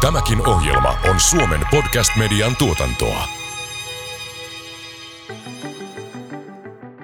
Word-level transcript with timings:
Tämäkin 0.00 0.48
ohjelma 0.48 0.94
on 1.10 1.20
Suomen 1.20 1.60
podcast-median 1.70 2.56
tuotantoa. 2.56 3.24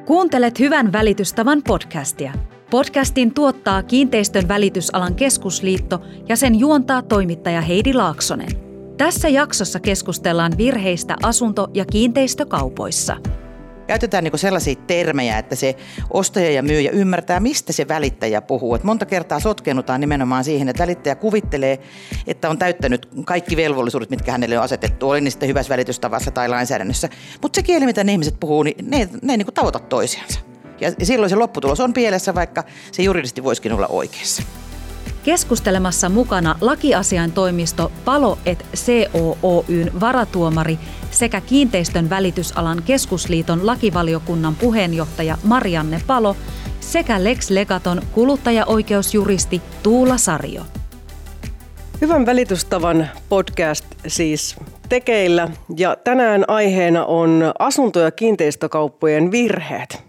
Kuuntelet 0.07 0.59
Hyvän 0.59 0.93
välitystavan 0.93 1.63
podcastia. 1.63 2.33
Podcastin 2.71 3.35
tuottaa 3.35 3.83
Kiinteistön 3.83 4.49
välitysalan 4.49 5.15
keskusliitto 5.15 6.03
ja 6.29 6.37
sen 6.37 6.59
juontaa 6.59 7.03
toimittaja 7.03 7.61
Heidi 7.61 7.95
Laaksonen. 7.95 8.51
Tässä 8.97 9.29
jaksossa 9.29 9.81
keskustellaan 9.81 10.53
virheistä 10.59 11.17
asunto- 11.23 11.69
ja 11.75 11.85
kiinteistökaupoissa– 11.85 13.17
Käytetään 13.87 14.25
niin 14.25 14.39
sellaisia 14.39 14.75
termejä, 14.87 15.39
että 15.39 15.55
se 15.55 15.77
ostaja 16.11 16.51
ja 16.51 16.63
myyjä 16.63 16.91
ymmärtää, 16.91 17.41
mistä 17.41 17.73
se 17.73 17.89
välittäjä 17.89 18.43
puhuu. 18.43 18.75
Et 18.75 18.85
monta 18.85 19.07
kertaa 19.07 19.41
sotkennutaan 19.41 20.01
nimenomaan 20.01 20.45
siihen, 20.45 20.69
että 20.69 20.83
välittäjä 20.83 21.15
kuvittelee, 21.15 21.79
että 22.27 22.51
on 22.51 22.59
täyttänyt 22.59 23.09
kaikki 23.25 23.57
velvollisuudet, 23.57 24.11
mitkä 24.11 24.33
hänelle 24.33 24.59
on 24.59 24.65
asetettu, 24.65 25.11
oli 25.11 25.21
niistä 25.21 25.47
hyvässä 25.47 25.71
välitystavassa 25.71 26.31
tai 26.31 26.49
lainsäädännössä. 26.49 27.09
Mutta 27.43 27.57
se 27.57 27.63
kieli, 27.63 27.87
mitä 27.87 28.05
ne 28.05 28.13
ihmiset 28.13 28.41
puhuu, 28.41 28.63
niin 28.63 28.77
ne, 28.83 29.09
ne 29.23 29.33
ei 29.33 29.37
niin 29.37 29.55
tauota 29.55 29.79
toisiansa. 29.79 30.41
Ja 30.81 31.07
silloin 31.07 31.31
se 31.31 31.37
lopputulos 31.37 31.81
on 31.81 31.93
pielessä, 31.93 32.35
vaikka 32.35 32.65
se 32.93 33.03
juridisesti 33.03 33.45
voisikin 33.45 33.73
olla 33.73 33.87
oikeassa. 33.87 34.43
Keskustelemassa 35.25 36.09
mukana 36.09 36.57
lakiasiaintoimisto 36.61 37.93
Palo 38.05 38.39
et 38.47 38.67
COOYn 38.75 40.01
varatuomari 40.01 40.79
sekä 41.17 41.41
kiinteistön 41.41 42.11
välitysalan 42.11 42.83
keskusliiton 42.83 43.67
lakivaliokunnan 43.67 44.57
puheenjohtaja 44.57 45.39
Marianne 45.43 46.01
Palo 46.07 46.37
sekä 46.81 47.25
Lex 47.25 47.51
Legaton 47.51 48.03
kuluttajaoikeusjuristi 48.13 49.63
Tuula 49.83 50.19
Sario. 50.19 50.63
Hyvän 52.01 52.27
välitystavan 52.27 53.09
podcast 53.29 53.85
siis 54.07 54.57
tekeillä 54.89 55.49
ja 55.77 55.97
tänään 56.05 56.45
aiheena 56.49 57.05
on 57.05 57.53
asunto- 57.59 58.01
ja 58.01 58.11
kiinteistökauppojen 58.11 59.31
virheet 59.31 60.06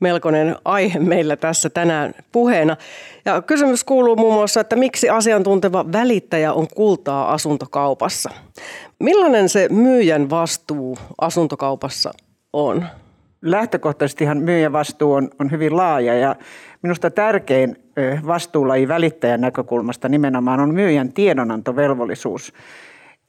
melkoinen 0.00 0.56
aihe 0.64 0.98
meillä 0.98 1.36
tässä 1.36 1.70
tänään 1.70 2.14
puheena. 2.32 2.76
Ja 3.24 3.42
kysymys 3.42 3.84
kuuluu 3.84 4.16
muun 4.16 4.34
muassa, 4.34 4.60
että 4.60 4.76
miksi 4.76 5.08
asiantunteva 5.10 5.92
välittäjä 5.92 6.52
on 6.52 6.68
kultaa 6.74 7.32
asuntokaupassa? 7.32 8.30
Millainen 8.98 9.48
se 9.48 9.68
myyjän 9.70 10.30
vastuu 10.30 10.98
asuntokaupassa 11.20 12.12
on? 12.52 12.86
Lähtökohtaisestihan 13.42 14.38
myyjän 14.38 14.72
vastuu 14.72 15.12
on, 15.12 15.30
on 15.38 15.50
hyvin 15.50 15.76
laaja 15.76 16.14
ja 16.14 16.36
minusta 16.82 17.10
tärkein 17.10 17.76
vastuulaji 18.26 18.88
välittäjän 18.88 19.40
näkökulmasta 19.40 20.08
nimenomaan 20.08 20.60
on 20.60 20.74
myyjän 20.74 21.12
tiedonantovelvollisuus. 21.12 22.52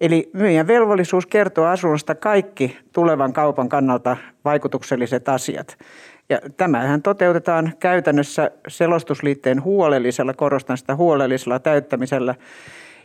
Eli 0.02 0.30
myyjän 0.34 0.68
velvollisuus 0.68 1.26
kertoa 1.26 1.72
asunnosta 1.72 2.16
kaikki 2.16 2.78
tulevan 2.94 3.34
kaupan 3.34 3.70
kannalta 3.70 4.18
vaikutukselliset 4.46 5.30
asiat. 5.30 5.78
Ja 6.30 6.40
tämähän 6.58 7.02
toteutetaan 7.02 7.74
käytännössä 7.80 8.52
selostusliitteen 8.68 9.64
huolellisella, 9.64 10.34
korostan 10.34 10.78
sitä 10.78 10.96
huolellisella 10.96 11.60
täyttämisellä 11.60 12.36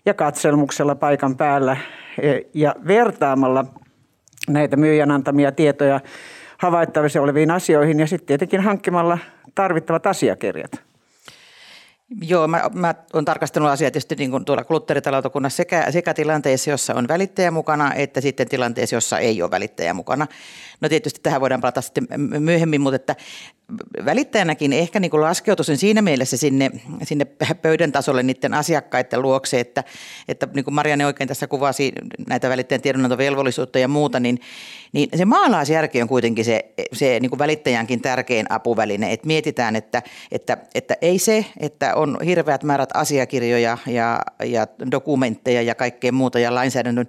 ja 0.07 0.15
katselmuksella 0.15 0.95
paikan 0.95 1.37
päällä 1.37 1.77
e, 2.23 2.41
ja 2.55 2.75
vertaamalla 2.87 3.65
näitä 4.49 4.77
myyjän 4.77 5.11
antamia 5.11 5.53
tietoja 5.53 6.01
havaittavissa 6.59 7.21
oleviin 7.21 7.51
asioihin 7.51 8.01
ja 8.01 8.07
sitten 8.07 8.27
tietenkin 8.27 8.61
hankkimalla 8.61 9.19
tarvittavat 9.55 10.07
asiakirjat. 10.07 10.83
Joo, 12.23 12.49
mä, 12.49 12.71
mä 12.75 12.95
olen 13.13 13.25
tarkastanut 13.25 13.71
asiaa 13.71 13.91
tietysti 13.91 14.15
niin 14.15 14.31
kuin 14.31 14.45
tuolla 14.45 14.65
kuluttajataloutakunnassa 14.65 15.57
sekä, 15.57 15.91
sekä 15.91 16.15
tilanteessa, 16.15 16.71
jossa 16.71 16.95
on 16.95 17.09
välittäjä 17.09 17.51
mukana, 17.51 17.95
että 17.95 18.21
sitten 18.21 18.49
tilanteessa, 18.49 18.97
jossa 18.97 19.19
ei 19.19 19.43
ole 19.43 19.51
välittäjä 19.51 19.95
mukana. 19.95 20.27
No 20.81 20.89
tietysti 20.89 21.21
tähän 21.23 21.41
voidaan 21.41 21.61
palata 21.61 21.81
sitten 21.81 22.07
myöhemmin, 22.39 22.81
mutta 22.81 22.97
että 22.97 23.17
välittäjänäkin 24.05 24.73
ehkä 24.73 25.01
niin 25.01 25.21
laskeutuisin 25.21 25.77
siinä 25.77 26.03
mielessä 26.03 26.37
sinne, 26.37 26.71
sinne 27.03 27.25
pöydän 27.63 27.93
tasolle 27.93 28.23
niiden 28.23 28.55
asiakkaiden 28.55 29.23
luokse, 29.23 29.61
että, 29.61 29.85
että 30.29 30.49
niin 30.55 30.65
kuin 30.65 30.75
Marianne 30.75 31.07
oikein 31.07 31.29
tässä 31.29 31.47
kuvasi 31.47 31.93
näitä 32.29 32.49
välittäjän 32.49 32.83
tiedonantovelvollisuutta 32.83 33.79
ja 33.79 33.89
muuta, 33.89 34.21
niin, 34.21 34.41
niin 34.93 35.09
se 35.17 35.25
maalaisjärki 35.25 36.03
on 36.03 36.09
kuitenkin 36.09 36.45
se, 36.45 36.65
se 36.93 37.19
niin 37.21 37.31
kuin 37.31 37.39
välittäjänkin 37.39 38.01
tärkein 38.01 38.47
apuväline, 38.49 39.13
että 39.13 39.27
mietitään, 39.27 39.77
että, 39.77 40.03
että, 40.33 40.57
että 40.75 40.97
ei 41.03 41.19
se, 41.19 41.47
että 41.61 41.95
on 41.95 42.19
hirveät 42.25 42.63
määrät 42.63 42.91
asiakirjoja 42.95 43.79
ja, 43.87 44.21
ja 44.45 44.67
dokumentteja 44.91 45.63
ja 45.63 45.75
kaikkea 45.75 46.13
muuta 46.13 46.39
ja 46.39 46.55
lainsäädännön 46.55 47.07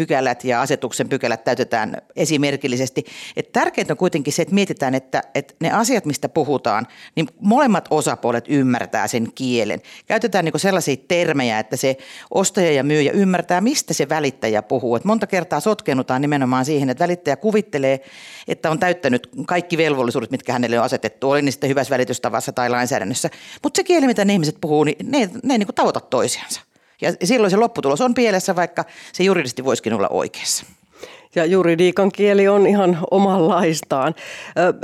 pykälät 0.00 0.44
ja 0.44 0.60
asetuksen 0.60 1.08
pykälät 1.08 1.44
täytetään 1.44 1.96
esimerkillisesti. 2.16 3.04
Et 3.36 3.52
tärkeintä 3.52 3.92
on 3.92 3.96
kuitenkin 3.96 4.32
se, 4.32 4.42
että 4.42 4.54
mietitään, 4.54 4.94
että, 4.94 5.22
että 5.34 5.54
ne 5.60 5.70
asiat, 5.70 6.04
mistä 6.04 6.28
puhutaan, 6.28 6.86
niin 7.16 7.26
molemmat 7.40 7.88
osapuolet 7.90 8.44
ymmärtää 8.48 9.08
sen 9.08 9.28
kielen. 9.34 9.80
Käytetään 10.06 10.44
niin 10.44 10.60
sellaisia 10.60 10.96
termejä, 11.08 11.58
että 11.58 11.76
se 11.76 11.96
ostaja 12.30 12.72
ja 12.72 12.84
myyjä 12.84 13.12
ymmärtää, 13.12 13.60
mistä 13.60 13.94
se 13.94 14.08
välittäjä 14.08 14.62
puhuu. 14.62 14.96
Et 14.96 15.04
monta 15.04 15.26
kertaa 15.26 15.60
sotkennutaan 15.60 16.22
nimenomaan 16.22 16.64
siihen, 16.64 16.90
että 16.90 17.04
välittäjä 17.04 17.36
kuvittelee, 17.36 18.00
että 18.48 18.70
on 18.70 18.78
täyttänyt 18.78 19.28
kaikki 19.46 19.76
velvollisuudet, 19.76 20.30
mitkä 20.30 20.52
hänelle 20.52 20.78
on 20.78 20.84
asetettu, 20.84 21.30
oli 21.30 21.42
niistä 21.42 21.66
hyvässä 21.66 21.90
välitystavassa 21.90 22.52
tai 22.52 22.70
lainsäädännössä. 22.70 23.30
Mutta 23.62 23.78
se 23.78 23.84
kieli, 23.84 24.06
mitä 24.06 24.24
ne 24.24 24.32
ihmiset 24.32 24.56
puhuu, 24.60 24.84
niin 24.84 24.96
ne, 25.04 25.30
ne 25.42 25.54
ei 25.54 25.58
niin 25.58 25.74
tauota 25.74 26.00
toisiansa. 26.00 26.69
Ja 27.00 27.12
silloin 27.24 27.50
se 27.50 27.56
lopputulos 27.56 28.00
on 28.00 28.14
pielessä, 28.14 28.56
vaikka 28.56 28.84
se 29.12 29.22
juridisesti 29.22 29.64
voisikin 29.64 29.92
olla 29.92 30.08
oikeassa. 30.08 30.66
Ja 31.34 31.44
juridiikan 31.44 32.12
kieli 32.12 32.48
on 32.48 32.66
ihan 32.66 32.98
omanlaistaan. 33.10 34.14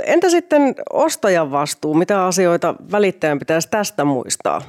Entä 0.03 0.29
sitten 0.29 0.75
ostajan 0.93 1.51
vastuu? 1.51 1.93
Mitä 1.93 2.25
asioita 2.25 2.75
välittäjän 2.91 3.39
pitäisi 3.39 3.69
tästä 3.69 4.05
muistaa? 4.05 4.61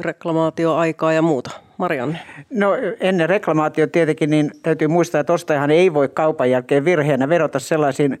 Reklamaatioaikaa 0.00 1.12
ja 1.12 1.22
muuta. 1.22 1.50
Marianne. 1.78 2.18
No 2.50 2.70
ennen 3.00 3.28
reklamaatio 3.28 3.86
tietenkin 3.86 4.30
niin 4.30 4.50
täytyy 4.62 4.88
muistaa, 4.88 5.20
että 5.20 5.32
ostajahan 5.32 5.70
ei 5.70 5.94
voi 5.94 6.08
kaupan 6.08 6.50
jälkeen 6.50 6.84
virheenä 6.84 7.28
vedota 7.28 7.58
sellaisiin 7.58 8.20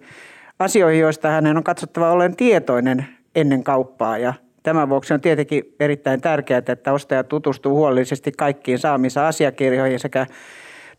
asioihin, 0.58 1.00
joista 1.00 1.28
hänen 1.28 1.56
on 1.56 1.64
katsottava 1.64 2.10
ollen 2.10 2.36
tietoinen 2.36 3.08
ennen 3.34 3.64
kauppaa. 3.64 4.18
Ja 4.18 4.34
Tämän 4.66 4.88
vuoksi 4.88 5.14
on 5.14 5.20
tietenkin 5.20 5.74
erittäin 5.80 6.20
tärkeää, 6.20 6.62
että 6.68 6.92
ostaja 6.92 7.24
tutustuu 7.24 7.76
huolellisesti 7.76 8.32
kaikkiin 8.32 8.78
saamissa 8.78 9.28
asiakirjoihin 9.28 10.00
sekä 10.00 10.26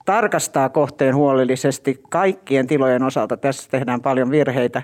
tarkastaa 0.05 0.69
kohteen 0.69 1.15
huolellisesti 1.15 2.01
kaikkien 2.09 2.67
tilojen 2.67 3.03
osalta. 3.03 3.37
Tässä 3.37 3.69
tehdään 3.71 4.01
paljon 4.01 4.31
virheitä. 4.31 4.81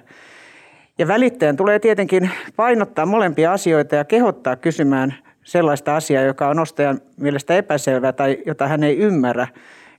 Ja 0.97 1.07
välittäjän 1.07 1.57
tulee 1.57 1.79
tietenkin 1.79 2.29
painottaa 2.55 3.05
molempia 3.05 3.53
asioita 3.53 3.95
ja 3.95 4.05
kehottaa 4.05 4.55
kysymään 4.55 5.13
sellaista 5.43 5.95
asiaa, 5.95 6.23
joka 6.23 6.47
on 6.47 6.59
ostajan 6.59 7.01
mielestä 7.17 7.55
epäselvä 7.55 8.11
tai 8.11 8.37
jota 8.45 8.67
hän 8.67 8.83
ei 8.83 8.97
ymmärrä. 8.97 9.47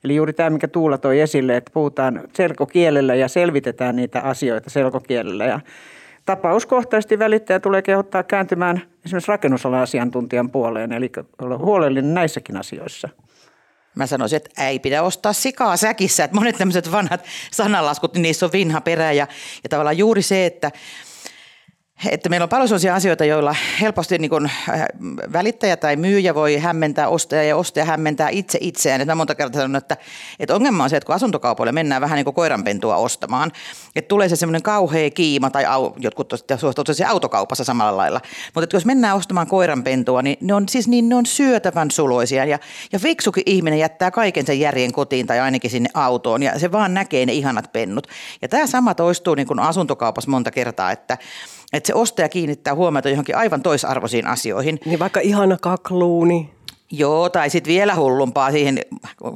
Eli 0.05 0.15
juuri 0.15 0.33
tämä, 0.33 0.51
mikä 0.51 0.69
Tuula 0.69 0.99
toi 0.99 1.21
esille, 1.21 1.57
että 1.57 1.71
puhutaan 1.75 2.23
selkokielellä 2.33 3.15
ja 3.15 3.29
selvitetään 3.29 3.97
niitä 3.97 4.21
asioita 4.21 4.71
selkokielellä. 4.71 5.45
Ja 5.45 5.61
Tapauskohtaisesti 6.25 7.19
välittäjä 7.19 7.61
tulee 7.61 7.83
kehottaa 7.83 8.23
kääntymään 8.23 8.83
esimerkiksi 9.05 9.29
rakennusalan 9.29 9.81
asiantuntijan 9.81 10.51
puoleen, 10.51 10.93
eli 10.93 11.13
olla 11.43 11.59
huolellinen 11.59 12.15
näissäkin 12.15 12.57
asioissa. 12.57 13.09
Mä 13.95 14.07
sanoisin, 14.07 14.37
että 14.37 14.67
ei 14.69 14.79
pidä 14.79 15.03
ostaa 15.03 15.33
sikaa 15.33 15.77
säkissä, 15.77 16.25
että 16.25 16.37
monet 16.37 16.57
tämmöiset 16.59 16.93
vanhat 16.93 17.25
sananlaskut, 17.51 18.15
niin 18.15 18.23
niissä 18.23 18.47
on 18.47 18.53
vinha 18.53 18.81
perä 18.81 19.13
ja, 19.13 19.27
ja 19.63 19.69
tavallaan 19.69 19.99
juuri 19.99 20.23
se, 20.23 20.47
että 20.47 20.71
että 22.11 22.29
meillä 22.29 22.45
on 22.45 22.49
paljon 22.49 22.69
sellaisia 22.69 22.95
asioita, 22.95 23.25
joilla 23.25 23.55
helposti 23.81 24.19
niin 24.19 24.31
kuin 24.31 24.51
äh, 24.69 24.87
välittäjä 25.33 25.77
tai 25.77 25.97
myyjä 25.97 26.35
voi 26.35 26.57
hämmentää 26.57 27.09
ostaja 27.09 27.43
ja 27.43 27.57
ostaja 27.57 27.85
hämmentää 27.85 28.29
itse 28.29 28.59
itseään. 28.61 29.01
Että 29.01 29.13
mä 29.13 29.17
monta 29.17 29.35
kertaa 29.35 29.61
sanon, 29.61 29.77
että, 29.77 29.97
että 30.41 30.55
ongelma 30.55 30.85
on 30.85 30.91
se, 30.91 30.97
että 30.97 31.07
kun 31.07 31.15
asuntokaupoille 31.15 31.73
mennään 31.73 32.03
vähän 32.03 32.17
niin 32.17 32.25
kuin 32.25 32.35
koiranpentua 32.35 32.97
ostamaan, 32.97 33.53
että 33.97 34.09
tulee 34.09 34.29
se 34.29 34.37
semmoinen 34.37 34.63
kauhea 34.63 35.11
kiima 35.11 35.51
tai 35.51 35.65
au, 35.65 35.93
jotkut 35.99 36.33
suhtautuvat 36.57 36.97
se 36.97 37.05
autokaupassa 37.05 37.65
samalla 37.65 37.97
lailla. 37.97 38.21
Mutta 38.55 38.77
jos 38.77 38.87
mennään 38.87 39.17
ostamaan 39.17 39.47
koiranpentua, 39.47 40.23
niin 40.23 40.37
ne 40.41 40.55
on 40.55 40.69
siis 40.69 40.89
niin 40.89 41.09
ne 41.09 41.15
on 41.15 41.27
syötävän 41.27 41.91
suloisia 41.91 42.45
ja, 42.45 42.59
ja 42.93 42.99
fiksukin 42.99 43.43
ihminen 43.47 43.79
jättää 43.79 44.11
kaiken 44.11 44.47
sen 44.47 44.61
järjen 44.61 44.93
kotiin 44.93 45.27
tai 45.27 45.41
ainakin 45.41 45.71
sinne 45.71 45.91
autoon 45.95 46.43
ja 46.43 46.59
se 46.59 46.73
vaan 46.73 46.95
näkee 46.95 47.27
ne 47.27 47.33
ihanat 47.33 47.73
pennut. 47.73 48.07
Ja 48.43 48.49
tämä 48.49 48.67
sama 48.67 48.95
toistuu 48.95 49.35
niin 49.35 49.47
kuin 49.47 49.61
asuntokaupassa 49.61 50.31
monta 50.31 50.51
kertaa, 50.51 50.93
että 50.93 51.19
että 51.77 51.87
se 51.87 51.95
ostaja 51.95 52.29
kiinnittää 52.29 52.75
huomiota 52.75 53.09
johonkin 53.09 53.37
aivan 53.37 53.63
toisarvoisiin 53.63 54.27
asioihin. 54.27 54.79
Niin 54.85 54.99
vaikka 54.99 55.21
ihana 55.21 55.57
kakluuni. 55.61 56.51
Joo, 56.91 57.29
tai 57.29 57.51
sitten 57.51 57.73
vielä 57.73 57.95
hullumpaa 57.95 58.51
siihen, 58.51 58.81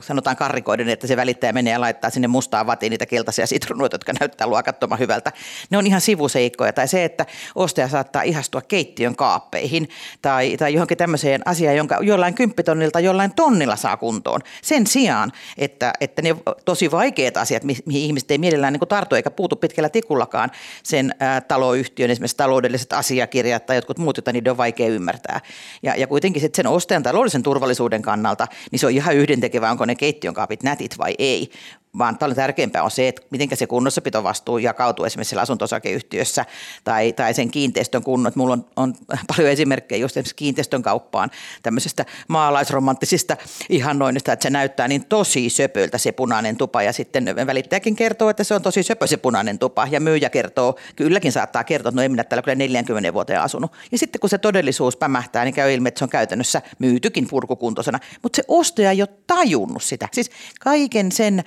sanotaan 0.02 0.36
karrikoiden, 0.36 0.88
että 0.88 1.06
se 1.06 1.16
välittäjä 1.16 1.52
menee 1.52 1.72
ja 1.72 1.80
laittaa 1.80 2.10
sinne 2.10 2.28
mustaan 2.28 2.66
vatiin 2.66 2.90
niitä 2.90 3.06
keltaisia 3.06 3.46
sitruunoita, 3.46 3.94
jotka 3.94 4.12
näyttää 4.20 4.46
luokattoman 4.46 4.98
hyvältä. 4.98 5.32
Ne 5.70 5.78
on 5.78 5.86
ihan 5.86 6.00
sivuseikkoja. 6.00 6.72
Tai 6.72 6.88
se, 6.88 7.04
että 7.04 7.26
ostaja 7.54 7.88
saattaa 7.88 8.22
ihastua 8.22 8.60
keittiön 8.60 9.16
kaappeihin 9.16 9.88
tai, 10.22 10.56
tai 10.56 10.74
johonkin 10.74 10.98
tämmöiseen 10.98 11.42
asiaan, 11.44 11.76
jonka 11.76 11.98
jollain 12.00 12.34
kymppitonnilta 12.34 13.00
jollain 13.00 13.34
tonnilla 13.34 13.76
saa 13.76 13.96
kuntoon. 13.96 14.40
Sen 14.62 14.86
sijaan, 14.86 15.32
että, 15.58 15.92
että 16.00 16.22
ne 16.22 16.36
tosi 16.64 16.90
vaikeat 16.90 17.36
asiat, 17.36 17.64
mihin 17.64 17.82
ihmiset 17.88 18.30
ei 18.30 18.38
mielellään 18.38 18.72
niin 18.72 18.88
tartu 18.88 19.14
eikä 19.14 19.30
puutu 19.30 19.56
pitkällä 19.56 19.88
tikullakaan, 19.88 20.50
sen 20.82 21.14
ää, 21.20 21.40
taloyhtiön 21.40 22.10
esimerkiksi 22.10 22.36
taloudelliset 22.36 22.92
asiakirjat 22.92 23.66
tai 23.66 23.76
jotkut 23.76 23.98
muut, 23.98 24.16
joita 24.16 24.32
niiden 24.32 24.50
on 24.50 24.56
vaikea 24.56 24.88
ymmärtää. 24.88 25.40
Ja, 25.82 25.96
ja 25.96 26.06
kuitenkin 26.06 26.42
sitten 26.42 26.56
sen 26.56 26.72
ostajan 26.72 27.02
taloudellisen 27.02 27.37
turvallisuuden 27.42 28.02
kannalta, 28.02 28.46
niin 28.70 28.78
se 28.78 28.86
on 28.86 28.92
ihan 28.92 29.16
yhdentekevä, 29.16 29.70
onko 29.70 29.84
ne 29.84 29.94
keittiön 29.94 30.34
kaapit 30.34 30.62
nätit 30.62 30.98
vai 30.98 31.14
ei 31.18 31.50
vaan 31.98 32.18
paljon 32.18 32.36
tärkeämpää 32.36 32.82
on 32.82 32.90
se, 32.90 33.08
että 33.08 33.22
miten 33.30 33.48
se 33.54 33.66
kunnossapitovastuu 33.66 34.58
jakautuu 34.58 35.04
esimerkiksi 35.04 35.28
siellä 35.28 35.42
asunto-osakeyhtiössä 35.42 36.44
tai, 36.84 37.12
tai 37.12 37.34
sen 37.34 37.50
kiinteistön 37.50 38.02
kunnot. 38.02 38.36
Mulla 38.36 38.52
on, 38.52 38.64
on 38.76 38.94
paljon 39.36 39.48
esimerkkejä 39.48 40.00
just 40.00 40.16
esimerkiksi 40.16 40.34
kiinteistön 40.34 40.82
kauppaan 40.82 41.30
tämmöisestä 41.62 42.04
maalaisromanttisista 42.28 43.36
ihannoinnista, 43.68 44.32
että 44.32 44.42
se 44.42 44.50
näyttää 44.50 44.88
niin 44.88 45.04
tosi 45.04 45.50
söpöltä 45.50 45.98
se 45.98 46.12
punainen 46.12 46.56
tupa 46.56 46.82
ja 46.82 46.92
sitten 46.92 47.36
välittäjäkin 47.46 47.96
kertoo, 47.96 48.30
että 48.30 48.44
se 48.44 48.54
on 48.54 48.62
tosi 48.62 48.82
söpö 48.82 49.06
se 49.06 49.16
punainen 49.16 49.58
tupa 49.58 49.88
ja 49.90 50.00
myyjä 50.00 50.30
kertoo, 50.30 50.78
kylläkin 50.96 51.32
saattaa 51.32 51.64
kertoa, 51.64 51.88
että 51.88 51.96
no 51.96 52.02
ei 52.02 52.08
minä 52.08 52.24
täällä 52.24 52.42
kyllä 52.42 52.54
40 52.54 53.14
vuoteen 53.14 53.40
asunut. 53.40 53.72
Ja 53.92 53.98
sitten 53.98 54.20
kun 54.20 54.30
se 54.30 54.38
todellisuus 54.38 54.96
pämähtää, 54.96 55.44
niin 55.44 55.54
käy 55.54 55.74
ilmi, 55.74 55.88
että 55.88 55.98
se 55.98 56.04
on 56.04 56.08
käytännössä 56.08 56.62
myytykin 56.78 57.28
purkukuntoisena, 57.28 57.98
mutta 58.22 58.36
se 58.36 58.44
ostaja 58.48 58.90
ei 58.90 59.02
ole 59.02 59.08
tajunnut 59.26 59.82
sitä. 59.82 60.08
Siis 60.12 60.30
kaiken 60.60 61.12
sen 61.12 61.44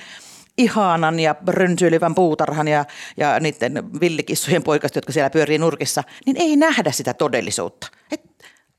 ihanan 0.62 1.20
ja 1.20 1.36
rönsyilivän 1.48 2.16
puutarhan 2.16 2.68
ja, 2.68 2.86
ja 3.18 3.40
niiden 3.40 4.02
villikissojen 4.02 4.64
poikasta, 4.64 4.98
jotka 4.98 5.12
siellä 5.12 5.30
pyörii 5.30 5.58
nurkissa, 5.58 6.04
niin 6.26 6.38
ei 6.40 6.56
nähdä 6.56 6.92
sitä 6.92 7.14
todellisuutta. 7.14 7.88
Et 8.12 8.22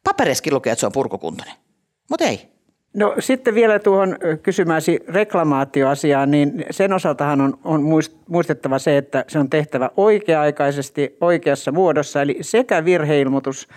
papereskin 0.04 0.54
lukee, 0.54 0.72
että 0.72 0.80
se 0.80 0.86
on 0.86 0.92
purkukuntoinen, 0.92 1.54
mutta 2.10 2.24
ei. 2.24 2.52
No 2.94 3.14
sitten 3.18 3.54
vielä 3.54 3.78
tuohon 3.78 4.18
kysymäsi 4.42 5.00
reklamaatioasiaan, 5.08 6.30
niin 6.30 6.64
sen 6.70 6.92
osaltahan 6.92 7.40
on, 7.40 7.58
on 7.64 7.82
muistettava 8.28 8.78
se, 8.78 8.96
että 8.96 9.24
se 9.28 9.38
on 9.38 9.50
tehtävä 9.50 9.90
oikea-aikaisesti 9.96 11.16
oikeassa 11.20 11.72
muodossa, 11.72 12.22
eli 12.22 12.38
sekä 12.40 12.84
virheilmoitus– 12.84 13.68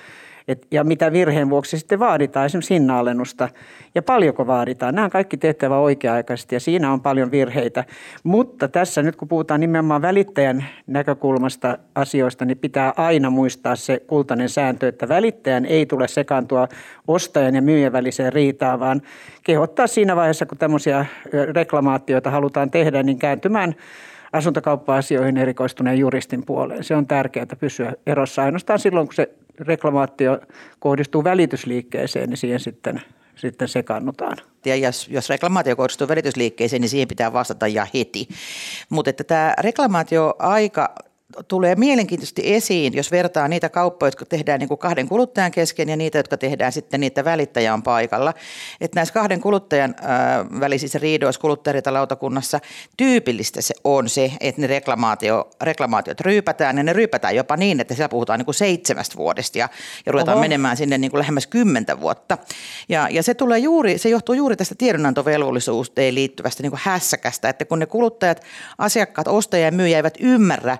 et, 0.48 0.68
ja 0.72 0.84
mitä 0.84 1.12
virheen 1.12 1.50
vuoksi 1.50 1.80
sitten 1.80 2.00
vaaditaan, 2.00 2.46
esimerkiksi 2.46 2.74
hinnanalennusta 2.74 3.50
ja 3.96 4.02
paljonko 4.02 4.48
vaaditaan. 4.48 4.96
Nämä 4.96 5.06
on 5.06 5.12
kaikki 5.12 5.38
tehtävä 5.38 5.78
oikea-aikaisesti 5.78 6.56
ja 6.56 6.60
siinä 6.60 6.92
on 6.92 7.02
paljon 7.02 7.32
virheitä. 7.32 7.84
Mutta 8.24 8.68
tässä 8.68 9.02
nyt 9.02 9.16
kun 9.16 9.28
puhutaan 9.28 9.60
nimenomaan 9.60 10.02
välittäjän 10.02 10.66
näkökulmasta 10.88 11.78
asioista, 11.96 12.46
niin 12.46 12.58
pitää 12.58 12.94
aina 12.98 13.30
muistaa 13.30 13.76
se 13.76 14.02
kultainen 14.08 14.50
sääntö, 14.50 14.88
että 14.88 15.08
välittäjän 15.08 15.66
ei 15.66 15.86
tule 15.86 16.08
sekaantua 16.08 16.68
ostajan 17.08 17.56
ja 17.56 17.62
myyjän 17.62 17.94
väliseen 17.94 18.34
riitaan, 18.34 18.80
vaan 18.80 19.02
kehottaa 19.44 19.88
siinä 19.88 20.16
vaiheessa, 20.16 20.46
kun 20.46 20.58
tämmöisiä 20.58 21.06
reklamaatioita 21.54 22.30
halutaan 22.30 22.72
tehdä, 22.72 23.04
niin 23.04 23.20
kääntymään 23.20 23.76
asuntokauppa-asioihin 24.34 25.38
erikoistuneen 25.38 26.00
juristin 26.00 26.46
puoleen. 26.46 26.84
Se 26.84 26.96
on 26.96 27.08
tärkeää 27.08 27.46
pysyä 27.60 27.94
erossa 28.06 28.44
ainoastaan 28.44 28.80
silloin, 28.80 29.08
kun 29.08 29.14
se 29.14 29.30
reklamaatio 29.60 30.40
kohdistuu 30.80 31.24
välitysliikkeeseen, 31.24 32.30
niin 32.30 32.38
siihen 32.38 32.60
sitten, 32.60 33.02
sitten 33.36 33.68
sekannutaan. 33.68 34.38
Ja 34.66 34.76
jos, 34.76 35.08
jos 35.10 35.30
reklamaatio 35.30 35.76
kohdistuu 35.76 36.08
välitysliikkeeseen, 36.08 36.82
niin 36.82 36.90
siihen 36.90 37.08
pitää 37.08 37.34
vastata 37.34 37.68
ja 37.68 37.88
heti. 37.94 38.28
Mutta 38.90 39.10
että 39.10 39.24
tämä 39.24 39.54
reklamaatioaika 39.60 40.96
tulee 41.48 41.76
mielenkiintoisesti 41.76 42.54
esiin, 42.54 42.94
jos 42.94 43.12
vertaa 43.12 43.48
niitä 43.48 43.70
kauppoja, 43.70 44.08
jotka 44.08 44.26
tehdään 44.26 44.60
niin 44.60 44.68
kuin 44.68 44.78
kahden 44.78 45.08
kuluttajan 45.08 45.52
kesken 45.52 45.90
ja 45.90 45.96
niitä, 45.96 46.20
jotka 46.20 46.38
tehdään 46.38 46.72
sitten 46.72 47.00
niitä 47.00 47.26
välittäjän 47.26 47.84
paikalla. 47.84 48.34
Että 48.82 49.00
näissä 49.00 49.14
kahden 49.14 49.42
kuluttajan 49.42 49.96
äh, 50.00 50.60
välisissä 50.60 51.00
riidoissa 51.00 51.42
kuluttajariitalautakunnassa 51.42 52.60
tyypillistä 52.98 53.62
se 53.62 53.76
on 53.84 54.10
se, 54.10 54.32
että 54.40 54.62
ne 54.62 54.68
reklamaatio, 54.68 55.50
reklamaatiot 55.62 56.22
ryypätään 56.22 56.78
ja 56.78 56.84
ne 56.84 56.94
ryypätään 56.94 57.36
jopa 57.36 57.58
niin, 57.58 57.80
että 57.80 57.94
siellä 57.94 58.10
puhutaan 58.10 58.40
niin 58.40 58.46
kuin 58.46 58.56
seitsemästä 58.56 59.18
vuodesta 59.18 59.58
ja, 59.58 59.70
ja 60.06 60.12
ruvetaan 60.12 60.36
Oho. 60.38 60.42
menemään 60.42 60.78
sinne 60.78 60.98
niin 60.98 61.12
kuin 61.12 61.20
lähemmäs 61.20 61.48
kymmentä 61.48 62.00
vuotta. 62.00 62.38
Ja, 62.90 63.08
ja 63.12 63.24
se, 63.24 63.34
tulee 63.34 63.60
juuri, 63.60 63.98
se 63.98 64.10
johtuu 64.10 64.36
juuri 64.36 64.56
tästä 64.56 64.76
tiedonantovelvollisuuteen 64.78 66.16
liittyvästä 66.16 66.64
niin 66.64 66.72
kuin 66.72 66.82
hässäkästä, 66.84 67.50
että 67.50 67.66
kun 67.66 67.80
ne 67.80 67.86
kuluttajat, 67.86 68.42
asiakkaat, 68.78 69.28
ostajia 69.28 69.66
ja 69.66 69.72
myyjä 69.72 69.98
eivät 69.98 70.18
ymmärrä, 70.20 70.78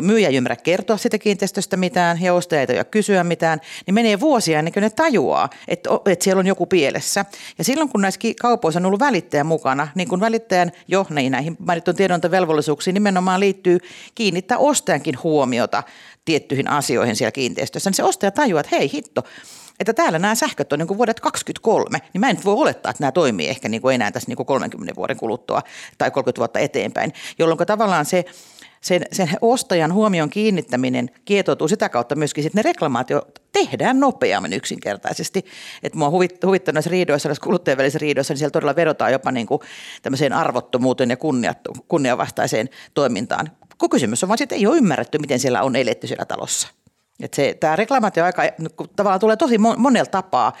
myyjä 0.00 0.28
ymmärrä 0.28 0.56
kertoa 0.56 0.96
sitä 0.96 1.18
kiinteistöstä 1.18 1.76
mitään 1.76 2.22
ja 2.22 2.34
ostaja 2.34 2.60
ei 2.60 2.84
kysyä 2.90 3.24
mitään, 3.24 3.60
niin 3.86 3.94
menee 3.94 4.20
vuosia 4.20 4.58
ennen 4.58 4.72
kuin 4.72 4.82
ne 4.82 4.90
tajuaa, 4.90 5.48
että, 5.68 5.90
että 6.06 6.24
siellä 6.24 6.40
on 6.40 6.46
joku 6.46 6.66
pielessä. 6.66 7.24
Ja 7.58 7.64
silloin 7.64 7.88
kun 7.88 8.00
näissä 8.00 8.20
kaupoissa 8.40 8.80
on 8.80 8.86
ollut 8.86 9.00
välittäjä 9.00 9.44
mukana, 9.44 9.88
niin 9.94 10.08
kun 10.08 10.20
välittäjän 10.20 10.72
jo 10.88 11.06
niin 11.10 11.32
näihin 11.32 11.56
mainittuun 11.58 11.96
tiedonantovelvollisuuksiin 11.96 12.94
nimenomaan 12.94 13.40
liittyy 13.40 13.78
kiinnittää 14.14 14.58
ostajankin 14.58 15.18
huomiota 15.22 15.82
tiettyihin 16.24 16.70
asioihin 16.70 17.16
siellä 17.16 17.32
kiinteistössä, 17.32 17.90
niin 17.90 17.94
se 17.94 18.02
ostaja 18.02 18.30
tajuaa, 18.30 18.60
että 18.60 18.76
hei 18.76 18.90
hitto, 18.92 19.24
että 19.80 19.92
täällä 19.92 20.18
nämä 20.18 20.34
sähköt 20.34 20.72
on 20.72 20.78
niin 20.78 20.86
kuin 20.86 20.98
vuodet 20.98 21.20
23, 21.20 21.98
niin 22.12 22.20
mä 22.20 22.30
en 22.30 22.38
voi 22.44 22.54
olettaa, 22.54 22.90
että 22.90 23.02
nämä 23.02 23.12
toimii 23.12 23.48
ehkä 23.48 23.68
niin 23.68 23.82
kuin 23.82 23.94
enää 23.94 24.10
tässä 24.10 24.28
niin 24.28 24.36
kuin 24.36 24.46
30 24.46 24.96
vuoden 24.96 25.16
kuluttua 25.16 25.62
tai 25.98 26.10
30 26.10 26.38
vuotta 26.38 26.58
eteenpäin, 26.58 27.12
jolloin 27.38 27.58
tavallaan 27.66 28.06
se 28.06 28.24
sen, 28.80 29.02
sen 29.12 29.30
ostajan 29.40 29.92
huomion 29.92 30.30
kiinnittäminen 30.30 31.10
kietoutuu 31.24 31.68
sitä 31.68 31.88
kautta 31.88 32.14
myöskin, 32.14 32.46
että 32.46 32.58
ne 32.58 32.62
reklamaatio 32.62 33.22
tehdään 33.52 34.00
nopeammin 34.00 34.52
yksinkertaisesti. 34.52 35.44
Että 35.82 35.98
mua 35.98 36.10
huvittanut 36.10 36.74
näissä 36.74 36.90
riidoissa, 36.90 37.28
näissä 37.28 37.44
kuluttajien 37.44 37.78
välisissä 37.78 37.98
riidoissa, 37.98 38.34
niin 38.34 38.38
siellä 38.38 38.52
todella 38.52 38.76
vedotaan 38.76 39.12
jopa 39.12 39.32
niin 39.32 39.46
kuin 39.46 39.60
tämmöiseen 40.02 40.32
arvottomuuteen 40.32 41.10
ja 41.10 41.16
kunniavastaiseen 41.88 42.68
toimintaan. 42.94 43.50
Kun 43.78 43.90
kysymys 43.90 44.22
on 44.22 44.28
vaan, 44.28 44.42
että 44.42 44.54
ei 44.54 44.66
ole 44.66 44.76
ymmärretty, 44.76 45.18
miten 45.18 45.38
siellä 45.38 45.62
on 45.62 45.76
eletty 45.76 46.06
siellä 46.06 46.24
talossa. 46.24 46.68
Että 47.22 47.36
se, 47.36 47.56
tämä 47.60 47.76
reklamaatioaika 47.76 48.42
tavallaan 48.96 49.20
tulee 49.20 49.36
tosi 49.36 49.58
monella 49.58 50.10
tapaa. 50.10 50.56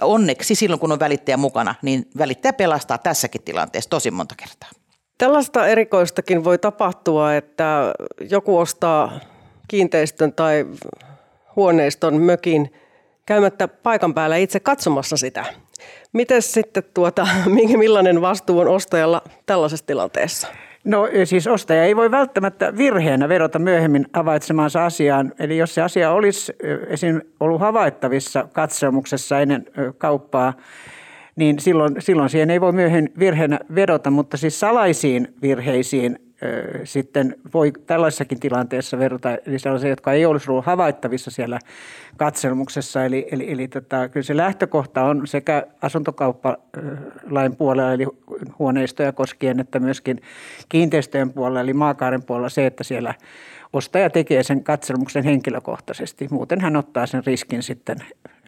Onneksi 0.00 0.54
silloin, 0.54 0.80
kun 0.80 0.92
on 0.92 1.00
välittäjä 1.00 1.36
mukana, 1.36 1.74
niin 1.82 2.10
välittäjä 2.18 2.52
pelastaa 2.52 2.98
tässäkin 2.98 3.42
tilanteessa 3.42 3.90
tosi 3.90 4.10
monta 4.10 4.34
kertaa. 4.36 4.83
Tällaista 5.18 5.66
erikoistakin 5.66 6.44
voi 6.44 6.58
tapahtua, 6.58 7.34
että 7.34 7.94
joku 8.30 8.58
ostaa 8.58 9.20
kiinteistön 9.68 10.32
tai 10.32 10.66
huoneiston 11.56 12.22
mökin 12.22 12.72
käymättä 13.26 13.68
paikan 13.68 14.14
päällä 14.14 14.36
itse 14.36 14.60
katsomassa 14.60 15.16
sitä. 15.16 15.44
Miten 16.12 16.42
sitten 16.42 16.82
tuota, 16.94 17.28
millainen 17.78 18.20
vastuu 18.20 18.58
on 18.58 18.68
ostajalla 18.68 19.22
tällaisessa 19.46 19.86
tilanteessa? 19.86 20.48
No 20.84 21.08
siis 21.24 21.46
ostaja 21.46 21.84
ei 21.84 21.96
voi 21.96 22.10
välttämättä 22.10 22.76
virheenä 22.76 23.28
vedota 23.28 23.58
myöhemmin 23.58 24.06
havaitsemaansa 24.12 24.84
asiaan. 24.84 25.32
Eli 25.38 25.58
jos 25.58 25.74
se 25.74 25.82
asia 25.82 26.12
olisi 26.12 26.52
esim. 26.88 27.20
ollut 27.40 27.60
havaittavissa 27.60 28.48
katsomuksessa 28.52 29.40
ennen 29.40 29.66
kauppaa, 29.98 30.52
niin 31.36 31.58
silloin, 31.58 31.96
silloin 31.98 32.30
siihen 32.30 32.50
ei 32.50 32.60
voi 32.60 32.72
myöhemmin 32.72 33.12
virheenä 33.18 33.58
vedota, 33.74 34.10
mutta 34.10 34.36
siis 34.36 34.60
salaisiin 34.60 35.34
virheisiin 35.42 36.18
sitten 36.84 37.36
voi 37.54 37.72
tällaisessakin 37.86 38.40
tilanteessa 38.40 38.98
vedota, 38.98 39.38
eli 39.46 39.58
sellaisia, 39.58 39.90
jotka 39.90 40.12
ei 40.12 40.26
olisi 40.26 40.50
ollut 40.50 40.64
havaittavissa 40.64 41.30
siellä 41.30 41.58
katselmuksessa. 42.16 43.04
Eli, 43.04 43.28
eli, 43.32 43.52
eli 43.52 43.68
tota, 43.68 44.08
kyllä 44.08 44.24
se 44.24 44.36
lähtökohta 44.36 45.04
on 45.04 45.26
sekä 45.26 45.66
asuntokauppalain 45.82 47.56
puolella, 47.56 47.92
eli 47.92 48.06
huoneistoja 48.58 49.12
koskien, 49.12 49.60
että 49.60 49.80
myöskin 49.80 50.20
kiinteistöjen 50.68 51.32
puolella, 51.32 51.60
eli 51.60 51.72
maakaaren 51.72 52.22
puolella 52.22 52.48
se, 52.48 52.66
että 52.66 52.84
siellä 52.84 53.14
ostaja 53.72 54.10
tekee 54.10 54.42
sen 54.42 54.64
katselmuksen 54.64 55.24
henkilökohtaisesti. 55.24 56.28
Muuten 56.30 56.60
hän 56.60 56.76
ottaa 56.76 57.06
sen 57.06 57.26
riskin 57.26 57.62
sitten 57.62 57.96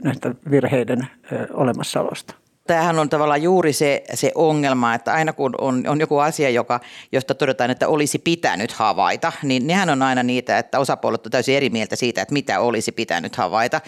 näistä 0.04 0.34
virheiden 0.50 1.06
olemassaolosta 1.52 2.34
tämähän 2.66 2.98
on 2.98 3.08
tavallaan 3.08 3.42
juuri 3.42 3.72
se, 3.72 4.04
se 4.14 4.32
ongelma, 4.34 4.94
että 4.94 5.12
aina 5.12 5.32
kun 5.32 5.54
on, 5.58 5.84
on 5.88 6.00
joku 6.00 6.18
asia, 6.18 6.50
joka, 6.50 6.80
josta 7.12 7.34
todetaan, 7.34 7.70
että 7.70 7.88
olisi 7.88 8.18
pitänyt 8.18 8.72
havaita, 8.72 9.32
niin 9.42 9.66
nehän 9.66 9.90
on 9.90 10.02
aina 10.02 10.22
niitä, 10.22 10.58
että 10.58 10.78
osapuolet 10.78 11.26
on 11.26 11.32
täysin 11.32 11.56
eri 11.56 11.70
mieltä 11.70 11.96
siitä, 11.96 12.22
että 12.22 12.32
mitä 12.32 12.60
olisi 12.60 12.92
pitänyt 12.92 13.36
havaita. 13.36 13.80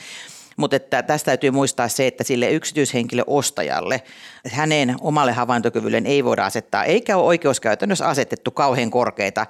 Mutta 0.56 0.76
että 0.76 1.02
tästä 1.02 1.26
täytyy 1.26 1.50
muistaa 1.50 1.88
se, 1.88 2.06
että 2.06 2.24
sille 2.24 2.50
yksityishenkilö 2.50 3.22
ostajalle, 3.26 4.02
hänen 4.50 4.96
omalle 5.00 5.32
havaintokyvylleen 5.32 6.06
ei 6.06 6.24
voida 6.24 6.44
asettaa, 6.44 6.84
eikä 6.84 7.16
ole 7.16 7.26
oikeuskäytännössä 7.26 8.08
asetettu 8.08 8.50
kauhean 8.50 8.90
korkeita 8.90 9.46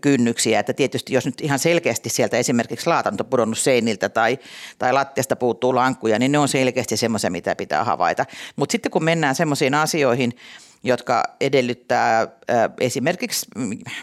kynnyksiä, 0.00 0.60
että 0.60 0.72
tietysti 0.72 1.14
jos 1.14 1.26
nyt 1.26 1.40
ihan 1.40 1.58
selkeästi 1.58 2.08
sieltä 2.08 2.36
esimerkiksi 2.36 2.86
laatanto 2.86 3.24
pudonnut 3.24 3.58
seiniltä 3.58 4.08
tai, 4.08 4.38
tai 4.78 4.92
lattiasta 4.92 5.36
puuttuu 5.36 5.74
lankkuja, 5.74 6.18
niin 6.18 6.32
ne 6.32 6.38
on 6.38 6.48
selkeästi 6.48 6.96
semmoisia, 6.96 7.30
mitä 7.30 7.56
pitää 7.56 7.84
havaita. 7.84 8.26
Mutta 8.56 8.72
sitten 8.72 8.92
kun 8.92 9.04
mennään 9.04 9.34
semmoisiin 9.34 9.74
asioihin, 9.74 10.32
jotka 10.82 11.24
edellyttää 11.40 12.28
esimerkiksi 12.80 13.46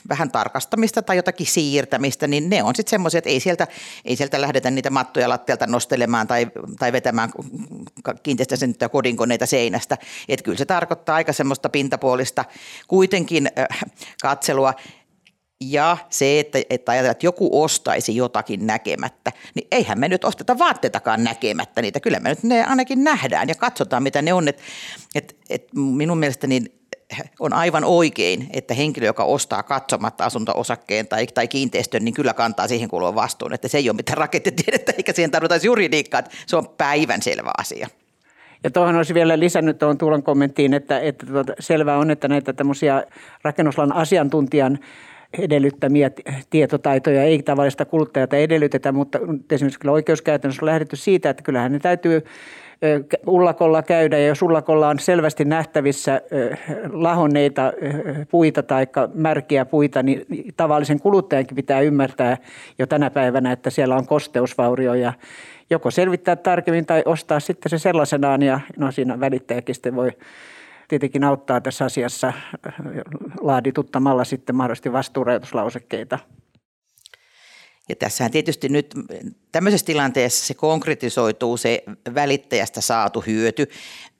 vähän 0.09 0.31
tarkastamista 0.31 1.01
tai 1.01 1.15
jotakin 1.15 1.47
siirtämistä, 1.47 2.27
niin 2.27 2.49
ne 2.49 2.63
on 2.63 2.75
sitten 2.75 2.89
semmoisia, 2.89 3.17
että 3.17 3.29
ei 3.29 3.39
sieltä, 3.39 3.67
ei 4.05 4.15
sieltä 4.15 4.41
lähdetä 4.41 4.71
niitä 4.71 4.89
mattoja 4.89 5.29
lattialta 5.29 5.67
nostelemaan 5.67 6.27
tai, 6.27 6.47
tai 6.79 6.91
vetämään 6.91 7.31
kiinteistösenttyä 8.23 8.89
kodinkoneita 8.89 9.45
seinästä. 9.45 9.97
Että 10.29 10.43
kyllä 10.43 10.57
se 10.57 10.65
tarkoittaa 10.65 11.15
aika 11.15 11.33
semmoista 11.33 11.69
pintapuolista 11.69 12.45
kuitenkin 12.87 13.49
katselua. 14.21 14.73
Ja 15.69 15.97
se, 16.09 16.39
että, 16.39 16.59
että 16.69 16.91
ajatellaan, 16.91 17.11
että 17.11 17.25
joku 17.25 17.63
ostaisi 17.63 18.15
jotakin 18.15 18.67
näkemättä, 18.67 19.31
niin 19.55 19.67
eihän 19.71 19.99
me 19.99 20.09
nyt 20.09 20.25
osteta 20.25 20.59
vaatteitakaan 20.59 21.23
näkemättä 21.23 21.81
niitä. 21.81 21.99
Kyllä 21.99 22.19
me 22.19 22.29
nyt 22.29 22.43
ne 22.43 22.63
ainakin 22.63 23.03
nähdään 23.03 23.49
ja 23.49 23.55
katsotaan, 23.55 24.03
mitä 24.03 24.21
ne 24.21 24.33
on. 24.33 24.47
Et, 24.47 24.61
et, 25.15 25.35
et 25.49 25.67
minun 25.73 26.17
mielestäni 26.17 26.59
niin 26.59 26.83
on 27.39 27.53
aivan 27.53 27.83
oikein, 27.83 28.47
että 28.53 28.73
henkilö, 28.73 29.05
joka 29.05 29.23
ostaa 29.23 29.63
katsomatta 29.63 30.25
asunto-osakkeen 30.25 31.07
tai, 31.07 31.27
tai 31.27 31.47
kiinteistön, 31.47 32.05
niin 32.05 32.13
kyllä 32.13 32.33
kantaa 32.33 32.67
siihen 32.67 32.89
kuuluvan 32.89 33.15
vastuun. 33.15 33.53
Että 33.53 33.67
se 33.67 33.77
ei 33.77 33.89
ole 33.89 33.95
mitään 33.95 34.17
rakettitiedettä 34.17 34.93
eikä 34.97 35.13
siihen 35.13 35.31
tarvita 35.31 35.55
juridiikkaa, 35.55 36.23
se 36.47 36.55
on 36.55 36.67
päivänselvä 36.77 37.51
asia. 37.57 37.87
Ja 38.63 38.71
tuohon 38.71 38.95
olisi 38.95 39.13
vielä 39.13 39.39
lisännyt 39.39 39.77
tuohon 39.77 39.97
Tuulan 39.97 40.23
kommenttiin, 40.23 40.73
että, 40.73 40.99
että 40.99 41.25
tuota, 41.25 41.53
selvää 41.59 41.97
on, 41.97 42.11
että 42.11 42.27
näitä 42.27 42.53
tämmöisiä 42.53 43.03
rakennuslan 43.43 43.95
asiantuntijan 43.95 44.79
edellyttämiä 45.39 46.11
tietotaitoja 46.49 47.23
ei 47.23 47.43
tavallista 47.43 47.85
kuluttajata 47.85 48.35
edellytetä, 48.35 48.91
mutta 48.91 49.19
esimerkiksi 49.51 49.79
kyllä 49.79 49.91
oikeuskäytännössä 49.91 50.65
on 50.65 50.69
lähdetty 50.69 50.95
siitä, 50.95 51.29
että 51.29 51.43
kyllähän 51.43 51.71
ne 51.71 51.79
täytyy 51.79 52.23
ullakolla 53.27 53.83
käydä 53.83 54.17
ja 54.17 54.27
jos 54.27 54.41
ullakolla 54.41 54.89
on 54.89 54.99
selvästi 54.99 55.45
nähtävissä 55.45 56.21
lahonneita 56.91 57.73
puita 58.31 58.63
tai 58.63 58.87
märkiä 59.13 59.65
puita, 59.65 60.03
niin 60.03 60.25
tavallisen 60.57 60.99
kuluttajankin 60.99 61.55
pitää 61.55 61.81
ymmärtää 61.81 62.37
jo 62.79 62.87
tänä 62.87 63.09
päivänä, 63.09 63.51
että 63.51 63.69
siellä 63.69 63.95
on 63.95 64.07
kosteusvaurio 64.07 64.93
ja 64.93 65.13
joko 65.69 65.91
selvittää 65.91 66.35
tarkemmin 66.35 66.85
tai 66.85 67.03
ostaa 67.05 67.39
sitten 67.39 67.69
se 67.69 67.77
sellaisenaan 67.77 68.41
ja 68.41 68.59
no 68.77 68.91
siinä 68.91 69.19
välittäjäkin 69.19 69.75
sitten 69.75 69.95
voi 69.95 70.11
tietenkin 70.93 71.23
auttaa 71.23 71.61
tässä 71.61 71.85
asiassa 71.85 72.33
laadituttamalla 73.41 74.23
sitten 74.23 74.55
mahdollisesti 74.55 74.91
vastuurajoituslausekkeita. 74.91 76.19
Ja 77.89 77.95
tässähän 77.95 78.31
tietysti 78.31 78.69
nyt 78.69 78.93
tämmöisessä 79.51 79.85
tilanteessa 79.85 80.45
se 80.45 80.53
konkretisoituu 80.53 81.57
se 81.57 81.83
välittäjästä 82.15 82.81
saatu 82.81 83.23
hyöty. 83.27 83.67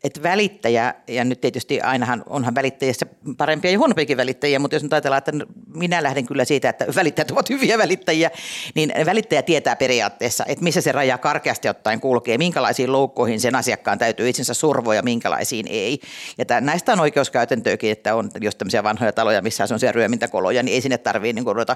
Että 0.04 0.24
välittäjä, 0.24 0.96
ja 1.08 1.24
nyt 1.24 1.42
tietysti 1.42 1.82
ainahan 1.82 2.24
onhan 2.26 2.56
välittäjissä 2.56 3.06
parempia 3.38 3.72
ja 3.72 3.78
huonompiakin 3.78 4.18
välittäjiä, 4.18 4.60
mutta 4.60 4.76
jos 4.76 4.84
nyt 4.84 4.94
ajatellaan, 4.94 5.18
että 5.18 5.32
minä 5.76 6.04
lähden 6.04 6.26
kyllä 6.26 6.46
siitä, 6.46 6.70
että 6.70 6.86
välittäjät 6.96 7.32
ovat 7.32 7.50
hyviä 7.50 7.78
välittäjiä, 7.78 8.32
niin 8.76 8.94
välittäjä 9.06 9.42
tietää 9.42 9.76
periaatteessa, 9.76 10.46
että 10.48 10.64
missä 10.64 10.82
se 10.82 10.92
raja 10.92 11.18
karkeasti 11.18 11.70
ottaen 11.70 12.00
kulkee, 12.00 12.38
minkälaisiin 12.38 12.92
loukkoihin 12.92 13.40
sen 13.40 13.56
asiakkaan 13.56 13.98
täytyy 13.98 14.30
itsensä 14.30 14.54
survoa 14.54 14.96
ja 14.96 15.04
minkälaisiin 15.04 15.68
ei. 15.70 16.00
Ja 16.38 16.46
tämän, 16.46 16.66
näistä 16.66 16.94
on 16.94 17.00
oikeuskäytäntöäkin, 17.00 17.92
että 17.92 18.16
on 18.16 18.32
jos 18.42 18.56
tämmöisiä 18.56 18.84
vanhoja 18.84 19.12
taloja, 19.12 19.42
missä 19.42 19.64
on 19.64 19.68
sellaisia 19.68 19.92
ryömintäkoloja, 19.92 20.64
niin 20.64 20.76
ei 20.76 20.82
sinne 20.82 20.98
tarvitse 20.98 21.34
niin 21.34 21.56
ruveta 21.56 21.76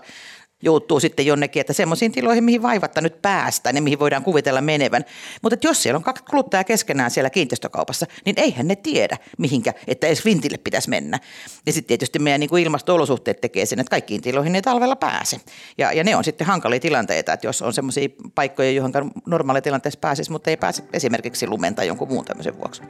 juuttuu 0.63 0.99
sitten 0.99 1.25
jonnekin, 1.25 1.61
että 1.61 1.73
semmoisiin 1.73 2.11
tiloihin, 2.11 2.43
mihin 2.43 2.61
vaivatta 2.61 3.01
nyt 3.01 3.21
päästään 3.21 3.75
ja 3.75 3.81
mihin 3.81 3.99
voidaan 3.99 4.23
kuvitella 4.23 4.61
menevän. 4.61 5.05
Mutta 5.41 5.57
jos 5.63 5.83
siellä 5.83 5.97
on 5.97 6.03
kaksi 6.03 6.23
kuluttajaa 6.23 6.63
keskenään 6.63 7.11
siellä 7.11 7.29
kiinteistökaupassa, 7.29 8.05
niin 8.25 8.39
eihän 8.39 8.67
ne 8.67 8.75
tiedä, 8.75 9.17
mihinkä, 9.37 9.73
että 9.87 10.07
edes 10.07 10.25
vintille 10.25 10.57
pitäisi 10.57 10.89
mennä. 10.89 11.19
Ja 11.65 11.73
sitten 11.73 11.87
tietysti 11.87 12.19
meidän 12.19 12.39
niin 12.39 12.49
kuin 12.49 12.63
ilmasto-olosuhteet 12.63 13.41
tekee 13.41 13.65
sen, 13.65 13.79
että 13.79 13.89
kaikkiin 13.89 14.21
tiloihin 14.21 14.55
ei 14.55 14.61
talvella 14.61 14.95
pääse. 14.95 15.37
Ja, 15.77 15.91
ja 15.91 16.03
ne 16.03 16.15
on 16.15 16.23
sitten 16.23 16.47
hankalia 16.47 16.79
tilanteita, 16.79 17.33
että 17.33 17.47
jos 17.47 17.61
on 17.61 17.73
semmoisia 17.73 18.09
paikkoja, 18.35 18.71
johon 18.71 18.91
normaali 19.25 19.61
tilanteessa 19.61 19.99
pääsisi, 19.99 20.31
mutta 20.31 20.49
ei 20.49 20.57
pääse 20.57 20.83
esimerkiksi 20.93 21.47
lumen 21.47 21.75
tai 21.75 21.87
jonkun 21.87 22.07
muun 22.07 22.25
tämmöisen 22.25 22.57
vuoksi. 22.57 22.81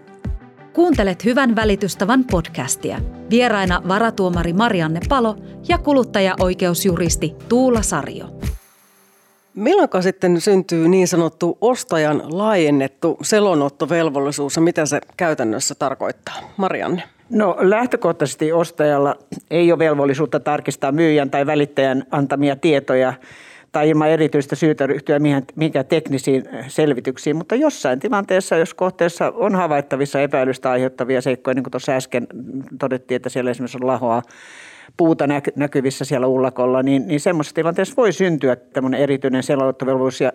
Kuuntelet 0.77 1.25
Hyvän 1.25 1.55
välitystavan 1.55 2.23
podcastia. 2.31 2.97
Vieraina 3.29 3.81
varatuomari 3.87 4.53
Marianne 4.53 4.99
Palo 5.09 5.35
ja 5.67 5.77
kuluttajaoikeusjuristi 5.77 7.35
Tuula 7.49 7.81
Sarjo. 7.81 8.25
Milloin 9.55 9.89
sitten 10.01 10.41
syntyy 10.41 10.87
niin 10.87 11.07
sanottu 11.07 11.57
ostajan 11.61 12.23
laajennettu 12.37 13.17
selonottovelvollisuus 13.21 14.55
ja 14.55 14.61
mitä 14.61 14.85
se 14.85 15.01
käytännössä 15.17 15.75
tarkoittaa? 15.75 16.35
Marianne. 16.57 17.03
No 17.29 17.55
lähtökohtaisesti 17.59 18.51
ostajalla 18.51 19.15
ei 19.51 19.71
ole 19.71 19.79
velvollisuutta 19.79 20.39
tarkistaa 20.39 20.91
myyjän 20.91 21.29
tai 21.29 21.45
välittäjän 21.45 22.03
antamia 22.11 22.55
tietoja 22.55 23.13
tai 23.77 23.89
ilman 23.89 24.09
erityistä 24.09 24.55
syytä 24.55 24.87
ryhtyä 24.87 25.19
mihinkään 25.55 25.85
teknisiin 25.85 26.43
selvityksiin, 26.67 27.35
mutta 27.35 27.55
jossain 27.55 27.99
tilanteessa, 27.99 28.57
jos 28.57 28.73
kohteessa 28.73 29.33
on 29.35 29.55
havaittavissa 29.55 30.21
epäilystä 30.21 30.71
aiheuttavia 30.71 31.21
seikkoja, 31.21 31.55
niin 31.55 31.63
kuin 31.63 31.71
tuossa 31.71 31.91
äsken 31.91 32.27
todettiin, 32.79 33.15
että 33.15 33.29
siellä 33.29 33.51
esimerkiksi 33.51 33.77
on 33.81 33.87
lahoa 33.87 34.21
puuta 34.97 35.25
näkyvissä 35.55 36.05
siellä 36.05 36.27
ullakolla, 36.27 36.83
niin, 36.83 37.07
niin 37.07 37.19
semmoisessa 37.19 37.55
tilanteessa 37.55 37.93
voi 37.97 38.13
syntyä 38.13 38.55
tämmöinen 38.55 38.99
erityinen 38.99 39.43
selonottovelvollisuus. 39.43 40.21
Ja 40.21 40.31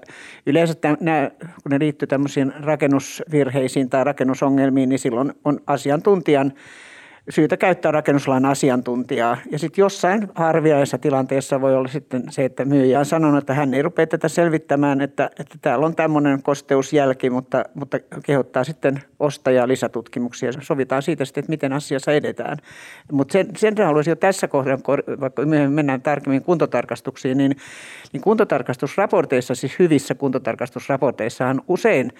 yleensä 0.46 0.74
nämä, 1.00 1.30
kun 1.40 1.70
ne 1.70 1.78
liittyy 1.78 2.06
tämmöisiin 2.06 2.52
rakennusvirheisiin 2.60 3.90
tai 3.90 4.04
rakennusongelmiin, 4.04 4.88
niin 4.88 4.98
silloin 4.98 5.32
on 5.44 5.60
asiantuntijan 5.66 6.52
syytä 7.30 7.56
käyttää 7.56 7.92
rakennuslain 7.92 8.44
asiantuntijaa. 8.44 9.36
Ja 9.50 9.58
sitten 9.58 9.82
jossain 9.82 10.28
harvinaisessa 10.34 10.98
tilanteessa 10.98 11.60
voi 11.60 11.76
olla 11.76 11.88
sitten 11.88 12.22
se, 12.30 12.44
että 12.44 12.64
myyjä 12.64 12.98
on 12.98 13.06
sanonut, 13.06 13.38
että 13.38 13.54
hän 13.54 13.74
ei 13.74 13.82
rupea 13.82 14.06
tätä 14.06 14.28
selvittämään, 14.28 15.00
että, 15.00 15.30
että 15.38 15.58
täällä 15.62 15.86
on 15.86 15.96
tämmöinen 15.96 16.42
kosteusjälki, 16.42 17.30
mutta, 17.30 17.64
mutta 17.74 17.98
kehottaa 18.24 18.64
sitten 18.64 19.02
ostajaa 19.20 19.68
lisätutkimuksia. 19.68 20.52
Sovitaan 20.60 21.02
siitä 21.02 21.24
sitten, 21.24 21.40
että 21.40 21.50
miten 21.50 21.72
asiassa 21.72 22.12
edetään. 22.12 22.58
Mutta 23.12 23.32
sen, 23.32 23.46
sen 23.56 23.74
haluaisin 23.84 24.10
jo 24.10 24.16
tässä 24.16 24.48
kohdassa, 24.48 24.86
vaikka 25.20 25.46
myöhemmin 25.46 25.74
mennään 25.74 26.02
tarkemmin 26.02 26.42
kuntotarkastuksiin, 26.42 27.38
niin, 27.38 27.56
niin 28.12 28.20
kuntotarkastusraporteissa, 28.20 29.54
siis 29.54 29.78
hyvissä 29.78 30.14
kuntotarkastusraporteissahan 30.14 31.62
usein 31.68 32.12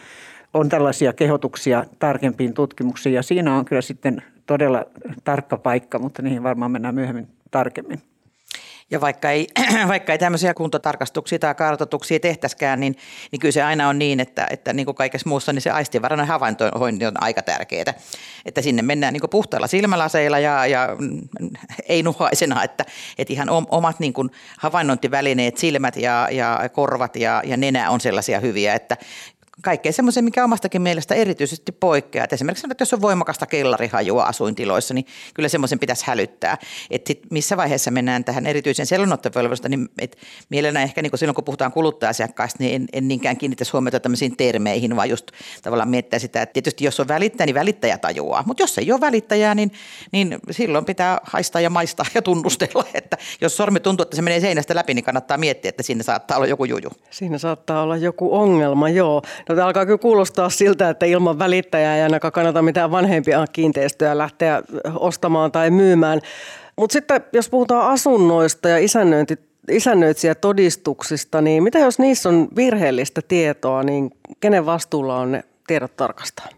on 0.55 0.69
tällaisia 0.69 1.13
kehotuksia 1.13 1.85
tarkempiin 1.99 2.55
tutkimuksiin 2.55 3.15
ja 3.15 3.23
siinä 3.23 3.57
on 3.57 3.65
kyllä 3.65 3.83
sitten 3.83 4.23
todella 4.47 4.85
tarkka 5.25 5.57
paikka, 5.57 5.99
mutta 5.99 6.23
niihin 6.23 6.43
varmaan 6.43 6.71
mennään 6.71 6.95
myöhemmin 6.95 7.29
tarkemmin. 7.51 8.03
Ja 8.91 9.01
vaikka 9.01 9.31
ei, 9.31 9.47
vaikka 9.89 10.13
ei 10.13 10.19
tämmöisiä 10.19 10.55
kuntotarkastuksia 10.55 11.39
tai 11.39 11.55
kartoituksia 11.55 12.21
tehtäskään, 12.21 12.81
niin, 12.81 12.97
niin 13.33 13.41
kyllä 13.41 13.53
se 13.53 13.63
aina 13.63 13.89
on 13.89 13.99
niin, 13.99 14.21
että, 14.21 14.47
että 14.51 14.73
niin 14.73 14.87
kuin 14.87 14.95
kaikessa 14.95 15.29
muussa, 15.29 15.53
niin 15.53 15.63
se 15.63 15.71
aistivarainen 15.71 16.27
havaintointi 16.27 17.07
on 17.07 17.23
aika 17.23 17.43
tärkeää. 17.43 17.95
Että 18.45 18.63
sinne 18.63 18.83
mennään 18.83 19.13
niin 19.13 19.31
puhtailla 19.31 19.67
silmälaseilla 19.67 20.39
ja, 20.39 20.67
ja 20.67 20.89
ei 21.89 22.03
nuhaisena, 22.03 22.65
että, 22.65 22.85
että 23.19 23.33
ihan 23.33 23.49
omat 23.51 24.01
niin 24.01 24.13
kuin 24.13 24.31
havainnointivälineet, 24.59 25.57
silmät 25.57 25.97
ja, 25.97 26.29
ja 26.31 26.61
korvat 26.73 27.17
ja, 27.17 27.43
ja 27.45 27.57
nenä 27.57 27.91
on 27.91 28.01
sellaisia 28.01 28.41
hyviä, 28.41 28.75
että 28.75 28.97
kaikkea 29.63 29.93
semmoisen, 29.93 30.25
mikä 30.25 30.45
omastakin 30.45 30.83
mielestä 30.83 31.15
erityisesti 31.15 31.73
poikkeaa. 31.73 32.25
Et 32.25 32.33
esimerkiksi 32.33 32.67
että 32.71 32.83
jos 32.83 32.95
on 32.95 33.01
voimakasta 33.01 33.47
kellarihajua 33.47 34.25
asuintiloissa, 34.25 34.95
niin 34.95 35.07
kyllä 35.35 35.49
semmoisen 35.49 35.79
pitäisi 35.79 36.07
hälyttää. 36.07 36.59
Että 36.91 37.09
sit 37.09 37.27
missä 37.31 37.57
vaiheessa 37.57 37.91
mennään 37.91 38.25
tähän 38.25 38.47
erityisen 38.47 38.87
selonottovelvollisuuteen, 38.87 39.71
niin 39.71 39.89
et 39.99 40.17
mielellään 40.49 40.83
ehkä 40.83 41.03
niin 41.03 41.19
silloin, 41.19 41.35
kun 41.35 41.45
puhutaan 41.45 41.73
kuluttaja-asiakkaista, 41.73 42.57
niin 42.63 42.75
en, 42.75 42.87
en 42.93 43.09
niinkään 43.09 43.37
kiinnittäisi 43.37 43.73
huomiota 43.73 44.01
tämmöisiin 44.01 44.37
termeihin, 44.37 44.97
vaan 44.97 45.11
just 45.11 45.27
tavallaan 45.63 45.89
miettiä 45.89 46.19
sitä, 46.19 46.43
että 46.43 46.53
tietysti 46.53 46.85
jos 46.85 47.01
on 47.01 47.09
välittäjä, 47.09 47.47
niin 47.47 47.55
välittäjä 47.55 47.99
tajuaa. 47.99 48.43
Mutta 48.47 48.63
jos 48.63 48.79
ei 48.79 48.93
ole 48.93 49.01
välittäjää, 49.01 49.55
niin, 49.55 49.73
niin 50.13 50.39
silloin 50.51 50.85
pitää 50.85 51.21
haistaa 51.23 51.61
ja 51.61 51.71
maistaa 51.71 52.07
ja 52.15 52.23
tunnustella, 52.23 52.85
että 52.95 53.19
jos 53.41 53.57
sormi 53.57 53.81
tuntuu, 53.81 54.03
että 54.03 54.17
se 54.17 54.23
menee 54.23 54.41
seinästä 54.41 54.75
läpi, 54.75 54.95
niin 54.95 55.05
kannattaa 55.05 55.39
miettiä, 55.39 55.69
että 55.69 55.83
siinä 55.83 56.03
saattaa 56.03 56.37
olla 56.37 56.47
joku 56.47 56.65
juju. 56.65 56.91
Siinä 57.11 57.39
saattaa 57.39 57.83
olla 57.83 57.97
joku 57.97 58.37
ongelma, 58.37 58.89
joo. 58.89 59.23
No, 59.49 59.52
tämä 59.55 59.67
alkaa 59.67 59.87
kyllä 59.87 59.99
kuulostaa 59.99 60.51
siltä, 60.51 60.91
että 60.91 61.07
ilman 61.07 61.39
välittäjää 61.39 61.97
ei 61.97 62.03
ainakaan 62.03 62.33
kannata 62.33 62.63
mitään 62.63 62.91
vanhempia 62.91 63.45
kiinteistöjä 63.53 64.19
lähteä 64.19 64.63
ostamaan 64.95 65.53
tai 65.53 65.71
myymään. 65.71 66.21
Mutta 66.77 66.93
sitten 66.93 67.25
jos 67.33 67.51
puhutaan 67.51 67.91
asunnoista 67.91 68.69
ja 68.69 68.79
isännöinti, 68.79 69.39
isännöitsijätodistuksista, 69.71 71.41
niin 71.41 71.63
mitä 71.63 71.79
jos 71.79 71.99
niissä 71.99 72.29
on 72.29 72.49
virheellistä 72.57 73.21
tietoa, 73.29 73.83
niin 73.83 74.11
kenen 74.41 74.67
vastuulla 74.67 75.19
on 75.19 75.33
ne 75.33 75.45
tiedot 75.67 75.97
tarkastaa? 75.97 76.49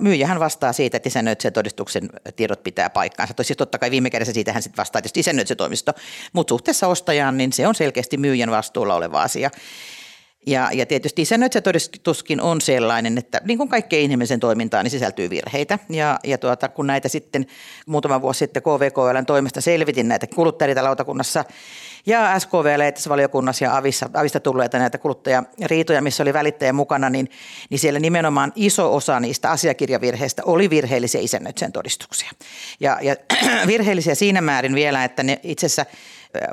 Myyjähän 0.00 0.40
vastaa 0.40 0.72
siitä, 0.72 0.96
että 0.96 1.50
todistuksen 1.50 2.10
tiedot 2.36 2.62
pitää 2.62 2.90
paikkaansa. 2.90 3.34
Siis 3.42 3.56
totta 3.56 3.78
kai 3.78 3.90
viime 3.90 4.10
kädessä 4.10 4.32
siitähän 4.32 4.62
sitten 4.62 4.76
vastaa 4.76 5.02
tietysti 5.02 5.56
toimisto, 5.56 5.92
mutta 6.32 6.52
suhteessa 6.52 6.88
ostajaan 6.88 7.36
niin 7.36 7.52
se 7.52 7.66
on 7.66 7.74
selkeästi 7.74 8.16
myyjän 8.16 8.50
vastuulla 8.50 8.94
oleva 8.94 9.22
asia. 9.22 9.50
Ja, 10.46 10.70
ja 10.72 10.86
tietysti 10.86 11.22
isännöitsijätodistuskin 11.22 12.40
on 12.40 12.60
sellainen, 12.60 13.18
että 13.18 13.40
niin 13.44 13.58
kuin 13.58 13.68
kaikkeen 13.68 14.02
inhimillisen 14.02 14.40
toimintaan 14.40 14.84
niin 14.84 14.90
sisältyy 14.90 15.30
virheitä. 15.30 15.78
Ja, 15.88 16.18
ja 16.24 16.38
tuota, 16.38 16.68
kun 16.68 16.86
näitä 16.86 17.08
sitten 17.08 17.46
muutama 17.86 18.22
vuosi 18.22 18.38
sitten 18.38 18.62
KVKLn 18.62 19.26
toimesta 19.26 19.60
selvitin 19.60 20.08
näitä 20.08 20.26
kuluttajariitalautakunnassa 20.26 21.44
ja 22.06 22.38
SKVL 22.38 23.08
valiokunnassa 23.08 23.64
ja 23.64 23.76
Avissa, 23.76 24.10
Avista 24.14 24.40
tulleita 24.40 24.78
näitä 24.78 24.98
kuluttajariitoja, 24.98 26.02
missä 26.02 26.22
oli 26.22 26.32
välittäjä 26.32 26.72
mukana, 26.72 27.10
niin, 27.10 27.30
niin 27.70 27.78
siellä 27.78 28.00
nimenomaan 28.00 28.52
iso 28.56 28.94
osa 28.94 29.20
niistä 29.20 29.50
asiakirjavirheistä 29.50 30.42
oli 30.44 30.70
virheellisiä 30.70 31.20
isännöitsijän 31.20 31.72
todistuksia. 31.72 32.30
Ja, 32.80 32.98
ja 33.02 33.16
virheellisiä 33.66 34.14
siinä 34.14 34.40
määrin 34.40 34.74
vielä, 34.74 35.04
että 35.04 35.22
ne 35.22 35.40
itse 35.42 35.66
asiassa 35.66 35.86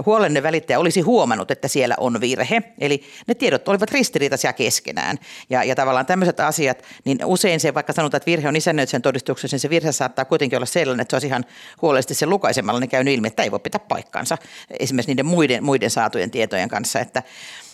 huolenne 0.06 0.44
välittäjä 0.44 0.80
olisi 0.80 1.02
huomannut, 1.02 1.52
että 1.52 1.68
siellä 1.68 1.96
on 2.00 2.22
virhe. 2.22 2.64
Eli 2.80 3.04
ne 3.28 3.34
tiedot 3.34 3.68
olivat 3.68 3.92
ristiriitaisia 3.92 4.54
keskenään. 4.54 5.18
Ja, 5.50 5.64
ja 5.64 5.76
tavallaan 5.76 6.06
tämmöiset 6.06 6.40
asiat, 6.40 6.84
niin 7.06 7.26
usein 7.26 7.60
se, 7.60 7.74
vaikka 7.74 7.94
sanotaan, 7.94 8.18
että 8.18 8.32
virhe 8.32 8.48
on 8.48 8.56
isännöitsijän 8.56 9.02
todistuksessa, 9.02 9.56
niin 9.56 9.62
se 9.62 9.70
virhe 9.70 9.92
saattaa 9.92 10.26
kuitenkin 10.26 10.58
olla 10.58 10.66
sellainen, 10.66 11.02
että 11.02 11.12
se 11.12 11.16
olisi 11.16 11.28
ihan 11.28 11.46
huolellisesti 11.82 12.14
sen 12.14 12.30
lukaisemalla, 12.30 12.80
niin 12.80 12.90
käy 12.90 13.04
ilmi, 13.08 13.28
että 13.28 13.44
ei 13.44 13.52
voi 13.52 13.60
pitää 13.60 13.80
paikkaansa 13.88 14.38
esimerkiksi 14.80 15.12
niiden 15.12 15.26
muiden, 15.26 15.64
muiden 15.64 15.90
saatujen 15.90 16.32
tietojen 16.32 16.70
kanssa, 16.70 17.00
että 17.00 17.24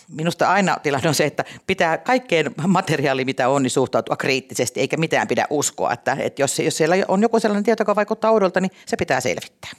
Minusta 0.08 0.50
aina 0.50 0.76
tilanne 0.82 1.08
on 1.08 1.14
se, 1.14 1.24
että 1.24 1.44
pitää 1.66 1.98
kaikkeen 1.98 2.50
materiaaliin, 2.66 3.26
mitä 3.26 3.48
on, 3.48 3.62
niin 3.62 3.70
suhtautua 3.70 4.16
kriittisesti, 4.16 4.80
eikä 4.80 4.96
mitään 4.96 5.28
pidä 5.28 5.46
uskoa. 5.50 5.92
Että, 5.92 6.16
että 6.20 6.42
jos, 6.42 6.58
jos 6.58 6.76
siellä 6.76 6.96
on 7.08 7.22
joku 7.22 7.40
sellainen 7.40 7.64
tieto, 7.64 7.80
joka 7.80 7.96
vaikuttaa 7.96 8.30
oudolta, 8.30 8.60
niin 8.60 8.70
se 8.86 8.96
pitää 8.96 9.20
selvittää. 9.20 9.70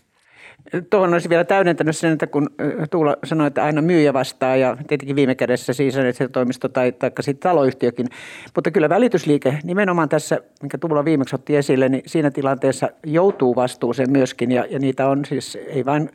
Tuohon 0.89 1.13
olisi 1.13 1.29
vielä 1.29 1.43
täydentänyt 1.43 1.97
sen, 1.97 2.13
että 2.13 2.27
kun 2.27 2.49
Tuula 2.89 3.17
sanoi, 3.23 3.47
että 3.47 3.63
aina 3.63 3.81
myyjä 3.81 4.13
vastaa 4.13 4.55
ja 4.55 4.77
tietenkin 4.87 5.15
viime 5.15 5.35
kädessä 5.35 5.73
siis 5.73 5.95
se 6.11 6.27
toimisto 6.27 6.69
tai, 6.69 6.91
tai 6.91 7.11
sitten 7.19 7.49
taloyhtiökin. 7.49 8.07
Mutta 8.55 8.71
kyllä 8.71 8.89
välitysliike 8.89 9.59
nimenomaan 9.63 10.09
tässä, 10.09 10.39
minkä 10.61 10.77
Tuula 10.77 11.05
viimeksi 11.05 11.35
otti 11.35 11.55
esille, 11.55 11.89
niin 11.89 12.03
siinä 12.05 12.31
tilanteessa 12.31 12.89
joutuu 13.05 13.55
vastuuseen 13.55 14.11
myöskin 14.11 14.51
ja, 14.51 14.65
ja 14.69 14.79
niitä 14.79 15.07
on 15.07 15.25
siis 15.25 15.57
ei 15.67 15.85
vain 15.85 16.09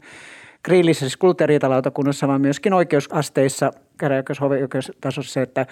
grillissä, 0.64 1.00
siis 1.00 1.16
kuluttajariitalautakunnassa, 1.16 2.28
vaan 2.28 2.40
myöskin 2.40 2.73
oikeusasteissa, 2.73 3.71
käräjäoikeus, 3.99 4.40
hovioikeustasossa, 4.40 5.42
että, 5.42 5.66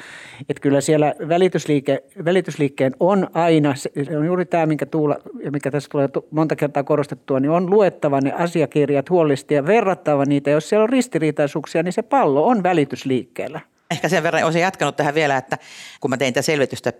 että 0.49 0.61
kyllä 0.61 0.81
siellä 0.81 1.15
välitysliike, 1.29 2.03
välitysliikkeen 2.25 2.93
on 3.01 3.29
aina, 3.35 3.75
se 3.75 4.19
on 4.19 4.27
juuri 4.27 4.45
tämä, 4.45 4.67
minkä 4.67 4.87
Tuula, 4.87 5.17
ja 5.45 5.51
mikä 5.51 5.71
tässä 5.71 5.89
tulee 5.93 6.09
monta 6.31 6.57
kertaa 6.57 6.83
korostettua, 6.83 7.41
niin 7.41 7.51
on 7.51 7.71
luettava 7.71 8.21
ne 8.21 8.33
asiakirjat 8.33 9.11
huolellisesti 9.11 9.55
ja 9.55 9.67
verrattava 9.67 10.25
niitä. 10.25 10.51
Jos 10.51 10.69
siellä 10.69 10.83
on 10.83 10.89
ristiriitaisuuksia, 10.89 11.83
niin 11.83 11.93
se 11.93 12.03
pallo 12.03 12.47
on 12.47 12.63
välitysliikkeellä. 12.63 13.61
Ehkä 13.93 14.09
sen 14.09 14.23
verran 14.23 14.45
olisin 14.45 14.63
jatkanut 14.63 14.97
tähän 14.97 15.15
vielä, 15.15 15.37
että 15.37 15.59
kun 16.01 16.11
mä 16.11 16.17
tein 16.17 16.35
tätä 16.35 16.43
selvitystä 16.43 16.93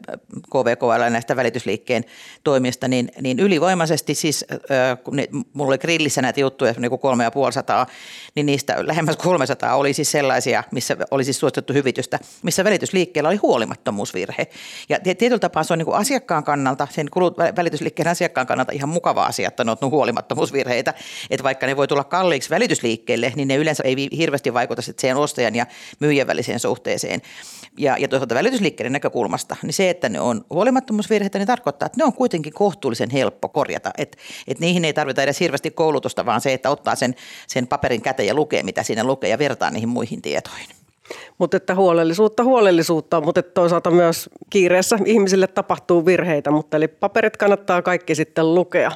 KVKL 0.51 1.11
näistä 1.11 1.37
välitysliikkeen 1.37 2.05
toimista, 2.45 2.89
niin, 2.89 3.09
niin 3.21 3.39
ylivoimaisesti 3.39 4.15
siis, 4.15 4.45
kun 5.05 5.17
ne, 5.17 5.29
mulla 5.53 5.69
oli 5.69 5.79
grillissä 5.79 6.23
näitä 6.23 6.41
juttuja, 6.41 6.75
niin 6.79 6.91
kuin 6.91 6.99
kolme 6.99 7.25
ja 7.25 7.31
puoli 7.31 7.53
sataa, 7.53 7.87
niin 8.35 8.47
niistä 8.47 8.77
lähemmäs 8.79 9.17
300 9.17 9.77
oli 9.77 9.93
siis 9.93 10.11
sellaisia, 10.11 10.65
missä 10.71 10.97
oli 11.11 11.25
siis 11.25 11.39
suositettu 11.39 11.73
hyvitystä, 11.73 12.19
missä 12.43 12.65
välitysliikkeellä 12.65 13.29
oli 13.29 13.37
huolimattomuusvirhe. 13.37 14.47
Ja 14.89 14.99
tietyllä 15.01 15.39
tapaa 15.39 15.65
se 15.65 15.73
on 15.73 15.79
niin 15.79 15.87
kuin 15.87 15.97
asiakkaan 15.97 16.45
kannalta, 16.45 16.89
sen 16.91 17.11
kulut, 17.11 17.39
välitysliikkeen 17.57 18.09
asiakkaan 18.09 18.47
kannalta 18.47 18.73
ihan 18.73 18.89
mukava 18.89 19.25
asia, 19.25 19.49
että 19.49 19.65
ne 19.65 19.71
on 19.71 19.91
huolimattomuusvirheitä. 19.91 20.95
Että 21.31 21.45
vaikka 21.45 21.67
ne 21.67 21.77
voi 21.77 21.89
tulla 21.89 22.05
kalliiksi 22.05 22.51
välitysliikkeelle, 22.51 23.33
niin 23.37 23.49
ne 23.49 23.57
yleensä 23.57 23.83
ei 23.87 24.09
hirveästi 24.17 24.55
vaikuta 24.55 24.83
siihen 24.83 25.17
ostajan 25.17 25.55
ja 25.55 25.67
myyjän 26.01 26.27
väliseen 26.27 26.61
suhteen 26.61 26.82
suhteeseen. 26.83 27.21
Ja, 27.79 27.97
ja 27.99 28.09
toisaalta 28.09 28.35
välitysliikkeiden 28.35 28.93
näkökulmasta, 28.93 29.57
niin 29.63 29.73
se, 29.73 29.91
että 29.91 30.09
ne 30.09 30.21
on 30.21 30.45
huolimattomuusvirheitä, 30.51 31.39
niin 31.39 31.47
tarkoittaa, 31.47 31.87
että 31.87 31.99
ne 31.99 32.05
on 32.05 32.13
kuitenkin 32.13 32.53
kohtuullisen 32.53 33.11
helppo 33.11 33.49
korjata. 33.49 33.91
Että 33.99 34.19
et 34.49 34.61
niihin 34.61 34.85
ei 34.85 34.93
tarvita 34.93 35.23
edes 35.23 35.41
hirveästi 35.41 35.71
koulutusta, 35.71 36.27
vaan 36.27 36.41
se, 36.41 36.53
että 36.53 36.71
ottaa 36.71 36.95
sen, 36.95 37.15
sen 37.47 37.67
paperin 37.67 38.03
käteen 38.03 38.27
ja 38.27 38.35
lukee, 38.35 38.63
mitä 38.63 38.83
siinä 38.83 39.05
lukee 39.05 39.31
ja 39.31 39.39
vertaa 39.39 39.71
niihin 39.71 39.89
muihin 39.89 40.23
tietoihin. 40.23 40.67
Mutta 41.39 41.57
että 41.57 41.75
huolellisuutta 41.75 42.45
huolellisuutta, 42.45 43.21
mutta 43.21 43.41
että 43.41 43.53
toisaalta 43.55 43.91
myös 43.91 44.31
kiireessä 44.51 44.99
ihmisille 45.05 45.47
tapahtuu 45.47 46.07
virheitä, 46.07 46.51
mutta 46.51 46.77
eli 46.77 46.89
paperit 46.89 47.37
kannattaa 47.37 47.83
kaikki 47.83 48.15
sitten 48.15 48.55
lukea. 48.55 48.93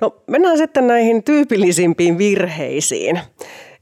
No 0.00 0.16
mennään 0.26 0.58
sitten 0.58 0.86
näihin 0.86 1.24
tyypillisimpiin 1.24 2.18
virheisiin. 2.18 3.20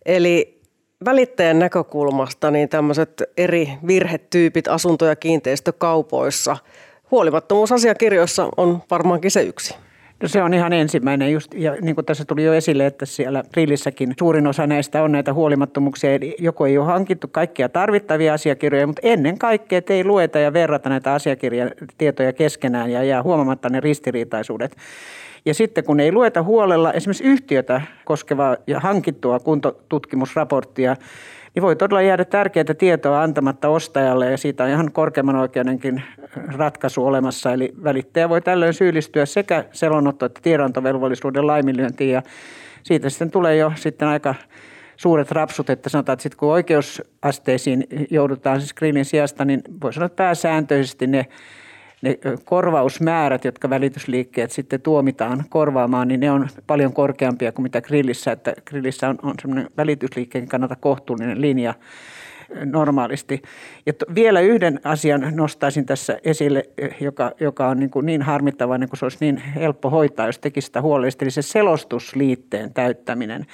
Eli 0.07 0.56
välittäjän 1.05 1.59
näkökulmasta 1.59 2.51
niin 2.51 2.69
tämmöiset 2.69 3.23
eri 3.37 3.69
virhetyypit 3.87 4.69
asunto- 4.69 5.07
ja 5.07 5.17
kiinteistökaupoissa, 5.17 6.57
huolimattomuusasiakirjoissa 7.11 8.49
on 8.57 8.83
varmaankin 8.91 9.31
se 9.31 9.43
yksi. 9.43 9.75
No 10.23 10.29
se 10.29 10.43
on 10.43 10.55
ihan 10.55 10.73
ensimmäinen 10.73 11.33
just, 11.33 11.55
ja 11.55 11.77
niin 11.81 11.95
kuin 11.95 12.05
tässä 12.05 12.25
tuli 12.25 12.45
jo 12.45 12.55
esille, 12.55 12.87
että 12.87 13.07
siellä 13.07 13.43
Grillissäkin 13.53 14.15
suurin 14.19 14.47
osa 14.47 14.67
näistä 14.67 15.03
on 15.03 15.13
näitä 15.13 15.33
huolimattomuuksia, 15.33 16.15
eli 16.15 16.37
joko 16.39 16.67
ei 16.67 16.79
ole 16.79 16.87
hankittu 16.87 17.29
kaikkia 17.29 17.69
tarvittavia 17.69 18.35
asiakirjoja, 18.35 18.87
mutta 18.87 19.03
ennen 19.05 19.39
kaikkea 19.39 19.81
ei 19.89 20.05
lueta 20.05 20.39
ja 20.39 20.53
verrata 20.53 20.89
näitä 20.89 21.15
asiakirjatietoja 21.15 22.33
keskenään 22.33 22.91
ja 22.91 23.03
jää 23.03 23.23
huomaamatta 23.23 23.69
ne 23.69 23.81
ristiriitaisuudet. 23.81 24.77
Ja 25.47 25.55
sitten 25.55 25.85
kun 25.85 26.01
ei 26.01 26.13
lueta 26.13 26.43
huolella 26.43 26.93
esimerkiksi 26.93 27.25
yhtiötä 27.25 27.83
koskevaa 28.05 28.57
ja 28.67 28.81
hankittua 28.81 29.41
kuntotutkimusraporttia, 29.41 30.97
niin 31.55 31.63
voi 31.63 31.77
todella 31.77 32.03
jäädä 32.03 32.25
tärkeää 32.25 32.75
tietoa 32.79 33.23
antamatta 33.23 33.69
ostajalle 33.69 34.31
ja 34.31 34.37
siitä 34.37 34.65
on 34.65 34.71
ihan 34.71 34.93
korkeamman 34.93 35.37
oikeudenkin 35.37 36.03
ratkaisu 36.57 37.07
olemassa. 37.07 37.53
Eli 37.53 37.73
välittäjä 37.85 38.29
voi 38.29 38.41
tällöin 38.41 38.75
syyllistyä 38.75 39.27
sekä 39.27 39.65
selonotto- 39.73 40.27
että 40.27 40.41
tiedontovelvollisuuden 40.43 41.47
laiminlyöntiin 41.47 42.13
ja 42.13 42.23
siitä 42.83 43.11
sitten 43.11 43.31
tulee 43.31 43.57
jo 43.57 43.73
sitten 43.75 44.09
aika 44.09 44.35
suuret 44.97 45.31
rapsut, 45.31 45.71
että 45.71 45.89
sanotaan, 45.89 46.15
että 46.15 46.23
sitten 46.23 46.39
kun 46.39 46.53
oikeusasteisiin 46.53 47.85
joudutaan 48.11 48.61
siis 48.61 48.75
grillin 48.75 49.05
sijasta, 49.05 49.45
niin 49.45 49.63
voi 49.83 49.93
sanoa, 49.93 50.07
että 50.07 50.17
pääsääntöisesti 50.17 51.07
ne 51.07 51.27
ne 52.03 52.19
korvausmäärät, 52.45 53.45
jotka 53.45 53.71
välitysliikkeet 53.71 54.51
sitten 54.51 54.81
tuomitaan 54.81 55.45
korvaamaan, 55.49 56.09
niin 56.09 56.21
ne 56.21 56.31
on 56.31 56.49
paljon 56.67 56.93
korkeampia 56.93 57.53
kuin 57.53 57.63
mitä 57.63 57.81
grillissä. 57.81 58.33
Että 58.33 58.55
grillissä 58.65 59.09
on, 59.09 59.19
on 59.23 59.35
semmoinen 59.41 59.71
välitysliikkeen 59.77 60.49
kannalta 60.49 60.77
kohtuullinen 60.77 61.41
linja 61.41 61.75
normaalisti. 62.65 63.43
Ja 63.87 63.93
to, 63.93 64.07
vielä 64.15 64.41
yhden 64.41 64.81
asian 64.85 65.33
nostaisin 65.35 65.87
tässä 65.87 66.19
esille, 66.25 66.65
joka, 67.01 67.33
joka 67.41 67.69
on 67.69 67.81
niin, 67.81 67.91
kuin 67.91 68.07
niin 68.07 68.23
harmittava, 68.23 68.79
niin 68.79 68.89
kuin 68.89 68.99
se 68.99 69.05
olisi 69.05 69.19
niin 69.21 69.37
helppo 69.37 69.91
hoitaa, 69.91 70.27
jos 70.27 70.39
tekisi 70.39 70.67
sitä 70.67 70.83
huolellisesti, 70.83 71.25
eli 71.25 71.31
se 71.31 71.43
selostusliitteen 71.43 72.75
täyttäminen. 72.75 73.47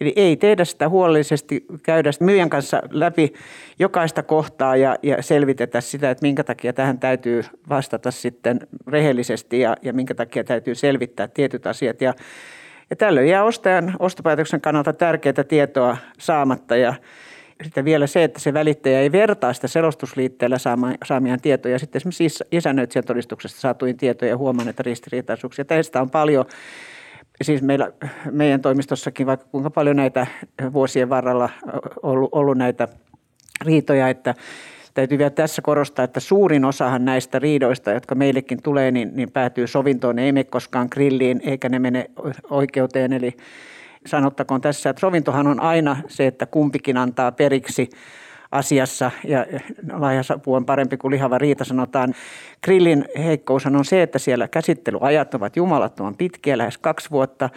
Eli 0.00 0.12
ei 0.16 0.36
tehdä 0.36 0.64
sitä 0.64 0.88
huolellisesti, 0.88 1.64
käydä 1.82 2.10
myyjän 2.20 2.50
kanssa 2.50 2.82
läpi 2.90 3.32
jokaista 3.78 4.22
kohtaa 4.22 4.76
ja, 4.76 4.96
ja 5.02 5.22
selvitetä 5.22 5.80
sitä, 5.80 6.10
että 6.10 6.22
minkä 6.22 6.44
takia 6.44 6.72
tähän 6.72 6.98
täytyy 6.98 7.42
vastata 7.68 8.10
sitten 8.10 8.60
rehellisesti 8.86 9.60
ja, 9.60 9.76
ja 9.82 9.92
minkä 9.92 10.14
takia 10.14 10.44
täytyy 10.44 10.74
selvittää 10.74 11.28
tietyt 11.28 11.66
asiat. 11.66 12.00
Ja, 12.00 12.14
ja 12.90 12.96
tällöin 12.96 13.28
jää 13.28 13.44
ostajan 13.44 13.96
ostopäätöksen 13.98 14.60
kannalta 14.60 14.92
tärkeää 14.92 15.44
tietoa 15.48 15.96
saamatta 16.18 16.76
ja 16.76 16.94
sitten 17.64 17.84
vielä 17.84 18.06
se, 18.06 18.24
että 18.24 18.40
se 18.40 18.54
välittäjä 18.54 19.00
ei 19.00 19.12
vertaa 19.12 19.52
sitä 19.52 19.68
selostusliitteellä 19.68 20.56
saamiaan 21.04 21.40
tietoja 21.40 21.78
sitten 21.78 21.98
esimerkiksi 21.98 22.44
isännöitsijän 22.52 23.04
todistuksesta 23.04 23.60
saatuihin 23.60 23.96
tietoja 23.96 24.30
ja 24.30 24.36
huomaa 24.36 24.64
näitä 24.64 24.82
ristiriitaisuuksia. 24.82 25.64
Tästä 25.64 26.00
on 26.00 26.10
paljon 26.10 26.44
siis 27.42 27.62
meillä, 27.62 27.92
meidän 28.30 28.60
toimistossakin 28.60 29.26
vaikka 29.26 29.46
kuinka 29.50 29.70
paljon 29.70 29.96
näitä 29.96 30.26
vuosien 30.72 31.08
varrella 31.08 31.50
ollut, 32.02 32.28
ollut 32.32 32.58
näitä 32.58 32.88
riitoja, 33.64 34.08
että 34.08 34.34
täytyy 34.94 35.18
vielä 35.18 35.30
tässä 35.30 35.62
korostaa, 35.62 36.04
että 36.04 36.20
suurin 36.20 36.64
osahan 36.64 37.04
näistä 37.04 37.38
riidoista, 37.38 37.90
jotka 37.90 38.14
meillekin 38.14 38.62
tulee, 38.62 38.90
niin, 38.90 39.10
niin 39.14 39.30
päätyy 39.32 39.66
sovintoon. 39.66 40.16
Ne 40.16 40.24
ei 40.24 40.32
mene 40.32 40.44
koskaan 40.44 40.88
grilliin 40.90 41.40
eikä 41.44 41.68
ne 41.68 41.78
mene 41.78 42.10
oikeuteen. 42.50 43.12
Eli 43.12 43.36
sanottakoon 44.06 44.60
tässä, 44.60 44.90
että 44.90 45.00
sovintohan 45.00 45.46
on 45.46 45.60
aina 45.60 45.96
se, 46.08 46.26
että 46.26 46.46
kumpikin 46.46 46.96
antaa 46.96 47.32
periksi 47.32 47.90
asiassa 48.52 49.10
ja 49.24 49.46
laajasapu 49.92 50.54
on 50.54 50.66
parempi 50.66 50.96
kuin 50.96 51.10
lihava 51.10 51.38
riita 51.38 51.64
sanotaan. 51.64 52.14
Grillin 52.64 53.04
heikkous 53.18 53.66
on 53.66 53.84
se, 53.84 54.02
että 54.02 54.18
siellä 54.18 54.48
käsittelyajat 54.48 55.34
ovat 55.34 55.56
jumalattoman 55.56 56.16
pitkiä, 56.16 56.58
lähes 56.58 56.78
kaksi 56.78 57.10
vuotta 57.10 57.50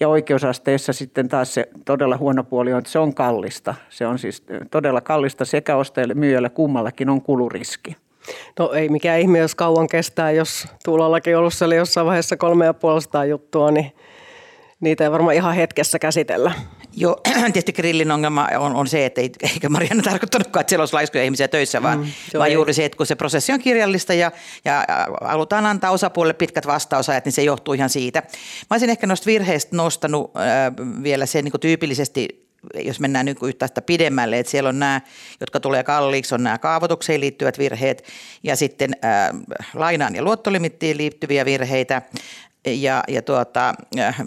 ja 0.00 0.08
oikeusasteessa 0.08 0.92
sitten 0.92 1.28
taas 1.28 1.54
se 1.54 1.68
todella 1.84 2.16
huono 2.16 2.44
puoli 2.44 2.72
on, 2.72 2.78
että 2.78 2.90
se 2.90 2.98
on 2.98 3.14
kallista. 3.14 3.74
Se 3.88 4.06
on 4.06 4.18
siis 4.18 4.44
todella 4.70 5.00
kallista 5.00 5.44
sekä 5.44 5.76
ostajalle, 5.76 6.14
myyjälle, 6.14 6.50
kummallakin 6.50 7.10
on 7.10 7.22
kuluriski. 7.22 7.96
No 8.58 8.72
ei 8.72 8.88
mikään 8.88 9.20
ihme, 9.20 9.38
jos 9.38 9.54
kauan 9.54 9.88
kestää, 9.88 10.30
jos 10.30 10.68
Tuulallakin 10.84 11.36
ollut 11.36 11.54
siellä 11.54 11.74
jossain 11.74 12.06
vaiheessa 12.06 12.36
kolme 12.36 12.64
ja 12.64 12.74
juttua, 13.24 13.70
niin 13.70 13.92
niitä 14.84 15.04
ei 15.04 15.10
varmaan 15.10 15.34
ihan 15.34 15.54
hetkessä 15.54 15.98
käsitellä. 15.98 16.52
Joo, 16.96 17.20
tietysti 17.42 17.72
grillin 17.72 18.10
ongelma 18.10 18.48
on, 18.58 18.76
on 18.76 18.86
se, 18.86 19.06
että 19.06 19.20
ei, 19.20 19.30
eikä 19.42 19.68
Marianne 19.68 20.02
tarkoittanutkaan, 20.10 20.60
että 20.60 20.68
siellä 20.68 20.82
olisi 20.82 20.94
laiskoja 20.94 21.24
ihmisiä 21.24 21.48
töissä, 21.48 21.82
vaan, 21.82 21.98
mm, 21.98 22.38
vaan 22.38 22.52
juuri 22.52 22.74
se, 22.74 22.84
että 22.84 22.96
kun 22.96 23.06
se 23.06 23.14
prosessi 23.14 23.52
on 23.52 23.60
kirjallista 23.60 24.14
ja, 24.14 24.32
ja 24.64 24.84
halutaan 25.20 25.66
antaa 25.66 25.90
osapuolelle 25.90 26.34
pitkät 26.34 26.66
vastausajat, 26.66 27.24
niin 27.24 27.32
se 27.32 27.42
johtuu 27.42 27.74
ihan 27.74 27.90
siitä. 27.90 28.22
Mä 28.70 28.74
olisin 28.74 28.90
ehkä 28.90 29.06
noista 29.06 29.26
virheistä 29.26 29.76
nostanut 29.76 30.36
äh, 30.36 30.42
vielä 31.02 31.26
se 31.26 31.42
niin 31.42 31.60
tyypillisesti 31.60 32.44
jos 32.84 33.00
mennään 33.00 33.26
nyt 33.26 33.38
yhtä 33.42 33.68
pidemmälle, 33.86 34.38
että 34.38 34.50
siellä 34.50 34.68
on 34.68 34.78
nämä, 34.78 35.00
jotka 35.40 35.60
tulee 35.60 35.82
kalliiksi, 35.82 36.34
on 36.34 36.42
nämä 36.42 36.58
kaavoitukseen 36.58 37.20
liittyvät 37.20 37.58
virheet 37.58 38.04
ja 38.42 38.56
sitten 38.56 38.96
äh, 39.04 39.30
lainaan 39.74 40.14
ja 40.14 40.22
luottolimittiin 40.22 40.96
liittyviä 40.96 41.44
virheitä 41.44 42.02
ja, 42.66 43.04
ja 43.08 43.22
tuota, 43.22 43.74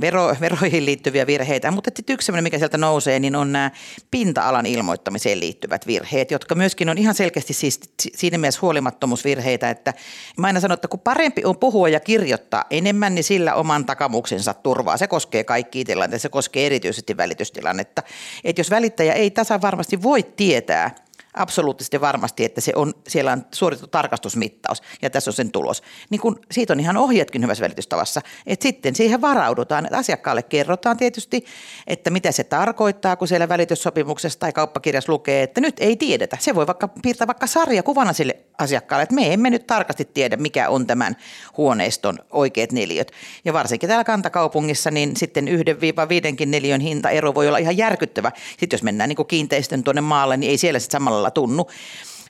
vero, 0.02 0.36
veroihin 0.42 0.86
liittyviä 0.86 1.28
virheitä, 1.28 1.72
mutta 1.72 1.92
sitten 1.96 2.14
yksi 2.14 2.26
sellainen, 2.26 2.44
mikä 2.44 2.58
sieltä 2.58 2.78
nousee, 2.78 3.20
niin 3.20 3.36
on 3.36 3.52
nämä 3.52 3.72
pinta-alan 4.12 4.66
ilmoittamiseen 4.66 5.40
liittyvät 5.40 5.88
virheet, 5.88 6.32
jotka 6.32 6.56
myöskin 6.56 6.90
on 6.90 6.98
ihan 6.98 7.16
selkeästi 7.16 7.54
siis 7.54 7.80
siinä 8.00 8.38
mielessä 8.38 8.62
huolimattomuusvirheitä, 8.62 9.70
että 9.70 9.94
mä 10.38 10.48
aina 10.48 10.60
sanon, 10.60 10.74
että 10.74 10.88
kun 10.88 11.00
parempi 11.00 11.46
on 11.46 11.58
puhua 11.58 11.90
ja 11.90 12.00
kirjoittaa 12.00 12.66
enemmän, 12.70 13.16
niin 13.16 13.24
sillä 13.24 13.54
oman 13.56 13.86
takamuksensa 13.86 14.54
turvaa. 14.54 14.98
Se 14.98 15.08
koskee 15.08 15.44
kaikkia 15.44 15.86
tilanteita, 15.86 16.22
se 16.22 16.30
koskee 16.30 16.66
erityisesti 16.66 17.18
välitystilannetta. 17.18 18.04
Että 18.44 18.60
jos 18.60 18.70
välittäjä 18.70 19.14
ei 19.14 19.32
tasan 19.32 19.62
varmasti 19.62 20.04
voi 20.04 20.24
tietää, 20.24 20.96
absoluuttisesti 21.38 22.02
varmasti, 22.02 22.46
että 22.46 22.62
se 22.62 22.72
on, 22.76 22.94
siellä 23.08 23.32
on 23.32 23.46
suoritettu 23.54 23.88
tarkastusmittaus 23.88 24.82
ja 25.02 25.10
tässä 25.10 25.30
on 25.30 25.34
sen 25.34 25.52
tulos. 25.52 25.84
Niin 26.10 26.22
kun 26.22 26.40
siitä 26.52 26.74
on 26.74 26.80
ihan 26.80 26.98
ohjeetkin 26.98 27.44
hyvässä 27.44 27.64
välitystavassa, 27.64 28.22
että 28.46 28.64
sitten 28.64 28.96
siihen 28.96 29.22
varaudutaan, 29.22 29.86
että 29.86 29.98
asiakkaalle 29.98 30.44
kerrotaan 30.44 30.98
tietysti, 30.98 31.46
että 31.88 32.10
mitä 32.10 32.32
se 32.32 32.44
tarkoittaa, 32.44 33.16
kun 33.16 33.28
siellä 33.28 33.50
välityssopimuksessa 33.50 34.40
tai 34.40 34.54
kauppakirjassa 34.54 35.12
lukee, 35.12 35.44
että 35.44 35.62
nyt 35.62 35.76
ei 35.80 35.96
tiedetä. 35.96 36.38
Se 36.40 36.56
voi 36.56 36.68
vaikka 36.68 36.88
piirtää 36.88 37.28
vaikka 37.28 37.48
sarjakuvana 37.48 38.14
sille 38.14 38.38
asiakkaalle, 38.58 39.04
että 39.04 39.16
me 39.16 39.34
emme 39.34 39.50
nyt 39.50 39.68
tarkasti 39.68 40.06
tiedä, 40.06 40.38
mikä 40.38 40.70
on 40.70 40.88
tämän 40.88 41.18
huoneiston 41.58 42.20
oikeat 42.32 42.72
neliöt. 42.72 43.12
Ja 43.46 43.54
varsinkin 43.54 43.88
täällä 43.88 44.04
kantakaupungissa, 44.04 44.92
niin 44.92 45.16
sitten 45.16 45.48
yhden 45.48 45.82
viiva 45.82 46.10
viidenkin 46.10 46.52
neliön 46.52 46.82
hintaero 46.82 47.36
voi 47.36 47.48
olla 47.48 47.58
ihan 47.58 47.78
järkyttävä. 47.78 48.32
Sitten 48.50 48.78
jos 48.78 48.84
mennään 48.84 49.10
niin 49.10 49.28
kiinteistön 49.28 49.84
tuonne 49.84 50.02
maalle, 50.02 50.38
niin 50.38 50.50
ei 50.50 50.58
siellä 50.58 50.80
sitten 50.80 51.00
samalla 51.00 51.32
tunnu. 51.32 51.68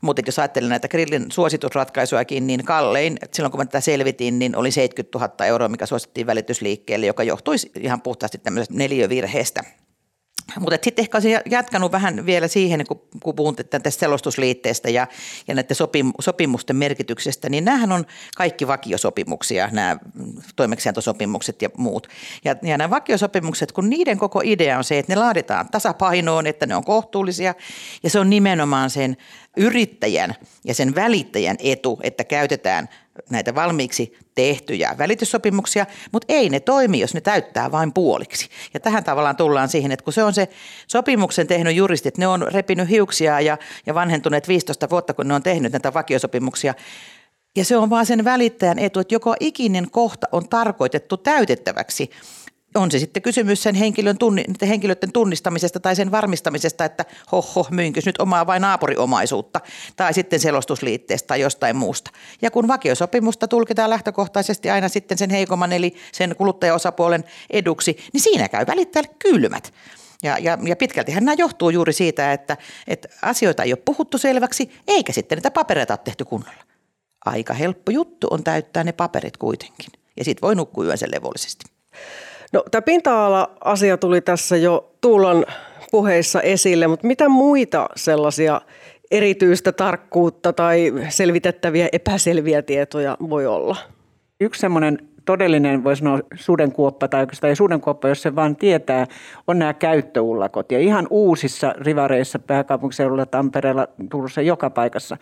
Mutta 0.02 0.22
jos 0.26 0.40
ajattelen 0.40 0.70
näitä 0.70 0.88
grillin 0.88 1.32
suositusratkaisuakin, 1.32 2.48
niin 2.48 2.66
kallein, 2.66 3.18
silloin 3.34 3.52
kun 3.52 3.60
mä 3.60 3.66
tätä 3.66 3.82
selvitin, 3.82 4.40
niin 4.40 4.56
oli 4.56 4.72
70 4.72 5.20
000 5.20 5.46
euroa, 5.46 5.70
mikä 5.70 5.86
suosittiin 5.86 6.28
välitysliikkeelle, 6.28 7.06
joka 7.06 7.24
johtuisi 7.24 7.72
ihan 7.80 8.02
puhtaasti 8.02 8.38
tämmöisestä 8.38 8.74
neliövirheestä. 8.74 9.64
Mutta 10.60 10.78
sitten 10.84 11.04
ehkä 11.04 11.18
olisin 11.18 11.40
jatkanut 11.50 11.92
vähän 11.92 12.26
vielä 12.26 12.48
siihen, 12.48 12.86
kun, 12.88 13.02
kun 13.24 13.36
puhun 13.36 13.56
tästä 13.56 13.90
selostusliitteestä 13.90 14.90
ja, 14.90 15.08
ja 15.48 15.56
näiden 15.56 15.76
sopim, 15.76 16.12
sopimusten 16.22 16.76
merkityksestä, 16.76 17.50
niin 17.50 17.66
nämähän 17.66 17.92
on 17.92 18.06
kaikki 18.38 18.68
vakiosopimuksia, 18.68 19.70
nämä 19.72 19.98
toimeksiantosopimukset 20.56 21.62
ja 21.62 21.70
muut. 21.78 22.08
Ja, 22.46 22.56
ja 22.64 22.78
nämä 22.78 22.90
vakiosopimukset, 22.90 23.72
kun 23.72 23.90
niiden 23.90 24.18
koko 24.18 24.42
idea 24.44 24.78
on 24.78 24.84
se, 24.84 25.00
että 25.00 25.14
ne 25.14 25.20
laaditaan 25.20 25.70
tasapainoon, 25.72 26.48
että 26.48 26.66
ne 26.66 26.76
on 26.76 26.84
kohtuullisia 26.84 27.56
ja 28.04 28.10
se 28.10 28.20
on 28.20 28.30
nimenomaan 28.30 28.90
sen 28.90 29.18
yrittäjän 29.58 30.36
ja 30.64 30.74
sen 30.74 30.96
välittäjän 30.96 31.58
etu, 31.60 32.00
että 32.04 32.24
käytetään 32.24 32.90
näitä 33.30 33.56
valmiiksi 33.56 34.18
tehtyjä 34.36 34.96
välityssopimuksia, 34.98 35.86
mutta 36.12 36.34
ei 36.34 36.50
ne 36.50 36.60
toimi, 36.60 37.00
jos 37.00 37.14
ne 37.14 37.22
täyttää 37.22 37.72
vain 37.72 37.94
puoliksi. 37.94 38.50
Ja 38.74 38.80
tähän 38.80 39.04
tavallaan 39.04 39.36
tullaan 39.36 39.70
siihen, 39.70 39.92
että 39.92 40.04
kun 40.04 40.14
se 40.14 40.24
on 40.24 40.34
se 40.34 40.50
sopimuksen 40.88 41.48
tehnyt 41.48 41.76
juristit, 41.76 42.18
ne 42.18 42.28
on 42.28 42.48
repinyt 42.52 42.90
hiuksia 42.90 43.42
ja, 43.42 43.58
ja 43.86 43.94
vanhentuneet 43.94 44.48
15 44.48 44.90
vuotta, 44.90 45.14
kun 45.14 45.28
ne 45.28 45.34
on 45.34 45.44
tehnyt 45.44 45.72
näitä 45.72 45.94
vakiosopimuksia, 45.94 46.74
ja 47.56 47.66
se 47.66 47.78
on 47.78 47.90
vaan 47.90 48.06
sen 48.06 48.24
välittäjän 48.24 48.80
etu, 48.80 49.00
että 49.00 49.16
joko 49.16 49.36
ikinen 49.40 49.92
kohta 49.92 50.28
on 50.32 50.50
tarkoitettu 50.50 51.18
täytettäväksi 51.18 52.10
on 52.78 52.92
se 52.92 53.00
sitten 53.00 53.24
kysymys 53.24 53.64
sen 53.64 53.76
henkilön 53.76 54.18
tunni, 54.18 54.44
henkilöiden 54.68 55.12
tunnistamisesta 55.12 55.80
tai 55.80 55.96
sen 55.96 56.12
varmistamisesta, 56.12 56.86
että 56.86 57.06
hoho, 57.32 57.68
myynkö 57.72 58.02
nyt 58.06 58.20
omaa 58.20 58.48
vai 58.48 58.60
naapuriomaisuutta, 58.60 59.62
tai 59.96 60.14
sitten 60.14 60.40
selostusliitteestä 60.40 61.28
tai 61.28 61.42
jostain 61.42 61.76
muusta. 61.76 62.12
Ja 62.42 62.52
kun 62.52 62.68
vakiosopimusta 62.68 63.48
tulkitaan 63.48 63.90
lähtökohtaisesti 63.90 64.70
aina 64.70 64.90
sitten 64.90 65.18
sen 65.18 65.30
heikomman 65.30 65.72
eli 65.72 65.96
sen 66.12 66.36
kuluttajaosapuolen 66.36 67.24
eduksi, 67.50 67.98
niin 68.14 68.22
siinä 68.22 68.50
käy 68.50 68.68
välittäjälle 68.68 69.16
kylmät. 69.20 69.74
Ja, 70.24 70.38
ja, 70.38 70.58
ja 70.64 70.76
pitkältihän 70.76 71.26
nämä 71.26 71.36
johtuu 71.38 71.70
juuri 71.70 71.94
siitä, 71.94 72.34
että, 72.34 72.58
että 72.88 73.08
asioita 73.22 73.64
ei 73.64 73.74
ole 73.74 73.82
puhuttu 73.86 74.18
selväksi, 74.18 74.72
eikä 74.88 75.14
sitten 75.14 75.38
niitä 75.38 75.52
papereita 75.52 75.94
ole 75.94 76.00
tehty 76.04 76.26
kunnolla. 76.26 76.64
Aika 77.26 77.54
helppo 77.54 77.92
juttu 77.92 78.28
on 78.32 78.44
täyttää 78.44 78.84
ne 78.84 78.92
paperit 78.92 79.38
kuitenkin. 79.38 79.92
Ja 80.18 80.24
sitten 80.24 80.42
voi 80.42 80.56
nukkua 80.56 80.86
yönsä 80.86 81.06
levollisesti. 81.12 81.66
No, 82.54 82.64
tämä 82.72 82.82
pinta-ala-asia 82.82 83.98
tuli 83.98 84.22
tässä 84.22 84.58
jo 84.58 84.92
Tuulan 85.02 85.46
puheissa 85.92 86.42
esille, 86.42 86.88
mutta 86.88 87.08
mitä 87.08 87.30
muita 87.30 87.90
sellaisia 87.96 88.62
erityistä 89.12 89.72
tarkkuutta 89.72 90.54
tai 90.54 90.94
selvitettäviä 91.10 91.90
epäselviä 91.92 92.62
tietoja 92.62 93.18
voi 93.30 93.46
olla? 93.46 93.78
Yksi 94.40 94.62
semmoinen 94.62 94.98
todellinen, 95.26 95.84
voisi 95.84 96.00
sanoa 96.00 96.20
sudenkuoppa 96.36 97.08
tai 97.08 97.22
oikeastaan 97.22 97.50
ei 97.50 97.56
sudenkuoppa, 97.56 98.08
jos 98.08 98.22
se 98.22 98.36
vaan 98.36 98.56
tietää, 98.56 99.06
on 99.48 99.60
nämä 99.60 99.74
käyttöullakot. 99.74 100.72
Ja 100.72 100.80
ihan 100.80 101.08
uusissa 101.10 101.76
rivareissa 101.78 102.40
pääkaupunkiseudulla, 102.40 103.26
Tampereella, 103.26 103.88
Turussa, 104.10 104.42
joka 104.42 104.70
paikassa 104.70 105.18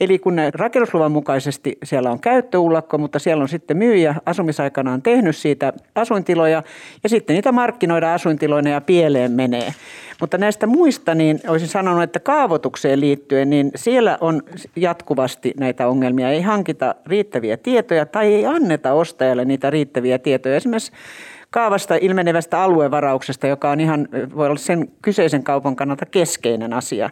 Eli 0.00 0.18
kun 0.18 0.36
rakennusluvan 0.54 1.12
mukaisesti 1.12 1.78
siellä 1.84 2.10
on 2.10 2.20
käyttöullakko, 2.20 2.98
mutta 2.98 3.18
siellä 3.18 3.42
on 3.42 3.48
sitten 3.48 3.76
myyjä 3.76 4.14
asumisaikanaan 4.26 5.02
tehnyt 5.02 5.36
siitä 5.36 5.72
asuintiloja 5.94 6.62
ja 7.02 7.08
sitten 7.08 7.34
niitä 7.34 7.52
markkinoidaan 7.52 8.14
asuintiloina 8.14 8.70
ja 8.70 8.80
pieleen 8.80 9.32
menee. 9.32 9.74
Mutta 10.20 10.38
näistä 10.38 10.66
muista, 10.66 11.14
niin 11.14 11.40
olisin 11.48 11.68
sanonut, 11.68 12.02
että 12.02 12.20
kaavoitukseen 12.20 13.00
liittyen, 13.00 13.50
niin 13.50 13.70
siellä 13.74 14.18
on 14.20 14.42
jatkuvasti 14.76 15.54
näitä 15.60 15.88
ongelmia. 15.88 16.30
Ei 16.30 16.42
hankita 16.42 16.94
riittäviä 17.06 17.56
tietoja 17.56 18.06
tai 18.06 18.34
ei 18.34 18.46
anneta 18.46 18.92
ostajalle 18.92 19.44
niitä 19.44 19.70
riittäviä 19.70 20.18
tietoja. 20.18 20.56
Esimerkiksi 20.56 20.92
kaavasta 21.50 21.94
ilmenevästä 22.00 22.62
aluevarauksesta, 22.62 23.46
joka 23.46 23.70
on 23.70 23.80
ihan, 23.80 24.08
voi 24.36 24.46
olla 24.46 24.56
sen 24.56 24.88
kyseisen 25.02 25.42
kaupan 25.42 25.76
kannalta 25.76 26.06
keskeinen 26.06 26.72
asia. 26.72 27.10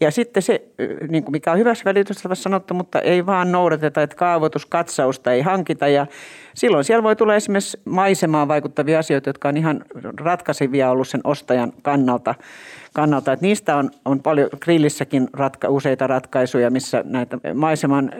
Ja 0.00 0.10
sitten 0.10 0.42
se, 0.42 0.62
niin 1.08 1.24
kuin 1.24 1.32
mikä 1.32 1.52
on 1.52 1.58
hyvässä 1.58 1.84
välitystavassa 1.84 2.42
sanottu, 2.42 2.74
mutta 2.74 3.00
ei 3.00 3.26
vaan 3.26 3.52
noudateta, 3.52 4.02
että 4.02 4.16
kaavoituskatsausta 4.16 5.32
ei 5.32 5.42
hankita. 5.42 5.88
Ja 5.88 6.06
silloin 6.54 6.84
siellä 6.84 7.02
voi 7.02 7.16
tulla 7.16 7.34
esimerkiksi 7.34 7.80
maisemaan 7.84 8.48
vaikuttavia 8.48 8.98
asioita, 8.98 9.28
jotka 9.28 9.48
on 9.48 9.56
ihan 9.56 9.84
ratkaisevia 10.20 10.90
ollut 10.90 11.08
sen 11.08 11.20
ostajan 11.24 11.72
kannalta 11.82 12.34
kannalta. 12.94 13.32
Että 13.32 13.46
niistä 13.46 13.76
on, 13.76 13.90
on 14.04 14.22
paljon 14.22 14.50
grillissäkin 14.60 15.28
ratka, 15.32 15.68
useita 15.68 16.06
ratkaisuja, 16.06 16.70
missä 16.70 17.04
näitä 17.06 17.38
maiseman 17.54 18.12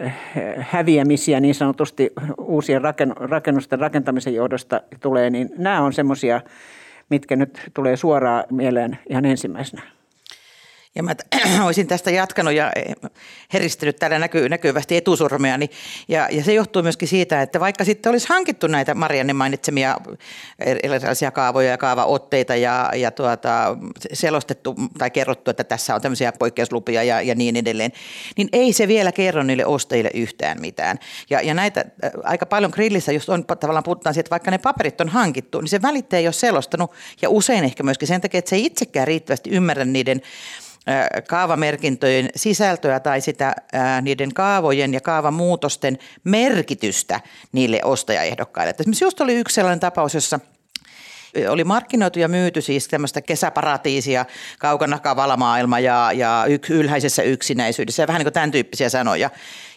häviämisiä 0.59 1.39
niin 1.39 1.55
sanotusti 1.55 2.13
uusien 2.37 2.81
rakennusten 3.17 3.79
rakentamisen 3.79 4.35
johdosta 4.35 4.81
tulee, 4.99 5.29
niin 5.29 5.49
nämä 5.57 5.81
on 5.81 5.93
semmoisia, 5.93 6.41
mitkä 7.09 7.35
nyt 7.35 7.71
tulee 7.73 7.97
suoraan 7.97 8.43
mieleen 8.51 8.97
ihan 9.09 9.25
ensimmäisenä. 9.25 9.94
Ja 10.95 11.03
mä 11.03 11.15
olisin 11.65 11.87
tästä 11.87 12.11
jatkanut 12.11 12.53
ja 12.53 12.71
eh, 12.75 12.95
heristellyt 13.53 13.95
täällä 13.95 14.19
näky, 14.19 14.49
näkyvästi 14.49 14.97
etusormeani. 14.97 15.69
Ja, 16.07 16.27
ja 16.31 16.43
se 16.43 16.53
johtuu 16.53 16.83
myöskin 16.83 17.07
siitä, 17.07 17.41
että 17.41 17.59
vaikka 17.59 17.85
sitten 17.85 18.09
olisi 18.09 18.27
hankittu 18.29 18.67
näitä 18.67 18.95
Marianne 18.95 19.33
mainitsemia 19.33 19.97
erilaisia 20.59 21.31
kaavoja 21.31 21.69
ja 21.69 21.77
kaavaotteita 21.77 22.55
ja, 22.55 22.91
ja 22.95 23.11
tuota, 23.11 23.77
selostettu 24.13 24.75
tai 24.97 25.11
kerrottu, 25.11 25.51
että 25.51 25.63
tässä 25.63 25.95
on 25.95 26.01
tämmöisiä 26.01 26.31
poikkeuslupia 26.31 27.03
ja, 27.03 27.21
ja 27.21 27.35
niin 27.35 27.55
edelleen, 27.55 27.91
niin 28.37 28.49
ei 28.53 28.73
se 28.73 28.87
vielä 28.87 29.11
kerro 29.11 29.43
niille 29.43 29.65
ostajille 29.65 30.11
yhtään 30.13 30.61
mitään. 30.61 30.99
Ja, 31.29 31.41
ja 31.41 31.53
näitä 31.53 31.79
äh, 31.79 32.11
aika 32.23 32.45
paljon 32.45 32.71
grillissä 32.71 33.11
just 33.11 33.29
on 33.29 33.45
tavallaan 33.45 33.83
puhutaan 33.83 34.13
siitä, 34.13 34.27
että 34.27 34.31
vaikka 34.31 34.51
ne 34.51 34.57
paperit 34.57 35.01
on 35.01 35.09
hankittu, 35.09 35.61
niin 35.61 35.69
se 35.69 35.81
välittäjä 35.81 36.19
ei 36.19 36.27
ole 36.27 36.33
selostanut 36.33 36.91
ja 37.21 37.29
usein 37.29 37.63
ehkä 37.63 37.83
myöskin 37.83 38.07
sen 38.07 38.21
takia, 38.21 38.39
että 38.39 38.49
se 38.49 38.55
ei 38.55 38.65
itsekään 38.65 39.07
riittävästi 39.07 39.49
ymmärrä 39.49 39.85
niiden 39.85 40.21
kaavamerkintöjen 41.27 42.29
sisältöä 42.35 42.99
tai 42.99 43.21
sitä 43.21 43.55
niiden 44.01 44.33
kaavojen 44.33 44.93
ja 44.93 45.01
kaavamuutosten 45.01 45.97
merkitystä 46.23 47.19
niille 47.51 47.79
ostajaehdokkaille. 47.83 48.73
Esimerkiksi 48.79 49.05
just 49.05 49.21
oli 49.21 49.35
yksi 49.35 49.55
sellainen 49.55 49.79
tapaus, 49.79 50.13
jossa 50.13 50.39
oli 51.49 51.63
markkinoitu 51.63 52.19
ja 52.19 52.27
myyty 52.27 52.61
siis 52.61 52.87
tämmöistä 52.87 53.21
kesäparatiisia, 53.21 54.25
kaukana 54.59 54.99
kavala 54.99 55.37
ja, 55.79 56.11
ja 56.13 56.45
yk, 56.49 56.69
ylhäisessä 56.69 57.23
yksinäisyydessä 57.23 58.03
ja 58.03 58.07
vähän 58.07 58.19
niin 58.19 58.25
kuin 58.25 58.33
tämän 58.33 58.51
tyyppisiä 58.51 58.89
sanoja. 58.89 59.29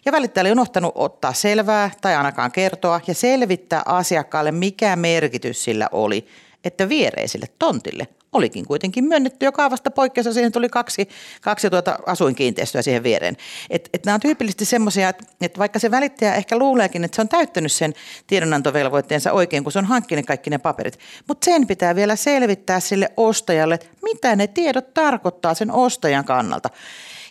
Ja 0.04 0.12
välittäjä 0.12 0.42
oli 0.42 0.52
unohtanut 0.52 0.92
ottaa 0.94 1.32
selvää 1.32 1.90
tai 2.00 2.14
ainakaan 2.14 2.52
kertoa 2.52 3.00
ja 3.06 3.14
selvittää 3.14 3.82
asiakkaalle, 3.84 4.52
mikä 4.52 4.96
merkitys 4.96 5.64
sillä 5.64 5.88
oli, 5.92 6.26
että 6.64 6.88
viereisille 6.88 7.46
tontille 7.58 8.08
olikin 8.32 8.66
kuitenkin 8.66 9.04
myönnetty 9.04 9.46
jo 9.46 9.52
kaavasta 9.52 9.90
poikkeus 9.90 10.26
ja 10.26 10.32
siihen 10.32 10.52
tuli 10.52 10.68
kaksi, 10.68 11.08
kaksi 11.40 11.70
tuota 11.70 11.98
asuinkiinteistöä 12.06 12.82
siihen 12.82 13.02
viereen. 13.02 13.36
Et, 13.70 13.88
et 13.92 14.04
nämä 14.04 14.14
on 14.14 14.20
tyypillisesti 14.20 14.64
semmoisia, 14.64 15.08
että 15.08 15.24
et 15.40 15.58
vaikka 15.58 15.78
se 15.78 15.90
välittäjä 15.90 16.34
ehkä 16.34 16.58
luuleekin, 16.58 17.04
että 17.04 17.16
se 17.16 17.20
on 17.20 17.28
täyttänyt 17.28 17.72
sen 17.72 17.94
tiedonantovelvoitteensa 18.26 19.32
oikein, 19.32 19.62
kun 19.62 19.72
se 19.72 19.78
on 19.78 19.84
hankkinut 19.84 20.26
kaikki 20.26 20.50
ne 20.50 20.58
paperit, 20.58 20.98
mutta 21.28 21.44
sen 21.44 21.66
pitää 21.66 21.94
vielä 21.94 22.16
selvittää 22.16 22.80
sille 22.80 23.12
ostajalle, 23.16 23.78
mitä 24.02 24.36
ne 24.36 24.46
tiedot 24.46 24.94
tarkoittaa 24.94 25.54
sen 25.54 25.70
ostajan 25.70 26.24
kannalta. 26.24 26.70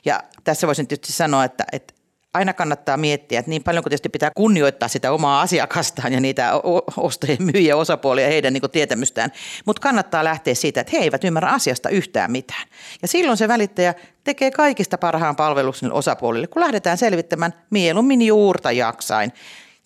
Ja 0.05 0.23
tässä 0.43 0.67
voisin 0.67 0.88
tietysti 0.88 1.13
sanoa, 1.13 1.43
että, 1.43 1.65
että 1.71 1.93
aina 2.33 2.53
kannattaa 2.53 2.97
miettiä, 2.97 3.39
että 3.39 3.49
niin 3.49 3.63
paljon 3.63 3.83
kuin 3.83 3.91
tietysti 3.91 4.09
pitää 4.09 4.31
kunnioittaa 4.35 4.89
sitä 4.89 5.11
omaa 5.11 5.41
asiakastaan 5.41 6.13
ja 6.13 6.19
niitä 6.19 6.51
ostajien 6.97 7.43
myyjiä 7.43 7.75
osapuolia 7.75 8.27
heidän 8.27 8.53
niin 8.53 8.71
tietämystään, 8.71 9.31
mutta 9.65 9.79
kannattaa 9.79 10.23
lähteä 10.23 10.53
siitä, 10.53 10.81
että 10.81 10.91
he 10.97 11.03
eivät 11.03 11.23
ymmärrä 11.23 11.49
asiasta 11.49 11.89
yhtään 11.89 12.31
mitään. 12.31 12.67
Ja 13.01 13.07
silloin 13.07 13.37
se 13.37 13.47
välittäjä 13.47 13.93
tekee 14.23 14.51
kaikista 14.51 14.97
parhaan 14.97 15.35
palveluksen 15.35 15.93
osapuolille, 15.93 16.47
kun 16.47 16.61
lähdetään 16.61 16.97
selvittämään 16.97 17.53
mieluummin 17.69 18.21
juurta 18.21 18.71
jaksain. 18.71 19.31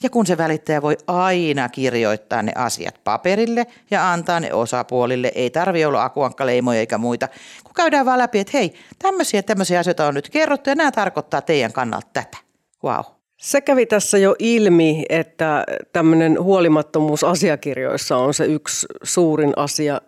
Ja 0.03 0.09
kun 0.09 0.25
se 0.25 0.37
välittäjä 0.37 0.81
voi 0.81 0.97
aina 1.07 1.69
kirjoittaa 1.69 2.41
ne 2.41 2.51
asiat 2.55 2.95
paperille 3.03 3.67
ja 3.91 4.11
antaa 4.11 4.39
ne 4.39 4.53
osapuolille, 4.53 5.31
ei 5.35 5.49
tarvi 5.49 5.85
olla 5.85 6.03
akuankkaleimoja 6.03 6.79
eikä 6.79 6.97
muita, 6.97 7.27
kun 7.63 7.73
käydään 7.75 8.05
vaan 8.05 8.19
läpi, 8.19 8.39
että 8.39 8.57
hei, 8.57 8.73
tämmöisiä 8.99 9.43
tämmöisiä 9.43 9.79
asioita 9.79 10.07
on 10.07 10.13
nyt 10.13 10.29
kerrottu 10.29 10.69
ja 10.69 10.75
nämä 10.75 10.91
tarkoittaa 10.91 11.41
teidän 11.41 11.73
kannalta 11.73 12.07
tätä. 12.13 12.37
Wow. 12.83 13.05
Se 13.37 13.61
kävi 13.61 13.85
tässä 13.85 14.17
jo 14.17 14.35
ilmi, 14.39 15.03
että 15.09 15.63
tämmöinen 15.93 16.43
huolimattomuus 16.43 17.23
asiakirjoissa 17.23 18.17
on 18.17 18.33
se 18.33 18.45
yksi 18.45 18.87
suurin 19.03 19.53
asia, 19.55 20.01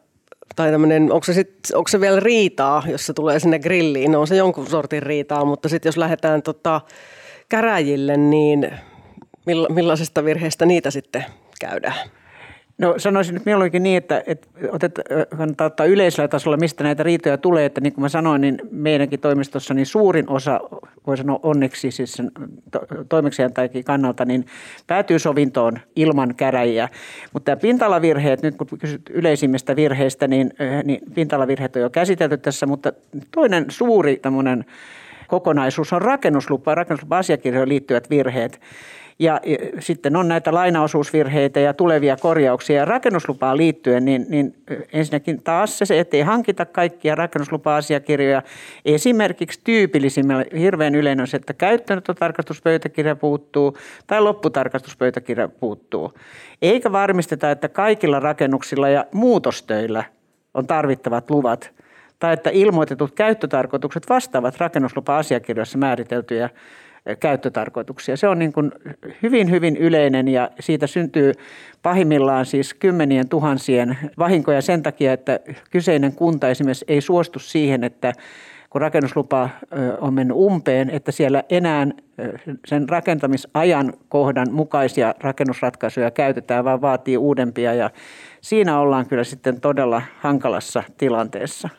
tai 0.55 0.71
tämmöinen, 0.71 1.11
onko 1.11 1.23
se, 1.23 1.33
sit, 1.33 1.55
onko 1.73 1.87
se 1.87 2.01
vielä 2.01 2.19
riitaa, 2.19 2.83
jos 2.87 3.05
se 3.05 3.13
tulee 3.13 3.39
sinne 3.39 3.59
grilliin, 3.59 4.11
no 4.11 4.21
on 4.21 4.27
se 4.27 4.35
jonkun 4.35 4.67
sortin 4.67 5.03
riitaa, 5.03 5.45
mutta 5.45 5.69
sitten 5.69 5.87
jos 5.87 5.97
lähdetään 5.97 6.41
tota 6.41 6.81
käräjille, 7.49 8.17
niin 8.17 8.71
millaisesta 9.45 10.25
virheestä 10.25 10.65
niitä 10.65 10.91
sitten 10.91 11.25
käydään? 11.59 12.09
No 12.77 12.93
sanoisin 12.97 13.33
nyt 13.33 13.45
mieluummin 13.45 13.83
niin, 13.83 13.97
että, 13.97 14.23
että 14.27 14.47
otet, 14.71 14.99
kannattaa 15.37 15.67
ottaa 15.67 15.85
yleisellä 15.85 16.27
tasolla, 16.27 16.57
mistä 16.57 16.83
näitä 16.83 17.03
riitoja 17.03 17.37
tulee. 17.37 17.65
Että 17.65 17.81
niin 17.81 17.93
kuin 17.93 18.01
mä 18.01 18.09
sanoin, 18.09 18.41
niin 18.41 18.59
meidänkin 18.71 19.19
toimistossa 19.19 19.73
niin 19.73 19.85
suurin 19.85 20.29
osa, 20.29 20.59
voi 21.07 21.17
sanoa 21.17 21.39
onneksi 21.43 21.91
siis 21.91 22.13
sen 22.13 22.31
to, 22.71 22.79
kannalta, 23.85 24.25
niin 24.25 24.45
päätyy 24.87 25.19
sovintoon 25.19 25.79
ilman 25.95 26.35
käräjiä. 26.35 26.89
Mutta 27.33 27.45
tämä 27.45 27.61
pintalavirheet, 27.61 28.41
nyt 28.41 28.55
kun 28.55 28.67
kysyt 28.79 29.09
yleisimmistä 29.09 29.75
virheistä, 29.75 30.27
niin, 30.27 30.53
niin 30.83 30.99
pintalavirheet 31.13 31.75
on 31.75 31.81
jo 31.81 31.89
käsitelty 31.89 32.37
tässä, 32.37 32.65
mutta 32.65 32.93
toinen 33.31 33.65
suuri 33.69 34.17
tämmöinen 34.17 34.65
kokonaisuus 35.27 35.93
on 35.93 36.01
rakennuslupa 36.01 36.75
rakennuslupa-asiakirjoihin 36.75 37.69
liittyvät 37.69 38.09
virheet. 38.09 38.59
Ja, 39.19 39.41
sitten 39.79 40.15
on 40.15 40.27
näitä 40.27 40.53
lainaosuusvirheitä 40.53 41.59
ja 41.59 41.73
tulevia 41.73 42.17
korjauksia. 42.17 42.75
Ja 42.75 42.85
rakennuslupaan 42.85 43.57
liittyen, 43.57 44.05
niin, 44.05 44.25
niin 44.29 44.55
ensinnäkin 44.93 45.43
taas 45.43 45.77
se, 45.77 45.99
ettei 45.99 46.21
hankita 46.21 46.65
kaikkia 46.65 47.15
rakennuslupa-asiakirjoja. 47.15 48.41
Esimerkiksi 48.85 49.61
tyypillisimmällä 49.63 50.45
hirveän 50.59 50.95
yleinen 50.95 51.21
on 51.21 51.27
se, 51.27 51.37
että 51.37 51.53
käyttöönottotarkastuspöytäkirja 51.53 53.15
puuttuu 53.15 53.77
tai 54.07 54.21
lopputarkastuspöytäkirja 54.21 55.47
puuttuu. 55.47 56.13
Eikä 56.61 56.91
varmisteta, 56.91 57.51
että 57.51 57.69
kaikilla 57.69 58.19
rakennuksilla 58.19 58.89
ja 58.89 59.05
muutostöillä 59.11 60.03
on 60.53 60.67
tarvittavat 60.67 61.29
luvat 61.29 61.71
tai 62.19 62.33
että 62.33 62.49
ilmoitetut 62.49 63.11
käyttötarkoitukset 63.11 64.09
vastaavat 64.09 64.57
rakennuslupa-asiakirjoissa 64.57 65.77
määriteltyjä 65.77 66.49
käyttötarkoituksia. 67.19 68.17
Se 68.17 68.27
on 68.27 68.39
niin 68.39 68.53
kuin 68.53 68.71
hyvin, 69.23 69.51
hyvin 69.51 69.77
yleinen 69.77 70.27
ja 70.27 70.49
siitä 70.59 70.87
syntyy 70.87 71.31
pahimmillaan 71.81 72.45
siis 72.45 72.73
kymmenien 72.73 73.29
tuhansien 73.29 73.97
vahinkoja 74.17 74.61
sen 74.61 74.83
takia, 74.83 75.13
että 75.13 75.39
kyseinen 75.71 76.15
kunta 76.15 76.49
esimerkiksi 76.49 76.85
ei 76.87 77.01
suostu 77.01 77.39
siihen, 77.39 77.83
että 77.83 78.13
kun 78.69 78.81
rakennuslupa 78.81 79.49
on 80.01 80.13
mennyt 80.13 80.37
umpeen, 80.37 80.89
että 80.89 81.11
siellä 81.11 81.43
enää 81.49 81.87
sen 82.65 82.89
rakentamisajan 82.89 83.93
kohdan 84.09 84.47
mukaisia 84.51 85.15
rakennusratkaisuja 85.19 86.11
käytetään, 86.11 86.65
vaan 86.65 86.81
vaatii 86.81 87.17
uudempia 87.17 87.73
ja 87.73 87.89
siinä 88.41 88.79
ollaan 88.79 89.05
kyllä 89.05 89.23
sitten 89.23 89.61
todella 89.61 90.01
hankalassa 90.19 90.83
tilanteessa. 90.97 91.69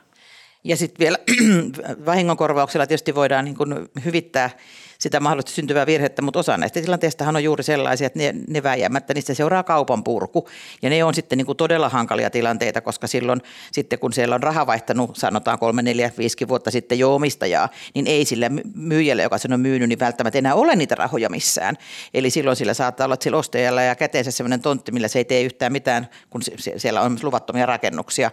Ja 0.65 0.77
sitten 0.77 1.05
vielä 1.05 1.19
vahingonkorvauksella 2.07 2.87
tietysti 2.87 3.15
voidaan 3.15 3.45
niin 3.45 3.57
hyvittää 4.05 4.51
sitä 4.99 5.21
mahdollisesti 5.21 5.55
syntyvää 5.55 5.87
virhettä, 5.87 6.23
mutta 6.23 6.39
osa 6.39 6.57
näistä 6.57 6.81
tilanteistahan 6.81 7.37
on 7.37 7.45
juuri 7.45 7.63
sellaisia, 7.63 8.07
että 8.07 8.19
ne, 8.19 8.35
ne 8.49 8.63
väijämättä, 8.63 9.15
niistä 9.15 9.35
seuraa 9.35 9.63
kaupan 9.63 10.05
purku. 10.05 10.49
Ja 10.83 10.91
ne 10.91 11.05
on 11.05 11.15
sitten 11.15 11.39
niin 11.39 11.47
kuin 11.47 11.57
todella 11.57 11.89
hankalia 11.89 12.31
tilanteita, 12.31 12.81
koska 12.81 13.07
silloin 13.07 13.41
sitten 13.73 13.99
kun 13.99 14.13
siellä 14.13 14.35
on 14.35 14.43
raha 14.43 14.67
vaihtanut, 14.67 15.17
sanotaan 15.17 15.59
kolme, 15.59 15.83
neljä, 15.83 16.11
viisi 16.19 16.49
vuotta 16.49 16.71
sitten 16.71 16.99
jo 16.99 17.15
omistajaa, 17.15 17.69
niin 17.95 18.07
ei 18.07 18.25
sillä 18.25 18.51
myyjällä, 18.75 19.23
joka 19.23 19.39
sen 19.39 19.53
on 19.53 19.61
myynyt, 19.61 19.89
niin 19.89 19.99
välttämättä 19.99 20.39
enää 20.39 20.55
ole 20.55 20.77
niitä 20.77 20.95
rahoja 20.95 21.31
missään. 21.31 21.77
Eli 22.15 22.31
silloin 22.31 22.57
sillä 22.57 22.75
saattaa 22.75 23.05
olla 23.05 23.17
sillä 23.21 23.37
ostajalla 23.37 23.83
ja 23.83 23.95
käteensä 23.95 24.31
sellainen 24.31 24.61
tontti, 24.61 24.93
millä 24.93 25.09
se 25.09 25.19
ei 25.19 25.25
tee 25.25 25.43
yhtään 25.43 25.73
mitään, 25.73 26.09
kun 26.31 26.43
siellä 26.77 27.01
on 27.01 27.19
luvattomia 27.23 27.67
rakennuksia. 27.67 28.31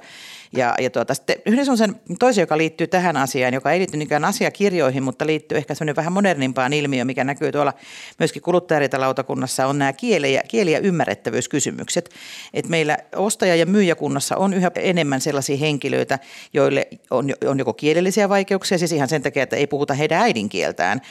Ja, 0.56 0.76
ja 0.80 0.90
tuota, 0.90 1.14
sitten 1.14 1.36
yhden 1.46 1.78
sen 1.78 1.96
toisen, 2.20 2.42
joka 2.42 2.58
liittyy 2.58 2.88
tähän 2.88 3.18
asiaan, 3.18 3.54
joka 3.54 3.72
ei 3.72 3.80
liity 3.80 3.98
niinkään 3.98 4.26
asiakirjoihin, 4.26 5.04
mutta 5.04 5.26
liittyy 5.26 5.58
ehkä 5.58 5.76
semmoinen 5.76 5.96
vähän 5.96 6.14
modernimpaan 6.52 6.74
ilmiöön, 6.74 7.08
mikä 7.08 7.24
näkyy 7.24 7.52
tuolla 7.52 7.74
myöskin 8.20 8.42
kuluttajariitalautakunnassa, 8.42 9.68
on 9.68 9.80
nämä 9.80 9.94
kieli- 9.94 10.34
ja, 10.34 10.42
kieli- 10.48 10.72
ja 10.72 10.80
ymmärrettävyyskysymykset. 10.80 12.10
Et 12.54 12.70
meillä 12.70 12.98
ostaja- 13.16 13.56
ja 13.56 13.66
myyjäkunnassa 13.66 14.38
on 14.38 14.54
yhä 14.54 14.72
enemmän 14.76 15.22
sellaisia 15.22 15.58
henkilöitä, 15.58 16.20
joille 16.54 16.88
on, 17.12 17.34
on 17.48 17.60
joko 17.60 17.74
kielellisiä 17.74 18.30
vaikeuksia, 18.30 18.78
siis 18.78 18.92
ihan 18.92 19.10
sen 19.10 19.22
takia, 19.22 19.44
että 19.44 19.56
ei 19.56 19.68
puhuta 19.68 19.94
heidän 19.94 20.22
äidinkieltään. 20.22 21.02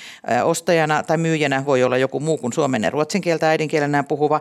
Ostajana 0.45 1.03
tai 1.03 1.17
myyjänä 1.17 1.67
voi 1.67 1.83
olla 1.83 1.99
joku 1.99 2.21
muu 2.21 2.39
kuin 2.39 2.53
suomen 2.53 2.83
ja 2.83 2.91
ruotsin 2.91 3.21
kieltä 3.21 3.49
äidinkielenään 3.49 4.07
puhuva, 4.07 4.41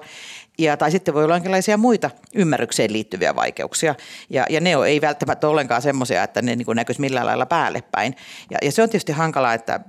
ja, 0.59 0.77
tai 0.77 0.91
sitten 0.91 1.13
voi 1.13 1.23
olla 1.23 1.35
jonkinlaisia 1.35 1.77
muita 1.77 2.09
ymmärrykseen 2.35 2.93
liittyviä 2.93 3.35
vaikeuksia. 3.35 3.95
Ja, 4.29 4.45
ja 4.49 4.59
ne 4.61 4.73
ei 4.87 5.01
välttämättä 5.01 5.47
ollenkaan 5.47 5.81
semmoisia, 5.81 6.23
että 6.23 6.41
ne 6.41 6.55
niin 6.55 6.67
näkyisi 6.75 7.01
millään 7.01 7.25
lailla 7.25 7.45
päälle 7.45 7.83
päin. 7.91 8.15
Ja, 8.51 8.57
ja 8.61 8.71
se 8.71 8.81
on 8.83 8.89
tietysti 8.89 9.11
hankalaa, 9.11 9.53
että 9.53 9.79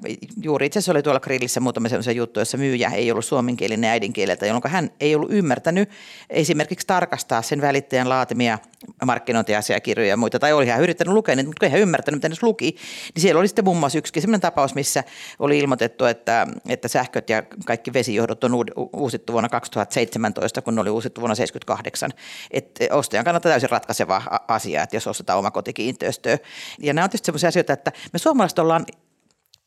juuri 0.42 0.66
itse 0.66 0.78
asiassa 0.78 0.92
oli 1.00 1.04
tuolla 1.04 1.20
grillissä 1.20 1.60
muutama 1.60 1.88
semmoisia 1.88 2.12
juttuja, 2.12 2.42
jossa 2.42 2.58
myyjä 2.58 2.90
ei 2.90 3.10
ollut 3.10 3.24
suomenkielinen 3.24 3.90
äidinkieleltä, 3.90 4.46
jolloin 4.46 4.62
hän 4.66 4.90
ei 5.00 5.14
ollut 5.14 5.32
ymmärtänyt 5.32 5.90
esimerkiksi 6.30 6.86
tarkastaa 6.86 7.42
sen 7.42 7.60
välittäjän 7.60 8.08
laatimia 8.08 8.58
markkinointiasiakirjoja 9.04 10.08
ja 10.10 10.16
muita, 10.16 10.38
tai 10.38 10.52
oli 10.52 10.66
hän 10.66 10.82
yrittänyt 10.82 11.14
lukea 11.14 11.36
niitä, 11.36 11.48
mutta 11.48 11.60
kun 11.60 11.70
hän 11.70 11.80
ymmärtänyt, 11.80 12.18
mitä 12.18 12.28
ne 12.28 12.34
luki, 12.42 12.76
niin 13.14 13.22
siellä 13.22 13.38
oli 13.38 13.48
sitten 13.48 13.64
muun 13.64 13.76
muassa 13.76 13.98
yksi 13.98 14.20
sellainen 14.20 14.40
tapaus, 14.40 14.74
missä 14.74 15.04
oli 15.38 15.58
ilmoitettu, 15.58 16.04
että, 16.04 16.46
että 16.68 16.88
sähköt 16.88 17.30
ja 17.30 17.42
kaikki 17.66 17.92
vesijohdot 17.92 18.44
on 18.44 18.52
uusittu 18.92 19.32
vuonna 19.32 19.48
2017, 19.48 20.62
kun 20.62 20.74
ne 20.74 20.80
oli 20.80 20.90
uusittu 20.90 21.20
vuonna 21.20 21.34
1978. 21.34 22.10
Että 22.50 22.84
ostajan 22.90 23.24
kannalta 23.24 23.48
täysin 23.48 23.70
ratkaiseva 23.70 24.22
asia, 24.48 24.82
että 24.82 24.96
jos 24.96 25.06
ostetaan 25.06 25.38
omakotikiinteistöä. 25.38 26.38
Ja 26.78 26.92
nämä 26.92 27.04
on 27.04 27.10
tietysti 27.10 27.26
sellaisia 27.26 27.48
asioita, 27.48 27.72
että 27.72 27.92
me 28.12 28.18
suomalaiset 28.18 28.58
ollaan 28.58 28.84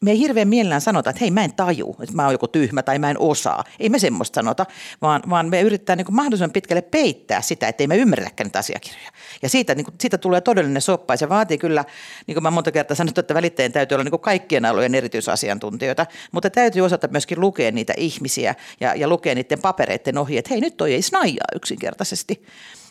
me 0.04 0.12
ei 0.12 0.20
hirveän 0.20 0.48
mielellään 0.48 0.82
sanota, 0.82 1.10
että 1.10 1.20
hei 1.20 1.32
mä 1.32 1.44
en 1.44 1.54
taju, 1.54 1.96
että 2.00 2.16
mä 2.16 2.24
oon 2.24 2.32
joku 2.32 2.48
tyhmä 2.48 2.84
tai 2.84 3.00
mä 3.00 3.10
en 3.10 3.20
osaa. 3.20 3.63
Ei 3.80 3.89
me 3.89 4.00
semmoista 4.00 4.36
sanota, 4.36 4.66
vaan, 5.02 5.22
vaan 5.30 5.50
me 5.50 5.62
yritetään 5.62 5.98
niin 5.98 6.06
kuin 6.06 6.16
mahdollisimman 6.16 6.54
pitkälle 6.54 6.82
peittää 6.82 7.42
sitä, 7.42 7.68
että 7.68 7.84
ei 7.84 7.88
me 7.88 7.98
ymmärretäkään 7.98 8.46
niitä 8.46 8.60
asiakirjoja. 8.60 9.12
Ja 9.42 9.50
siitä, 9.50 9.76
niin 9.76 9.86
kuin, 9.86 9.96
siitä 10.00 10.18
tulee 10.18 10.42
todellinen 10.42 10.82
soppa 10.82 11.13
ja 11.13 11.18
se 11.18 11.30
vaatii 11.30 11.58
kyllä, 11.58 11.86
niin 12.28 12.36
kuin 12.36 12.44
mä 12.44 12.52
monta 12.52 12.72
kertaa 12.72 12.96
sanottu, 12.96 13.20
että 13.20 13.34
välittäjien 13.34 13.72
täytyy 13.72 13.96
olla 13.96 14.04
niin 14.04 14.12
kuin 14.12 14.22
kaikkien 14.22 14.66
alojen 14.66 14.96
erityisasiantuntijoita, 14.96 16.06
mutta 16.32 16.50
täytyy 16.50 16.82
osata 16.82 17.08
myöskin 17.08 17.39
lukea 17.39 17.72
niitä 17.72 17.94
ihmisiä 17.98 18.56
ja, 18.80 18.96
ja 18.96 19.08
lukea 19.08 19.36
niiden 19.36 19.60
papereiden 19.62 20.18
ohi, 20.18 20.38
että 20.38 20.50
hei 20.50 20.62
nyt 20.62 20.78
toi 20.78 20.94
ei 20.94 21.02
snaijaa 21.02 21.48
yksinkertaisesti. 21.56 22.46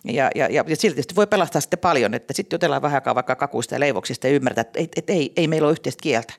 Ja, 0.05 0.31
ja, 0.35 0.49
ja, 0.51 0.65
ja 0.67 0.77
silti 0.77 1.03
voi 1.17 1.27
pelastaa 1.27 1.61
sitten 1.61 1.79
paljon, 1.79 2.15
että 2.15 2.35
sitten 2.35 2.57
jutellaan 2.57 2.83
vähän 2.83 3.03
vaikka 3.15 3.37
kakuista 3.37 3.75
ja 3.75 3.81
leivoksista 3.81 4.27
ja 4.27 4.33
ymmärtää, 4.33 4.61
että 4.61 4.81
et, 4.81 4.93
et, 4.97 5.11
ei, 5.11 5.33
ei 5.37 5.49
meillä 5.49 5.67
ole 5.67 5.73
yhteistä 5.73 6.03
kieltä. 6.03 6.35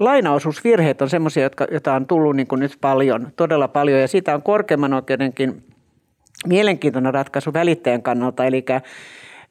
Lainaosuusvirheet 0.00 1.02
on 1.02 1.10
semmoisia, 1.10 1.50
joita 1.70 1.94
on 1.94 2.06
tullut 2.06 2.36
niin 2.36 2.46
kuin 2.46 2.60
nyt 2.60 2.78
paljon, 2.80 3.32
todella 3.36 3.68
paljon, 3.68 4.00
ja 4.00 4.08
siitä 4.08 4.34
on 4.34 4.42
korkeimman 4.42 4.94
oikeudenkin 4.94 5.62
mielenkiintoinen 6.46 7.14
ratkaisu 7.14 7.52
välittäjän 7.52 8.02
kannalta, 8.02 8.44
eli 8.44 8.64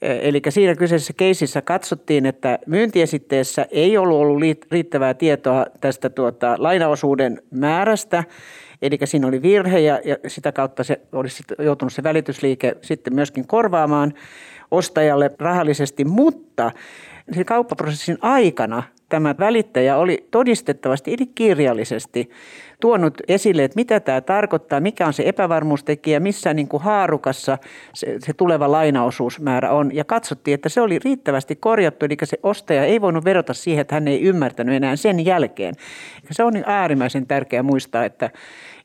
Eli 0.01 0.41
siinä 0.49 0.75
kyseisessä 0.75 1.13
keisissä 1.17 1.61
katsottiin, 1.61 2.25
että 2.25 2.59
myyntiesitteessä 2.65 3.65
ei 3.71 3.97
ollut 3.97 4.17
ollut 4.17 4.41
riittävää 4.71 5.13
tietoa 5.13 5.65
tästä 5.81 6.09
tuota, 6.09 6.55
lainaosuuden 6.57 7.41
määrästä, 7.51 8.23
eli 8.81 8.99
siinä 9.03 9.27
oli 9.27 9.41
virhe 9.41 9.79
ja, 9.79 9.99
ja 10.05 10.17
sitä 10.27 10.51
kautta 10.51 10.83
se 10.83 11.01
olisi 11.11 11.43
joutunut 11.59 11.93
se 11.93 12.03
välitysliike 12.03 12.75
sitten 12.81 13.15
myöskin 13.15 13.47
korvaamaan 13.47 14.13
ostajalle 14.71 15.31
rahallisesti, 15.39 16.05
mutta 16.05 16.71
kauppaprosessin 17.45 18.17
aikana 18.21 18.83
tämä 19.15 19.35
välittäjä 19.39 19.97
oli 19.97 20.27
todistettavasti 20.31 21.17
kirjallisesti 21.35 22.29
tuonut 22.79 23.13
esille, 23.27 23.63
että 23.63 23.75
mitä 23.75 23.99
tämä 23.99 24.21
tarkoittaa, 24.21 24.79
mikä 24.79 25.07
on 25.07 25.13
se 25.13 25.23
epävarmuustekijä, 25.25 26.19
missä 26.19 26.53
niin 26.53 26.67
kuin 26.67 26.83
haarukassa 26.83 27.57
se, 27.93 28.15
se 28.19 28.33
tuleva 28.33 28.71
lainaosuusmäärä 28.71 29.71
on. 29.71 29.95
Ja 29.95 30.03
katsottiin, 30.03 30.55
että 30.55 30.69
se 30.69 30.81
oli 30.81 30.99
riittävästi 30.99 31.55
korjattu, 31.55 32.05
eli 32.05 32.17
se 32.23 32.39
ostaja 32.43 32.85
ei 32.85 33.01
voinut 33.01 33.25
vedota 33.25 33.53
siihen, 33.53 33.81
että 33.81 33.95
hän 33.95 34.07
ei 34.07 34.21
ymmärtänyt 34.21 34.75
enää 34.75 34.95
sen 34.95 35.25
jälkeen. 35.25 35.75
Se 36.31 36.43
on 36.43 36.53
niin 36.53 36.65
äärimmäisen 36.67 37.27
tärkeää 37.27 37.63
muistaa, 37.63 38.05
että 38.05 38.29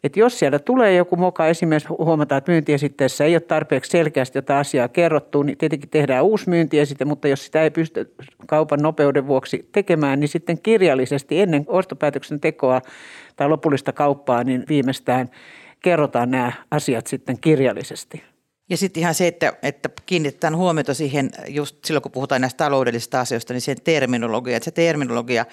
että 0.04 0.20
jos 0.20 0.38
siellä 0.38 0.58
tulee 0.58 0.94
joku 0.94 1.16
moka, 1.16 1.46
esimerkiksi 1.46 1.88
huomataan, 1.88 2.38
että 2.38 2.52
myyntiesitteessä 2.52 3.24
ei 3.24 3.34
ole 3.34 3.40
tarpeeksi 3.40 3.90
selkeästi 3.90 4.38
jotain 4.38 4.60
asiaa 4.60 4.88
kerrottu, 4.88 5.42
niin 5.42 5.58
tietenkin 5.58 5.88
tehdään 5.88 6.24
uusi 6.24 6.48
myyntiesite, 6.48 7.04
mutta 7.04 7.28
jos 7.28 7.46
sitä 7.46 7.62
ei 7.62 7.70
pysty 7.70 8.14
kaupan 8.46 8.82
nopeuden 8.82 9.26
vuoksi 9.26 9.68
tekemään, 9.72 10.20
niin 10.20 10.28
sitten 10.28 10.62
kirjallisesti 10.62 11.40
ennen 11.40 11.64
ostopäätöksen 11.66 12.40
tekoa 12.40 12.80
tai 13.36 13.48
lopullista 13.48 13.92
kauppaa, 13.92 14.44
niin 14.44 14.64
viimeistään 14.68 15.30
kerrotaan 15.82 16.30
nämä 16.30 16.52
asiat 16.70 17.06
sitten 17.06 17.40
kirjallisesti. 17.40 18.22
Ja 18.70 18.76
sitten 18.76 19.00
ihan 19.00 19.14
se, 19.14 19.26
että, 19.26 19.52
että 19.62 19.88
kiinnitetään 20.06 20.56
huomiota 20.56 20.94
siihen, 20.94 21.30
just 21.48 21.84
silloin 21.84 22.02
kun 22.02 22.12
puhutaan 22.12 22.40
näistä 22.40 22.64
taloudellisista 22.64 23.20
asioista, 23.20 23.52
niin 23.52 23.60
siihen 23.60 23.84
terminologiaan. 23.84 24.56
Että 24.56 24.64
se 24.64 24.70
terminologia 24.70 25.46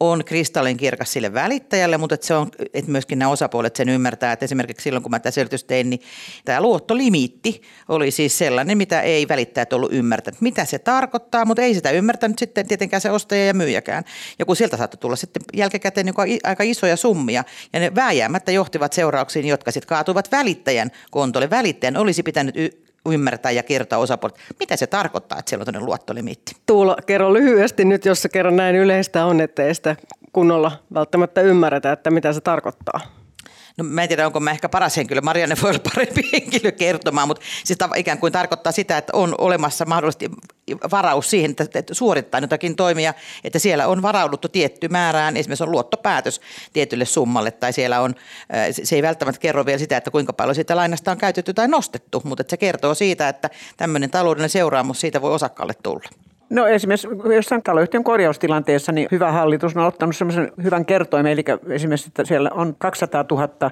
on 0.00 0.24
kristallin 0.24 0.76
kirkas 0.76 1.12
sille 1.12 1.34
välittäjälle, 1.34 1.98
mutta 1.98 2.14
että 2.14 2.26
se 2.26 2.34
on, 2.34 2.48
että 2.74 2.90
myöskin 2.90 3.18
nämä 3.18 3.30
osapuolet 3.30 3.76
sen 3.76 3.88
ymmärtää, 3.88 4.32
että 4.32 4.44
esimerkiksi 4.44 4.84
silloin 4.84 5.02
kun 5.02 5.10
mä 5.10 5.18
tätä 5.18 5.30
selitystä 5.30 5.68
tein, 5.68 5.90
niin 5.90 6.00
tämä 6.44 6.60
luottolimiitti 6.60 7.62
oli 7.88 8.10
siis 8.10 8.38
sellainen, 8.38 8.78
mitä 8.78 9.00
ei 9.00 9.28
välittäjät 9.28 9.72
ollut 9.72 9.92
ymmärtänyt. 9.92 10.40
Mitä 10.40 10.64
se 10.64 10.78
tarkoittaa, 10.78 11.44
mutta 11.44 11.62
ei 11.62 11.74
sitä 11.74 11.90
ymmärtänyt 11.90 12.38
sitten 12.38 12.68
tietenkään 12.68 13.00
se 13.00 13.10
ostaja 13.10 13.46
ja 13.46 13.54
myyjäkään. 13.54 14.04
Ja 14.38 14.44
kun 14.44 14.56
sieltä 14.56 14.76
saattoi 14.76 14.98
tulla 14.98 15.16
sitten 15.16 15.42
jälkikäteen 15.54 16.06
niin 16.06 16.40
aika 16.44 16.62
isoja 16.62 16.96
summia, 16.96 17.44
ja 17.72 17.80
ne 17.80 17.94
vääjäämättä 17.94 18.52
johtivat 18.52 18.92
seurauksiin, 18.92 19.46
jotka 19.46 19.70
sitten 19.70 19.88
kaatuivat 19.88 20.32
välittäjän 20.32 20.90
kontolle. 21.10 21.50
Välittäjän 21.50 21.96
olisi 21.96 22.22
pitänyt 22.22 22.85
ymmärtää 23.12 23.52
ja 23.52 23.62
kertoa 23.62 23.98
osapuolet, 23.98 24.36
mitä 24.60 24.76
se 24.76 24.86
tarkoittaa, 24.86 25.38
että 25.38 25.50
siellä 25.50 25.62
on 25.62 25.66
tämmöinen 25.66 25.86
luottolimitti. 25.86 26.56
Tuula, 26.66 26.96
kerro 27.06 27.32
lyhyesti 27.32 27.84
nyt, 27.84 28.04
jos 28.04 28.22
se 28.22 28.28
kerran 28.28 28.56
näin 28.56 28.76
yleistä 28.76 29.24
on, 29.24 29.40
että 29.40 29.62
ei 29.62 29.74
sitä 29.74 29.96
kunnolla 30.32 30.72
välttämättä 30.94 31.40
ymmärretä, 31.40 31.92
että 31.92 32.10
mitä 32.10 32.32
se 32.32 32.40
tarkoittaa. 32.40 33.00
No 33.76 33.84
mä 33.84 34.02
en 34.02 34.08
tiedä, 34.08 34.26
onko 34.26 34.40
mä 34.40 34.50
ehkä 34.50 34.68
paras 34.68 34.96
henkilö, 34.96 35.20
Marianne 35.20 35.56
voi 35.62 35.70
olla 35.70 35.80
parempi 35.94 36.28
henkilö 36.32 36.72
kertomaan, 36.72 37.28
mutta 37.28 37.44
siis 37.64 37.78
ikään 37.96 38.18
kuin 38.18 38.32
tarkoittaa 38.32 38.72
sitä, 38.72 38.98
että 38.98 39.12
on 39.16 39.34
olemassa 39.38 39.84
mahdollisesti 39.84 40.30
varaus 40.90 41.30
siihen, 41.30 41.54
että 41.74 41.94
suorittaa 41.94 42.40
jotakin 42.40 42.76
toimia, 42.76 43.14
että 43.44 43.58
siellä 43.58 43.86
on 43.86 44.02
varauduttu 44.02 44.48
tietty 44.48 44.88
määrään, 44.88 45.36
esimerkiksi 45.36 45.64
on 45.64 45.70
luottopäätös 45.70 46.40
tietylle 46.72 47.04
summalle, 47.04 47.50
tai 47.50 47.72
siellä 47.72 48.00
on, 48.00 48.14
se 48.70 48.96
ei 48.96 49.02
välttämättä 49.02 49.40
kerro 49.40 49.66
vielä 49.66 49.78
sitä, 49.78 49.96
että 49.96 50.10
kuinka 50.10 50.32
paljon 50.32 50.54
siitä 50.54 50.76
lainasta 50.76 51.10
on 51.10 51.18
käytetty 51.18 51.54
tai 51.54 51.68
nostettu, 51.68 52.22
mutta 52.24 52.44
se 52.48 52.56
kertoo 52.56 52.94
siitä, 52.94 53.28
että 53.28 53.50
tämmöinen 53.76 54.10
taloudellinen 54.10 54.50
seuraamus 54.50 55.00
siitä 55.00 55.22
voi 55.22 55.34
osakkaalle 55.34 55.74
tulla. 55.82 56.08
No 56.50 56.66
esimerkiksi 56.66 57.08
jossain 57.34 57.62
taloyhtiön 57.62 58.04
korjaustilanteessa 58.04 58.92
niin 58.92 59.08
hyvä 59.12 59.32
hallitus 59.32 59.76
on 59.76 59.86
ottanut 59.86 60.16
sellaisen 60.16 60.52
hyvän 60.62 60.84
kertoimen, 60.84 61.32
eli 61.32 61.44
esimerkiksi 61.68 62.08
että 62.08 62.24
siellä 62.24 62.50
on 62.54 62.74
200 62.78 63.24
000 63.30 63.70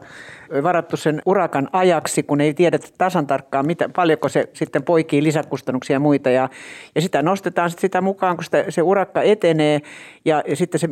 varattu 0.63 0.97
sen 0.97 1.23
urakan 1.27 1.69
ajaksi, 1.73 2.23
kun 2.23 2.41
ei 2.41 2.55
tiedetä 2.55 2.89
tasan 2.99 3.27
tarkkaan, 3.27 3.67
mitä, 3.67 3.89
paljonko 3.89 4.29
se 4.29 4.49
sitten 4.53 4.83
poikii 4.83 5.23
lisäkustannuksia 5.23 5.95
ja 5.95 6.01
muita. 6.01 6.31
Ja, 6.31 6.49
ja 6.95 7.01
sitä 7.01 7.23
nostetaan 7.23 7.71
sitten 7.71 7.81
sitä 7.81 8.01
mukaan, 8.01 8.37
kun 8.37 8.45
sitä, 8.45 8.65
se 8.69 8.83
urakka 8.83 9.23
etenee 9.23 9.81
ja, 10.25 10.43
ja 10.49 10.57
sitten 10.57 10.81
se 10.81 10.89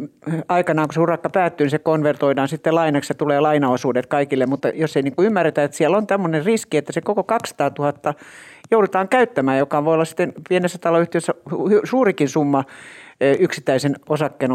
aikanaan, 0.49 0.89
kun 0.89 0.95
se 0.95 1.01
urakka 1.01 1.31
päättyy, 1.31 1.65
niin 1.65 1.71
se 1.71 1.79
konvertoidaan 1.79 2.49
sitten 2.49 2.75
lainaksi 2.75 3.11
ja 3.11 3.15
tulee 3.15 3.41
lainaosuudet 3.41 4.07
kaikille. 4.07 4.47
Mutta 4.47 4.69
jos 4.69 4.97
ei 4.97 5.03
niin 5.03 5.15
ymmärretä, 5.19 5.65
että 5.65 5.77
siellä 5.77 5.97
on 5.97 6.07
tämmöinen 6.07 6.45
riski, 6.45 6.77
että 6.77 6.93
se 6.93 7.01
koko 7.01 7.23
200 7.23 7.71
000 7.79 8.15
joudutaan 8.71 9.09
käyttämään, 9.09 9.59
joka 9.59 9.85
voi 9.85 9.95
olla 9.95 10.05
sitten 10.05 10.33
pienessä 10.49 10.79
taloyhtiössä 10.79 11.35
suurikin 11.85 12.29
summa 12.29 12.65
yksittäisen 13.39 13.97
osakkeen 14.09 14.51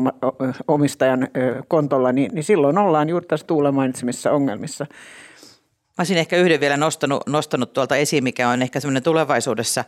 omistajan 0.67 1.27
kontolla, 1.67 2.11
niin, 2.11 2.31
niin 2.33 2.43
silloin 2.43 2.77
ollaan 2.77 3.09
juuri 3.09 3.25
tässä 3.25 3.47
Tuula 3.47 3.71
mainitsemissa 3.71 4.31
ongelmissa. 4.31 4.85
Mä 5.97 6.01
olisin 6.01 6.17
ehkä 6.17 6.37
yhden 6.37 6.59
vielä 6.59 6.77
nostanut, 6.77 7.23
nostanut 7.27 7.73
tuolta 7.73 7.95
esiin, 7.95 8.23
mikä 8.23 8.49
on 8.49 8.61
ehkä 8.61 8.79
semmoinen 8.79 9.03
tulevaisuudessa 9.03 9.85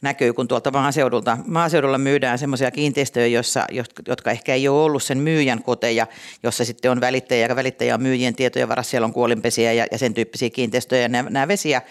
näkyy, 0.00 0.32
kun 0.32 0.48
tuolta 0.48 0.70
maaseudulta, 0.70 1.38
maaseudulla 1.46 1.98
myydään 1.98 2.38
semmoisia 2.38 2.70
kiinteistöjä, 2.70 3.26
jossa, 3.26 3.66
jotka 4.08 4.30
ehkä 4.30 4.54
ei 4.54 4.68
ole 4.68 4.82
ollut 4.82 5.02
sen 5.02 5.18
myyjän 5.18 5.62
koteja, 5.62 6.06
jossa 6.42 6.64
sitten 6.64 6.90
on 6.90 7.00
välittäjä 7.00 7.46
ja 7.46 7.56
välittäjä 7.56 7.94
on 7.94 8.02
myyjien 8.02 8.34
tietojen 8.34 8.68
varassa, 8.68 8.90
siellä 8.90 9.04
on 9.04 9.12
kuolinpesiä 9.12 9.72
ja, 9.72 9.86
ja 9.92 9.98
sen 9.98 10.14
tyyppisiä 10.14 10.50
kiinteistöjä. 10.50 11.08
Nämä, 11.08 11.30
nämä 11.30 11.48
vesi- 11.48 11.70
ja 11.70 11.82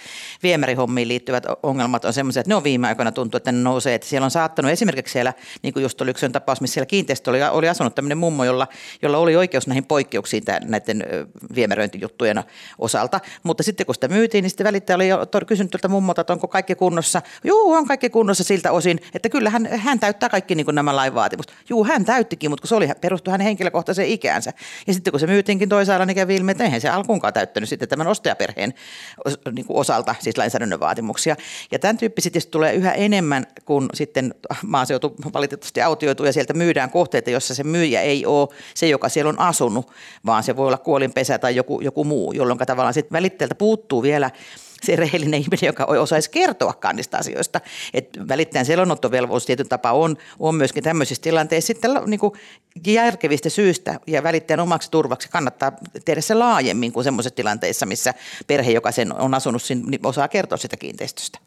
viemärihommiin 0.43 1.07
liittyvät 1.07 1.43
ongelmat 1.63 2.05
on 2.05 2.13
semmoisia, 2.13 2.39
että 2.39 2.51
ne 2.51 2.55
on 2.55 2.63
viime 2.63 2.87
aikoina 2.87 3.11
tuntuu, 3.11 3.37
että 3.37 3.51
ne 3.51 3.57
nousee. 3.61 3.95
Että 3.95 4.07
siellä 4.07 4.25
on 4.25 4.31
saattanut 4.31 4.71
esimerkiksi 4.71 5.13
siellä, 5.13 5.33
niin 5.61 5.73
kuin 5.73 5.83
just 5.83 6.01
oli 6.01 6.09
yksi 6.09 6.29
tapaus, 6.29 6.61
missä 6.61 6.73
siellä 6.73 6.85
kiinteistö 6.85 7.29
oli, 7.29 7.43
oli 7.43 7.69
asunut 7.69 7.95
tämmöinen 7.95 8.17
mummo, 8.17 8.43
jolla, 8.43 8.67
jolla 9.01 9.17
oli 9.17 9.35
oikeus 9.35 9.67
näihin 9.67 9.85
poikkeuksiin 9.85 10.45
tämän, 10.45 10.61
näiden 10.65 11.03
viemäröintijuttujen 11.55 12.43
osalta. 12.79 13.19
Mutta 13.43 13.63
sitten 13.63 13.85
kun 13.85 13.95
sitä 13.95 14.07
myytiin, 14.07 14.41
niin 14.41 14.49
sitten 14.49 14.67
välittäjä 14.67 14.95
oli 14.95 15.45
kysynyt 15.47 15.71
tältä 15.71 15.87
mummolta, 15.87 16.21
että 16.21 16.33
onko 16.33 16.47
kaikki 16.47 16.75
kunnossa. 16.75 17.21
Joo, 17.43 17.77
on 17.77 17.87
kaikki 17.87 17.98
kunnossa 18.09 18.43
siltä 18.43 18.71
osin, 18.71 18.99
että 19.13 19.29
kyllä 19.29 19.49
hän, 19.49 19.99
täyttää 19.99 20.29
kaikki 20.29 20.55
niin 20.55 20.65
kuin 20.65 20.75
nämä 20.75 20.95
lain 20.95 21.15
vaatimukset. 21.15 21.57
Juu, 21.69 21.85
hän 21.85 22.05
täyttikin, 22.05 22.49
mutta 22.49 22.61
kun 22.61 22.67
se 22.67 22.75
oli, 22.75 22.89
perustui 23.01 23.31
hänen 23.31 23.45
henkilökohtaiseen 23.45 24.07
ikäänsä. 24.07 24.53
Ja 24.87 24.93
sitten 24.93 25.11
kun 25.11 25.19
se 25.19 25.27
myytiinkin 25.27 25.69
toisaalla, 25.69 26.05
niin 26.05 26.15
kävi 26.15 26.35
ilmi, 26.35 26.51
että 26.51 26.63
eihän 26.63 26.81
se 26.81 26.89
alkuunkaan 26.89 27.33
täyttänyt 27.33 27.69
sitten 27.69 27.89
tämän 27.89 28.07
ostajaperheen 28.07 28.73
niin 29.51 29.65
kuin 29.65 29.77
osalta 29.77 30.15
siis 30.19 30.37
lainsäädännön 30.37 30.79
vaatimuksia. 30.79 31.35
Ja 31.71 31.79
tämän 31.79 31.97
tyyppi 31.97 32.21
sitten 32.21 32.41
tulee 32.51 32.73
yhä 32.73 32.91
enemmän, 32.91 33.47
kun 33.65 33.89
sitten 33.93 34.33
maaseutu 34.65 35.15
valitettavasti 35.33 35.81
autioituu 35.81 36.25
ja 36.25 36.33
sieltä 36.33 36.53
myydään 36.53 36.89
kohteita, 36.89 37.29
jossa 37.29 37.55
se 37.55 37.63
myyjä 37.63 38.01
ei 38.01 38.25
ole 38.25 38.49
se, 38.73 38.87
joka 38.87 39.09
siellä 39.09 39.29
on 39.29 39.39
asunut, 39.39 39.91
vaan 40.25 40.43
se 40.43 40.55
voi 40.55 40.67
olla 40.67 40.77
kuolinpesä 40.77 41.37
tai 41.37 41.55
joku, 41.55 41.81
joku 41.81 42.03
muu, 42.03 42.31
jolloin 42.31 42.59
tavallaan 42.59 42.93
sitten 42.93 43.13
välittäjältä 43.13 43.55
puuttuu 43.55 44.03
vielä 44.03 44.31
se 44.83 44.95
rehellinen 44.95 45.39
ihminen, 45.39 45.67
joka 45.67 45.85
osaisi 45.85 46.31
kertoakaan 46.31 46.95
niistä 46.95 47.17
asioista. 47.17 47.61
Et 47.93 48.09
välittäjän 48.27 48.65
selonottovelvollisuus 48.65 49.45
tietyn 49.45 49.69
tapa 49.69 49.91
on, 49.91 50.17
on 50.39 50.55
myöskin 50.55 50.83
tämmöisissä 50.83 51.23
tilanteissa 51.23 51.67
sitten 51.67 51.91
niin 52.05 52.19
kuin 52.19 52.33
järkevistä 52.87 53.49
syistä 53.49 53.99
ja 54.07 54.23
välittäjän 54.23 54.59
omaksi 54.59 54.91
turvaksi 54.91 55.29
kannattaa 55.29 55.71
tehdä 56.05 56.21
se 56.21 56.33
laajemmin 56.33 56.91
kuin 56.91 57.03
semmoisissa 57.03 57.35
tilanteissa, 57.35 57.85
missä 57.85 58.13
perhe, 58.47 58.71
joka 58.71 58.91
sen 58.91 59.13
on 59.21 59.33
asunut, 59.33 59.61
niin 59.69 59.99
osaa 60.03 60.27
kertoa 60.27 60.57
sitä 60.57 60.77
kiinteistöstä. 60.77 61.39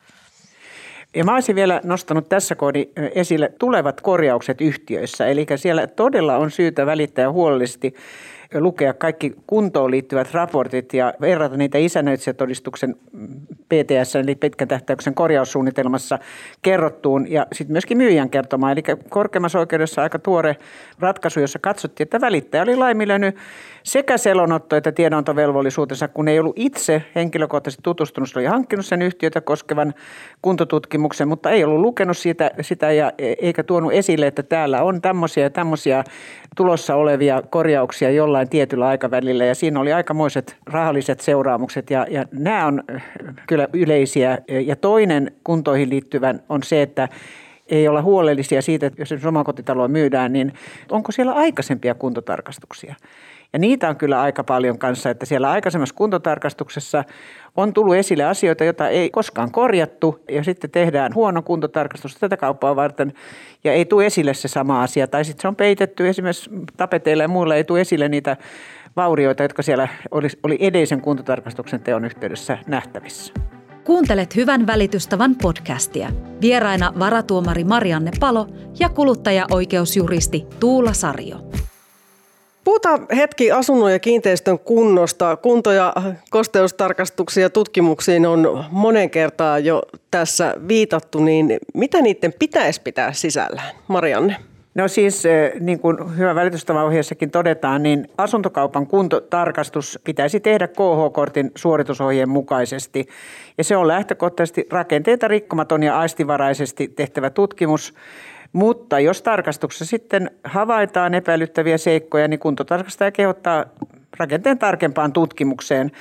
Ja 1.14 1.24
mä 1.24 1.34
olisin 1.34 1.56
vielä 1.56 1.80
nostanut 1.84 2.28
tässä 2.28 2.54
kohdin 2.54 2.92
esille 3.14 3.52
tulevat 3.58 4.00
korjaukset 4.00 4.60
yhtiöissä. 4.60 5.26
Eli 5.26 5.46
siellä 5.56 5.86
todella 5.86 6.36
on 6.36 6.50
syytä 6.50 6.86
välittää 6.86 7.32
huolellisesti 7.32 7.94
lukea 8.54 8.94
kaikki 8.94 9.34
kuntoon 9.46 9.90
liittyvät 9.90 10.34
raportit 10.34 10.94
ja 10.94 11.14
verrata 11.20 11.56
niitä 11.56 11.78
isännöitsijätodistuksen 11.78 12.96
PTS, 13.68 14.16
eli 14.16 14.34
pitkän 14.34 14.68
tähtäyksen 14.68 15.14
korjaussuunnitelmassa 15.14 16.18
kerrottuun 16.62 17.30
ja 17.30 17.46
sitten 17.52 17.72
myöskin 17.74 17.98
myyjän 17.98 18.30
kertomaan. 18.30 18.72
Eli 18.72 18.82
korkeimmassa 19.08 19.58
oikeudessa 19.58 20.02
aika 20.02 20.18
tuore 20.18 20.56
ratkaisu, 20.98 21.40
jossa 21.40 21.58
katsottiin, 21.58 22.04
että 22.04 22.20
välittäjä 22.20 22.62
oli 22.62 22.76
laiminlyönyt 22.76 23.36
sekä 23.82 24.16
selonotto- 24.16 24.76
että 24.76 24.92
tiedonantovelvollisuutensa, 24.92 26.08
kun 26.08 26.28
ei 26.28 26.40
ollut 26.40 26.58
itse 26.58 27.02
henkilökohtaisesti 27.14 27.82
tutustunut, 27.82 28.28
oli 28.36 28.44
hankkinut 28.44 28.86
sen 28.86 29.02
yhtiötä 29.02 29.40
koskevan 29.40 29.94
kuntotutkimuksen, 30.42 31.28
mutta 31.28 31.50
ei 31.50 31.64
ollut 31.64 31.80
lukenut 31.80 32.16
siitä, 32.16 32.50
sitä 32.60 32.92
ja 32.92 33.12
eikä 33.18 33.62
tuonut 33.62 33.92
esille, 33.92 34.26
että 34.26 34.42
täällä 34.42 34.82
on 34.82 35.00
tämmöisiä 35.00 35.42
ja 35.42 35.50
tämmöisiä 35.50 36.04
tulossa 36.56 36.94
olevia 36.94 37.42
korjauksia 37.50 38.10
jollain 38.10 38.48
tietyllä 38.48 38.86
aikavälillä 38.86 39.44
ja 39.44 39.54
siinä 39.54 39.80
oli 39.80 39.92
aikamoiset 39.92 40.56
rahalliset 40.66 41.20
seuraamukset 41.20 41.90
ja, 41.90 42.06
ja 42.10 42.24
nämä 42.32 42.66
on 42.66 42.82
kyllä 43.46 43.68
yleisiä. 43.72 44.38
Ja 44.48 44.76
toinen 44.76 45.32
kuntoihin 45.44 45.90
liittyvän 45.90 46.42
on 46.48 46.62
se, 46.62 46.82
että 46.82 47.08
ei 47.68 47.88
olla 47.88 48.02
huolellisia 48.02 48.62
siitä, 48.62 48.86
että 48.86 49.02
jos 49.02 49.24
omakotitaloa 49.24 49.88
myydään, 49.88 50.32
niin 50.32 50.52
onko 50.90 51.12
siellä 51.12 51.32
aikaisempia 51.32 51.94
kuntotarkastuksia. 51.94 52.94
Ja 53.52 53.58
niitä 53.58 53.88
on 53.88 53.96
kyllä 53.96 54.20
aika 54.20 54.44
paljon 54.44 54.78
kanssa, 54.78 55.10
että 55.10 55.26
siellä 55.26 55.50
aikaisemmassa 55.50 55.94
kuntotarkastuksessa 55.94 57.04
on 57.56 57.72
tullut 57.72 57.94
esille 57.94 58.24
asioita, 58.24 58.64
joita 58.64 58.88
ei 58.88 59.10
koskaan 59.10 59.52
korjattu 59.52 60.24
ja 60.30 60.44
sitten 60.44 60.70
tehdään 60.70 61.14
huono 61.14 61.42
kuntotarkastus 61.42 62.16
tätä 62.16 62.36
kauppaa 62.36 62.76
varten 62.76 63.12
ja 63.64 63.72
ei 63.72 63.84
tule 63.84 64.06
esille 64.06 64.34
se 64.34 64.48
sama 64.48 64.82
asia. 64.82 65.06
Tai 65.06 65.24
sitten 65.24 65.42
se 65.42 65.48
on 65.48 65.56
peitetty 65.56 66.08
esimerkiksi 66.08 66.50
tapeteilla 66.76 67.22
ja 67.22 67.28
muilla 67.28 67.54
ei 67.54 67.64
tule 67.64 67.80
esille 67.80 68.08
niitä 68.08 68.36
vaurioita, 68.96 69.42
jotka 69.42 69.62
siellä 69.62 69.88
oli, 70.10 70.28
oli 70.42 70.58
edellisen 70.60 71.00
kuntotarkastuksen 71.00 71.80
teon 71.80 72.04
yhteydessä 72.04 72.58
nähtävissä. 72.66 73.34
Kuuntelet 73.84 74.36
Hyvän 74.36 74.66
välitystavan 74.66 75.34
podcastia. 75.42 76.08
Vieraina 76.40 76.92
varatuomari 76.98 77.64
Marianne 77.64 78.10
Palo 78.20 78.46
ja 78.80 78.88
kuluttajaoikeusjuristi 78.88 80.46
Tuula 80.60 80.92
Sarjo. 80.92 81.36
Puhutaan 82.64 83.06
hetki 83.16 83.52
asunnon 83.52 83.92
ja 83.92 83.98
kiinteistön 83.98 84.58
kunnosta. 84.58 85.36
Kunto- 85.36 85.72
ja 85.72 85.94
kosteustarkastuksia 86.30 87.50
tutkimuksiin 87.50 88.26
on 88.26 88.64
monen 88.70 89.10
kertaa 89.10 89.58
jo 89.58 89.82
tässä 90.10 90.54
viitattu, 90.68 91.24
niin 91.24 91.58
mitä 91.74 92.02
niiden 92.02 92.32
pitäisi 92.38 92.80
pitää 92.82 93.12
sisällään? 93.12 93.74
Marianne. 93.88 94.36
No 94.74 94.88
siis 94.88 95.26
eh, 95.26 95.52
niin 95.60 95.80
kuin 95.80 96.18
hyvä 96.18 96.34
välitystavan 96.34 96.86
todetaan, 97.32 97.82
niin 97.82 98.08
asuntokaupan 98.18 98.86
kuntotarkastus 98.86 99.98
pitäisi 100.04 100.40
tehdä 100.40 100.68
KH-kortin 100.68 101.50
suoritusohjeen 101.54 102.28
mukaisesti. 102.28 103.06
Ja 103.58 103.64
se 103.64 103.76
on 103.76 103.88
lähtökohtaisesti 103.88 104.66
rakenteita 104.70 105.28
rikkomaton 105.28 105.82
ja 105.82 105.98
aistivaraisesti 105.98 106.88
tehtävä 106.88 107.30
tutkimus. 107.30 107.94
Mutta 108.52 109.00
jos 109.00 109.22
tarkastuksessa 109.22 109.84
sitten 109.84 110.30
havaitaan 110.44 111.14
epäilyttäviä 111.14 111.78
seikkoja, 111.78 112.28
niin 112.28 112.40
kuntotarkastaja 112.40 113.10
kehottaa 113.10 113.64
rakenteen 114.18 114.58
tarkempaan 114.58 115.12
tutkimukseen. 115.12 115.92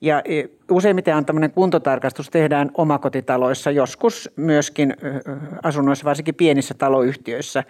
Ja 0.00 0.22
e, 0.24 0.44
useimmiten 0.70 1.24
tämmöinen 1.24 1.50
kuntotarkastus 1.50 2.30
tehdään 2.30 2.70
omakotitaloissa, 2.74 3.70
joskus 3.70 4.30
myöskin 4.36 4.96
asunnoissa, 5.62 6.04
varsinkin 6.04 6.34
pienissä 6.34 6.74
taloyhtiöissä. 6.74 7.64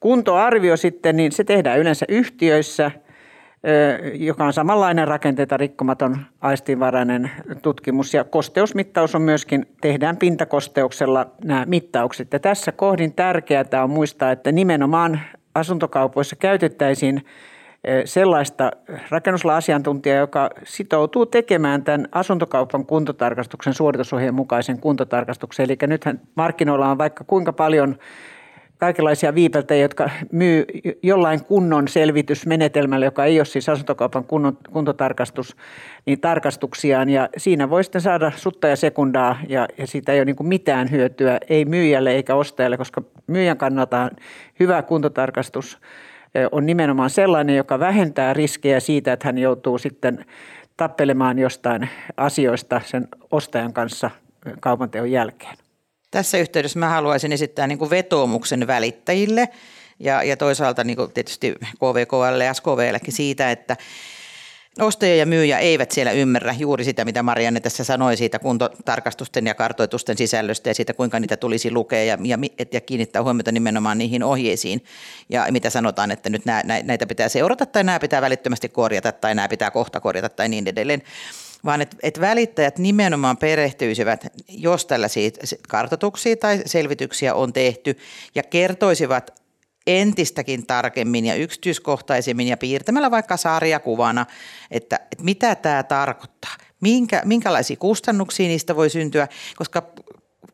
Kuntoarvio 0.00 0.76
sitten, 0.76 1.16
niin 1.16 1.32
se 1.32 1.44
tehdään 1.44 1.78
yleensä 1.78 2.06
yhtiöissä, 2.08 2.90
joka 4.14 4.44
on 4.44 4.52
samanlainen 4.52 5.08
rakenteita 5.08 5.56
rikkomaton 5.56 6.16
aistinvarainen 6.40 7.30
tutkimus. 7.62 8.14
Ja 8.14 8.24
kosteusmittaus 8.24 9.14
on 9.14 9.22
myöskin, 9.22 9.66
tehdään 9.80 10.16
pintakosteuksella 10.16 11.26
nämä 11.44 11.64
mittaukset. 11.66 12.32
Ja 12.32 12.38
tässä 12.38 12.72
kohdin 12.72 13.12
tärkeää 13.12 13.64
on 13.82 13.90
muistaa, 13.90 14.32
että 14.32 14.52
nimenomaan 14.52 15.20
asuntokaupoissa 15.54 16.36
käytettäisiin 16.36 17.24
sellaista 18.04 18.70
rakennuslaasiantuntijaa, 19.10 20.18
joka 20.18 20.50
sitoutuu 20.64 21.26
tekemään 21.26 21.84
tämän 21.84 22.08
asuntokaupan 22.12 22.86
kuntotarkastuksen 22.86 23.74
suoritusohjeen 23.74 24.34
mukaisen 24.34 24.80
kuntotarkastuksen. 24.80 25.64
Eli 25.64 25.76
nythän 25.86 26.20
markkinoilla 26.34 26.90
on 26.90 26.98
vaikka 26.98 27.24
kuinka 27.24 27.52
paljon 27.52 27.98
kaikenlaisia 28.78 29.34
viipeltäjiä, 29.34 29.82
jotka 29.82 30.10
myy 30.32 30.64
jollain 31.02 31.44
kunnon 31.44 31.88
selvitysmenetelmällä, 31.88 33.06
joka 33.06 33.24
ei 33.24 33.38
ole 33.38 33.44
siis 33.44 33.68
asuntokaupan 33.68 34.24
kunnon, 34.24 34.58
kuntotarkastus, 34.72 35.56
niin 36.06 36.20
tarkastuksiaan. 36.20 37.08
Ja 37.08 37.28
siinä 37.36 37.70
voi 37.70 37.84
sitten 37.84 38.00
saada 38.00 38.32
sutta 38.36 38.68
ja 38.68 38.76
sekundaa 38.76 39.38
ja, 39.48 39.68
ja 39.78 39.86
siitä 39.86 40.12
ei 40.12 40.18
ole 40.18 40.24
niin 40.24 40.36
mitään 40.48 40.90
hyötyä, 40.90 41.38
ei 41.48 41.64
myyjälle 41.64 42.10
eikä 42.10 42.34
ostajalle, 42.34 42.76
koska 42.76 43.02
myyjän 43.26 43.56
kannalta 43.56 44.10
hyvä 44.60 44.82
kuntotarkastus 44.82 45.78
on 46.52 46.66
nimenomaan 46.66 47.10
sellainen, 47.10 47.56
joka 47.56 47.78
vähentää 47.78 48.32
riskejä 48.32 48.80
siitä, 48.80 49.12
että 49.12 49.28
hän 49.28 49.38
joutuu 49.38 49.78
sitten 49.78 50.24
tappelemaan 50.76 51.38
jostain 51.38 51.88
asioista 52.16 52.80
sen 52.84 53.08
ostajan 53.30 53.72
kanssa 53.72 54.10
kaupanteon 54.60 55.10
jälkeen. 55.10 55.67
Tässä 56.10 56.38
yhteydessä 56.38 56.78
mä 56.78 56.88
haluaisin 56.88 57.32
esittää 57.32 57.66
niin 57.66 57.78
kuin 57.78 57.90
vetoomuksen 57.90 58.66
välittäjille 58.66 59.48
ja, 60.00 60.22
ja 60.22 60.36
toisaalta 60.36 60.84
niin 60.84 60.96
kuin 60.96 61.12
tietysti 61.12 61.54
KVKL 61.74 62.40
ja 62.44 62.54
SKVllekin 62.54 63.12
siitä, 63.12 63.50
että 63.50 63.76
ostaja 64.80 65.16
ja 65.16 65.26
myyjä 65.26 65.58
eivät 65.58 65.90
siellä 65.90 66.12
ymmärrä 66.12 66.54
juuri 66.58 66.84
sitä, 66.84 67.04
mitä 67.04 67.22
Marianne 67.22 67.60
tässä 67.60 67.84
sanoi 67.84 68.16
siitä 68.16 68.38
kuntotarkastusten 68.38 69.46
ja 69.46 69.54
kartoitusten 69.54 70.16
sisällöstä 70.16 70.70
ja 70.70 70.74
siitä, 70.74 70.94
kuinka 70.94 71.20
niitä 71.20 71.36
tulisi 71.36 71.70
lukea 71.70 72.04
ja, 72.04 72.18
ja, 72.24 72.38
ja 72.72 72.80
kiinnittää 72.80 73.22
huomiota 73.22 73.52
nimenomaan 73.52 73.98
niihin 73.98 74.22
ohjeisiin. 74.22 74.84
Ja 75.28 75.46
mitä 75.50 75.70
sanotaan, 75.70 76.10
että 76.10 76.30
nyt 76.30 76.44
nää, 76.44 76.62
näitä 76.82 77.06
pitää 77.06 77.28
seurata 77.28 77.66
tai 77.66 77.84
nämä 77.84 78.00
pitää 78.00 78.22
välittömästi 78.22 78.68
korjata 78.68 79.12
tai 79.12 79.34
nämä 79.34 79.48
pitää 79.48 79.70
kohta 79.70 80.00
korjata 80.00 80.28
tai 80.28 80.48
niin 80.48 80.68
edelleen 80.68 81.02
vaan 81.64 81.82
että 81.82 81.96
et 82.02 82.20
välittäjät 82.20 82.78
nimenomaan 82.78 83.36
perehtyisivät, 83.36 84.26
jos 84.48 84.86
tällaisia 84.86 85.30
kartoituksia 85.68 86.36
tai 86.36 86.62
selvityksiä 86.66 87.34
on 87.34 87.52
tehty 87.52 87.98
ja 88.34 88.42
kertoisivat 88.42 89.40
entistäkin 89.86 90.66
tarkemmin 90.66 91.26
ja 91.26 91.34
yksityiskohtaisemmin 91.34 92.48
ja 92.48 92.56
piirtämällä 92.56 93.10
vaikka 93.10 93.36
sarjakuvana, 93.36 94.26
että, 94.70 95.00
että 95.12 95.24
mitä 95.24 95.54
tämä 95.54 95.82
tarkoittaa, 95.82 96.56
minkä, 96.80 97.22
minkälaisia 97.24 97.76
kustannuksia 97.76 98.48
niistä 98.48 98.76
voi 98.76 98.90
syntyä, 98.90 99.28
koska 99.56 99.82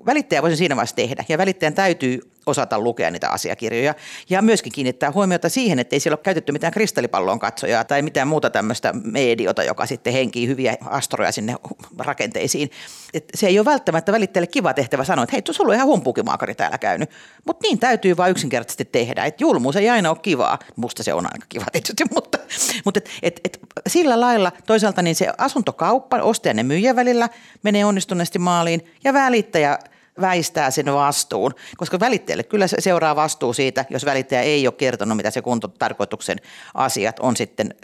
välittäjä 0.06 0.42
voisi 0.42 0.56
siinä 0.56 0.76
vaiheessa 0.76 0.96
tehdä 0.96 1.24
ja 1.28 1.38
välittäjän 1.38 1.74
täytyy 1.74 2.33
osata 2.46 2.78
lukea 2.78 3.10
niitä 3.10 3.30
asiakirjoja 3.30 3.94
ja 4.30 4.42
myöskin 4.42 4.72
kiinnittää 4.72 5.12
huomiota 5.12 5.48
siihen, 5.48 5.78
että 5.78 5.96
ei 5.96 6.00
siellä 6.00 6.14
ole 6.14 6.22
käytetty 6.22 6.52
mitään 6.52 6.72
kristallipallon 6.72 7.38
katsojaa 7.38 7.84
tai 7.84 8.02
mitään 8.02 8.28
muuta 8.28 8.50
tämmöistä 8.50 8.92
mediota, 8.92 9.62
joka 9.62 9.86
sitten 9.86 10.12
henkii 10.12 10.48
hyviä 10.48 10.76
astoroja 10.84 11.32
sinne 11.32 11.54
rakenteisiin. 11.98 12.70
Et 13.14 13.24
se 13.34 13.46
ei 13.46 13.58
ole 13.58 13.64
välttämättä 13.64 14.12
välittäjälle 14.12 14.46
kiva 14.46 14.74
tehtävä 14.74 15.04
sanoa, 15.04 15.22
että 15.22 15.34
hei, 15.34 15.42
tuossa 15.42 15.62
on 15.62 15.74
ihan 15.74 15.86
humpukimaakari 15.86 16.54
täällä 16.54 16.78
käynyt, 16.78 17.10
mutta 17.46 17.62
niin 17.62 17.78
täytyy 17.78 18.16
vain 18.16 18.30
yksinkertaisesti 18.30 18.84
tehdä. 18.84 19.24
Et 19.24 19.40
julmuus 19.40 19.76
ei 19.76 19.90
aina 19.90 20.10
ole 20.10 20.18
kivaa, 20.22 20.58
musta 20.76 21.02
se 21.02 21.14
on 21.14 21.26
aika 21.26 21.46
kiva 21.48 21.64
tietysti, 21.72 22.04
mutta, 22.14 22.38
mutta 22.84 23.00
et, 23.00 23.10
et, 23.22 23.40
et, 23.44 23.60
sillä 23.86 24.20
lailla 24.20 24.52
toisaalta 24.66 25.02
niin 25.02 25.14
se 25.14 25.32
asuntokauppa 25.38 26.16
ostajan 26.16 26.58
ja 26.58 26.64
myyjän 26.64 26.96
välillä 26.96 27.28
menee 27.62 27.84
onnistuneesti 27.84 28.38
maaliin 28.38 28.86
ja 29.04 29.12
välittäjä– 29.12 29.78
väistää 30.20 30.70
sen 30.70 30.92
vastuun, 30.92 31.54
koska 31.76 32.00
välittäjälle 32.00 32.42
kyllä 32.42 32.66
seuraa 32.66 33.16
vastuu 33.16 33.52
siitä, 33.52 33.84
jos 33.90 34.04
välittäjä 34.04 34.42
ei 34.42 34.66
ole 34.66 34.74
kertonut, 34.74 35.16
mitä 35.16 35.30
se 35.30 35.42
kuntotarkoituksen 35.42 36.38
asiat 36.74 37.18
on 37.18 37.36
sitten, 37.36 37.74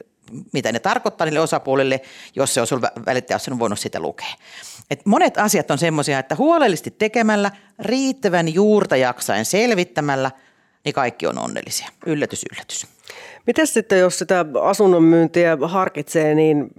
mitä 0.53 0.73
ne 0.73 0.79
tarkoittaa 0.79 1.25
niille 1.25 1.41
osapuolille, 1.41 2.01
jos 2.37 2.55
se 2.55 2.61
on 2.61 2.67
sun 2.67 2.83
välittäjä 3.07 3.39
on 3.51 3.59
voinut 3.59 3.79
sitä 3.79 4.01
lukea. 4.01 4.35
Et 4.91 5.07
monet 5.07 5.39
asiat 5.39 5.71
on 5.71 5.79
semmoisia, 5.79 6.19
että 6.19 6.37
huolellisesti 6.37 6.91
tekemällä, 6.91 7.51
riittävän 7.79 8.55
juurta 8.55 8.97
jaksaen 8.97 9.45
selvittämällä, 9.45 10.31
niin 10.85 10.93
kaikki 10.93 11.27
on 11.27 11.39
onnellisia. 11.39 11.89
Yllätys, 12.07 12.45
yllätys. 12.53 12.87
Miten 13.47 13.67
sitten, 13.67 13.99
jos 13.99 14.19
sitä 14.19 14.45
asunnon 14.63 15.03
myyntiä 15.03 15.59
harkitsee, 15.63 16.35
niin 16.35 16.71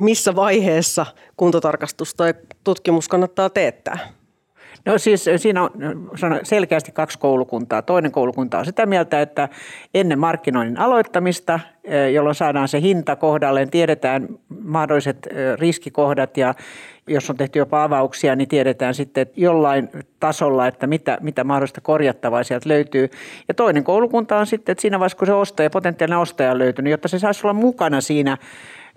missä 0.00 0.36
vaiheessa 0.36 1.06
kuntotarkastus 1.36 2.14
tai 2.14 2.34
tutkimus 2.64 3.08
kannattaa 3.08 3.50
teettää? 3.50 4.15
No 4.86 4.98
siis 4.98 5.24
siinä 5.36 5.62
on 5.62 5.70
selkeästi 6.42 6.92
kaksi 6.92 7.18
koulukuntaa. 7.18 7.82
Toinen 7.82 8.12
koulukunta 8.12 8.58
on 8.58 8.64
sitä 8.64 8.86
mieltä, 8.86 9.20
että 9.20 9.48
ennen 9.94 10.18
markkinoinnin 10.18 10.78
aloittamista, 10.78 11.60
eh, 11.84 12.12
jolloin 12.12 12.34
saadaan 12.34 12.68
se 12.68 12.80
hinta 12.80 13.16
kohdalleen, 13.16 13.70
tiedetään 13.70 14.28
mahdolliset 14.64 15.28
eh, 15.30 15.58
riskikohdat 15.58 16.36
ja 16.36 16.54
jos 17.06 17.30
on 17.30 17.36
tehty 17.36 17.58
jopa 17.58 17.84
avauksia, 17.84 18.36
niin 18.36 18.48
tiedetään 18.48 18.94
sitten 18.94 19.22
että 19.22 19.40
jollain 19.40 19.88
tasolla, 20.20 20.66
että 20.66 20.86
mitä, 20.86 21.18
mitä 21.20 21.44
mahdollista 21.44 21.80
korjattavaa 21.80 22.42
sieltä 22.42 22.68
löytyy. 22.68 23.08
Ja 23.48 23.54
toinen 23.54 23.84
koulukunta 23.84 24.38
on 24.38 24.46
sitten, 24.46 24.72
että 24.72 24.82
siinä 24.82 24.98
vaiheessa, 24.98 25.18
kun 25.18 25.26
se 25.26 25.32
ostaja, 25.32 25.70
potentiaalinen 25.70 26.18
ostaja 26.18 26.50
on 26.50 26.58
löytynyt, 26.58 26.90
jotta 26.90 27.08
se 27.08 27.18
saisi 27.18 27.46
olla 27.46 27.54
mukana 27.54 28.00
siinä 28.00 28.36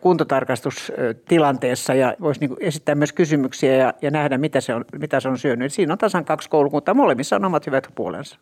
kuntotarkastustilanteessa 0.01 1.93
ja 1.93 2.15
voisi 2.21 2.39
niin 2.39 2.55
esittää 2.59 2.95
myös 2.95 3.13
kysymyksiä 3.13 3.75
ja, 3.75 3.93
ja 4.01 4.11
nähdä, 4.11 4.37
mitä 4.37 4.61
se, 4.61 4.73
on, 4.73 4.85
mitä 4.99 5.19
se 5.19 5.29
on 5.29 5.39
syönyt. 5.39 5.73
Siinä 5.73 5.93
on 5.93 5.97
tasan 5.97 6.25
kaksi 6.25 6.49
koulukuntaa, 6.49 6.93
molemmissa 6.93 7.35
on 7.35 7.45
omat 7.45 7.65
hyvät 7.65 7.87
puolensa. 7.95 8.37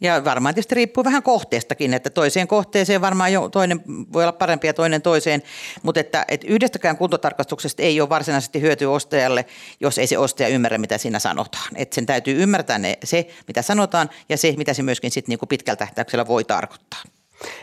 Ja 0.00 0.24
varmaan 0.24 0.54
tietysti 0.54 0.74
riippuu 0.74 1.04
vähän 1.04 1.22
kohteestakin, 1.22 1.94
että 1.94 2.10
toiseen 2.10 2.48
kohteeseen 2.48 3.00
varmaan 3.00 3.32
jo 3.32 3.48
toinen 3.48 3.82
voi 4.12 4.24
olla 4.24 4.32
parempi 4.32 4.66
ja 4.66 4.74
toinen 4.74 5.02
toiseen, 5.02 5.42
mutta 5.82 6.00
että, 6.00 6.24
että 6.28 6.46
yhdestäkään 6.46 6.96
kuntotarkastuksesta 6.96 7.82
ei 7.82 8.00
ole 8.00 8.08
varsinaisesti 8.08 8.60
hyötyä 8.60 8.90
ostajalle, 8.90 9.46
jos 9.80 9.98
ei 9.98 10.06
se 10.06 10.18
ostaja 10.18 10.48
ymmärrä, 10.48 10.78
mitä 10.78 10.98
siinä 10.98 11.18
sanotaan. 11.18 11.68
Että 11.74 11.94
sen 11.94 12.06
täytyy 12.06 12.42
ymmärtää 12.42 12.78
ne, 12.78 12.98
se, 13.04 13.28
mitä 13.48 13.62
sanotaan 13.62 14.10
ja 14.28 14.36
se, 14.36 14.54
mitä 14.56 14.74
se 14.74 14.82
myöskin 14.82 15.10
sitten 15.10 15.32
niin 15.32 15.38
kuin 15.38 15.48
pitkällä 15.48 15.76
tähtäyksellä 15.76 16.26
voi 16.26 16.44
tarkoittaa. 16.44 17.02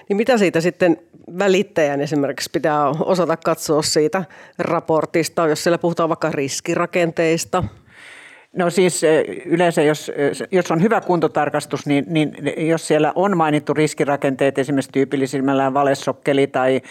Niin 0.09 0.17
mitä 0.17 0.37
siitä 0.37 0.61
sitten 0.61 0.97
välittäjän 1.39 2.01
esimerkiksi 2.01 2.49
pitää 2.53 2.89
osata 2.89 3.37
katsoa 3.37 3.81
siitä 3.81 4.25
raportista, 4.59 5.47
jos 5.47 5.63
siellä 5.63 5.77
puhutaan 5.77 6.09
vaikka 6.09 6.31
riskirakenteista? 6.31 7.63
No 8.55 8.69
siis 8.69 9.01
yleensä, 9.45 9.81
jos, 9.81 10.11
jos 10.51 10.71
on 10.71 10.81
hyvä 10.81 11.01
kuntotarkastus, 11.01 11.85
niin, 11.85 12.05
niin 12.09 12.35
jos 12.57 12.87
siellä 12.87 13.11
on 13.15 13.37
mainittu 13.37 13.73
riskirakenteet, 13.73 14.57
esimerkiksi 14.57 14.91
tyypillisimmällään 14.91 15.73
valesokkeli 15.73 16.47
tai 16.47 16.81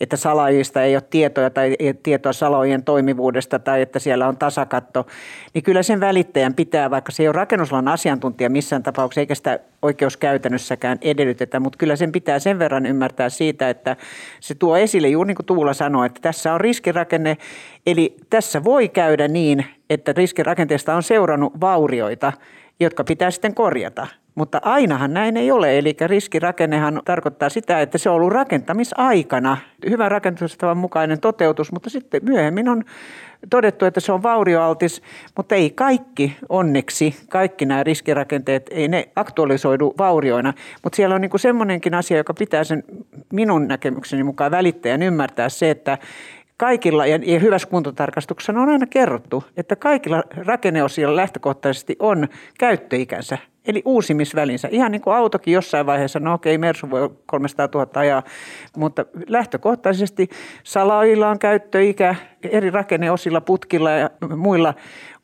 että 0.00 0.16
salajista 0.16 0.82
ei 0.82 0.96
ole 0.96 1.02
tietoja 1.10 1.50
tai 1.50 1.76
ei 1.78 1.88
ole 1.88 1.96
tietoa 2.02 2.32
salojen 2.32 2.84
toimivuudesta 2.84 3.58
tai 3.58 3.82
että 3.82 3.98
siellä 3.98 4.28
on 4.28 4.36
tasakatto, 4.36 5.06
niin 5.54 5.62
kyllä 5.62 5.82
sen 5.82 6.00
välittäjän 6.00 6.54
pitää, 6.54 6.90
vaikka 6.90 7.12
se 7.12 7.22
ei 7.22 7.28
ole 7.28 7.36
rakennusalan 7.36 7.88
asiantuntija 7.88 8.50
missään 8.50 8.82
tapauksessa 8.82 9.20
eikä 9.20 9.34
sitä 9.34 9.58
oikeuskäytännössäkään 9.82 10.98
edellytetä, 11.00 11.60
mutta 11.60 11.78
kyllä 11.78 11.96
sen 11.96 12.12
pitää 12.12 12.38
sen 12.38 12.58
verran 12.58 12.86
ymmärtää 12.86 13.28
siitä, 13.28 13.70
että 13.70 13.96
se 14.40 14.54
tuo 14.54 14.76
esille, 14.76 15.08
juuri 15.08 15.26
niin 15.26 15.36
kuin 15.36 15.46
Tuula 15.46 15.74
sanoi, 15.74 16.06
että 16.06 16.20
tässä 16.20 16.54
on 16.54 16.60
riskirakenne, 16.60 17.36
eli 17.86 18.16
tässä 18.30 18.64
voi 18.64 18.88
käydä 18.88 19.28
niin, 19.28 19.66
että 19.90 20.12
riskirakenteesta 20.16 20.94
on 20.94 21.02
seurannut 21.02 21.60
vaurioita, 21.60 22.32
jotka 22.80 23.04
pitää 23.04 23.30
sitten 23.30 23.54
korjata. 23.54 24.06
Mutta 24.34 24.60
ainahan 24.62 25.14
näin 25.14 25.36
ei 25.36 25.50
ole, 25.50 25.78
eli 25.78 25.96
riskirakennehan 26.06 27.02
tarkoittaa 27.04 27.48
sitä, 27.48 27.80
että 27.80 27.98
se 27.98 28.10
on 28.10 28.16
ollut 28.16 28.32
rakentamisaikana. 28.32 29.56
Hyvän 29.90 30.10
rakentamistavan 30.10 30.76
mukainen 30.76 31.20
toteutus, 31.20 31.72
mutta 31.72 31.90
sitten 31.90 32.20
myöhemmin 32.24 32.68
on 32.68 32.84
todettu, 33.50 33.84
että 33.84 34.00
se 34.00 34.12
on 34.12 34.22
vaurioaltis, 34.22 35.02
mutta 35.36 35.54
ei 35.54 35.70
kaikki 35.70 36.36
onneksi, 36.48 37.16
kaikki 37.28 37.66
nämä 37.66 37.84
riskirakenteet, 37.84 38.66
ei 38.70 38.88
ne 38.88 39.08
aktualisoidu 39.16 39.94
vaurioina, 39.98 40.52
mutta 40.82 40.96
siellä 40.96 41.14
on 41.14 41.20
niin 41.20 41.30
semmoinenkin 41.36 41.94
asia, 41.94 42.16
joka 42.16 42.34
pitää 42.34 42.64
sen 42.64 42.84
minun 43.32 43.68
näkemykseni 43.68 44.22
mukaan 44.22 44.50
välittäjän 44.50 45.02
ymmärtää 45.02 45.48
se, 45.48 45.70
että 45.70 45.98
kaikilla, 46.56 47.06
ja, 47.06 47.38
hyvässä 47.40 47.68
kuntotarkastuksessa 47.68 48.52
on 48.52 48.68
aina 48.68 48.86
kerrottu, 48.86 49.44
että 49.56 49.76
kaikilla 49.76 50.22
rakenneosilla 50.36 51.16
lähtökohtaisesti 51.16 51.96
on 51.98 52.28
käyttöikänsä, 52.58 53.38
eli 53.66 53.82
uusimisvälinsä. 53.84 54.68
Ihan 54.70 54.92
niin 54.92 55.02
kuin 55.02 55.16
autokin 55.16 55.54
jossain 55.54 55.86
vaiheessa, 55.86 56.20
no 56.20 56.34
okei, 56.34 56.58
Mersu 56.58 56.90
voi 56.90 57.10
300 57.26 57.68
000 57.74 57.90
ajaa, 57.94 58.22
mutta 58.76 59.04
lähtökohtaisesti 59.28 60.28
salailla 60.62 61.28
on 61.28 61.38
käyttöikä, 61.38 62.14
eri 62.50 62.70
rakenneosilla, 62.70 63.40
putkilla 63.40 63.90
ja 63.90 64.10
muilla 64.36 64.74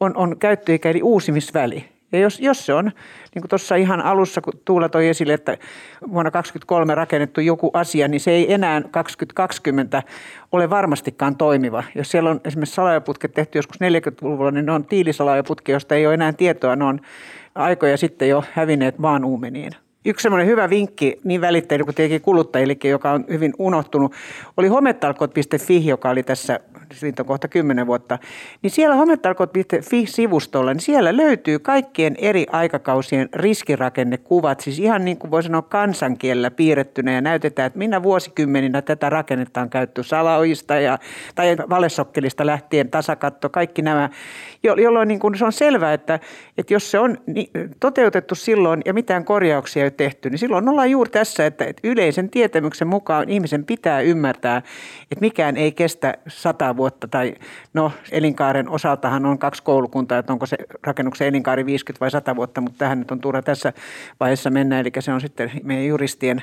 on, 0.00 0.16
on 0.16 0.38
käyttöikä, 0.38 0.90
eli 0.90 1.02
uusimisväli. 1.02 1.91
Ja 2.12 2.18
jos, 2.18 2.40
jos 2.40 2.66
se 2.66 2.74
on, 2.74 2.84
niin 3.34 3.42
kuin 3.42 3.48
tuossa 3.48 3.76
ihan 3.76 4.00
alussa, 4.00 4.40
kun 4.40 4.52
Tuula 4.64 4.88
toi 4.88 5.08
esille, 5.08 5.32
että 5.32 5.58
vuonna 6.12 6.30
2023 6.30 6.94
rakennettu 6.94 7.40
joku 7.40 7.70
asia, 7.74 8.08
niin 8.08 8.20
se 8.20 8.30
ei 8.30 8.52
enää 8.52 8.82
2020 8.90 10.02
ole 10.52 10.70
varmastikaan 10.70 11.36
toimiva. 11.36 11.84
Jos 11.94 12.10
siellä 12.10 12.30
on 12.30 12.40
esimerkiksi 12.44 12.74
salajaputket 12.74 13.34
tehty 13.34 13.58
joskus 13.58 13.76
40-luvulla, 13.76 14.50
niin 14.50 14.66
ne 14.66 14.72
on 14.72 14.84
tiilisalajaputki, 14.84 15.72
josta 15.72 15.94
ei 15.94 16.06
ole 16.06 16.14
enää 16.14 16.32
tietoa. 16.32 16.76
Ne 16.76 16.84
on 16.84 17.00
aikoja 17.54 17.96
sitten 17.96 18.28
jo 18.28 18.44
hävinneet 18.52 18.98
maan 18.98 19.24
uumeniin. 19.24 19.72
Yksi 20.04 20.22
semmoinen 20.22 20.46
hyvä 20.46 20.70
vinkki 20.70 21.20
niin 21.24 21.40
välittäjille 21.40 21.84
kuin 21.84 21.94
tietenkin 21.94 22.20
kuluttajillekin, 22.20 22.90
joka 22.90 23.12
on 23.12 23.24
hyvin 23.28 23.52
unohtunut, 23.58 24.12
oli 24.56 24.68
hometalkot.fi, 24.68 25.86
joka 25.86 26.10
oli 26.10 26.22
tässä 26.22 26.60
siitä 26.92 27.22
on 27.22 27.26
kohta 27.26 27.48
kymmenen 27.48 27.86
vuotta, 27.86 28.18
niin 28.62 28.70
siellä 28.70 28.96
hometalkot.fi-sivustolla, 28.96 30.72
niin 30.74 30.80
siellä 30.80 31.16
löytyy 31.16 31.58
kaikkien 31.58 32.16
eri 32.18 32.46
aikakausien 32.52 33.28
riskirakennekuvat, 33.34 34.60
siis 34.60 34.78
ihan 34.78 35.04
niin 35.04 35.16
kuin 35.16 35.30
voi 35.30 35.42
sanoa 35.42 35.62
kansankielellä 35.62 36.50
piirrettynä 36.50 37.12
ja 37.12 37.20
näytetään, 37.20 37.66
että 37.66 37.78
minä 37.78 38.02
vuosikymmeninä 38.02 38.82
tätä 38.82 39.10
rakennetta 39.10 39.60
on 39.60 39.70
käytetty 39.70 40.02
salaoista 40.02 40.74
ja, 40.74 40.98
tai 41.34 41.56
valesokkelista 41.70 42.46
lähtien 42.46 42.90
tasakatto, 42.90 43.48
kaikki 43.48 43.82
nämä, 43.82 44.10
jolloin 44.62 45.08
niin 45.08 45.20
kuin 45.20 45.38
se 45.38 45.44
on 45.44 45.52
selvää, 45.52 45.92
että, 45.92 46.20
että 46.58 46.74
jos 46.74 46.90
se 46.90 46.98
on 46.98 47.18
toteutettu 47.80 48.34
silloin 48.34 48.82
ja 48.84 48.94
mitään 48.94 49.24
korjauksia 49.24 49.82
ei 49.82 49.84
ole 49.84 49.90
tehty, 49.90 50.30
niin 50.30 50.38
silloin 50.38 50.68
ollaan 50.68 50.90
juuri 50.90 51.10
tässä, 51.10 51.46
että, 51.46 51.64
että 51.64 51.88
yleisen 51.88 52.30
tietämyksen 52.30 52.88
mukaan 52.88 53.28
ihmisen 53.28 53.64
pitää 53.64 54.00
ymmärtää, 54.00 54.56
että 55.10 55.20
mikään 55.20 55.56
ei 55.56 55.72
kestä 55.72 56.14
sata 56.28 56.76
vuotta 56.76 56.81
vuotta 56.82 57.08
tai 57.08 57.34
no 57.74 57.92
elinkaaren 58.10 58.68
osaltahan 58.68 59.26
on 59.26 59.38
kaksi 59.38 59.62
koulukuntaa, 59.62 60.18
että 60.18 60.32
onko 60.32 60.46
se 60.46 60.56
rakennuksen 60.82 61.28
elinkaari 61.28 61.66
50 61.66 62.00
vai 62.00 62.10
100 62.10 62.36
vuotta, 62.36 62.60
mutta 62.60 62.78
tähän 62.78 62.98
nyt 62.98 63.10
on 63.10 63.20
turha 63.20 63.42
tässä 63.42 63.72
vaiheessa 64.20 64.50
mennä, 64.50 64.80
eli 64.80 64.90
se 64.98 65.12
on 65.12 65.20
sitten 65.20 65.50
meidän 65.62 65.86
juristien 65.86 66.42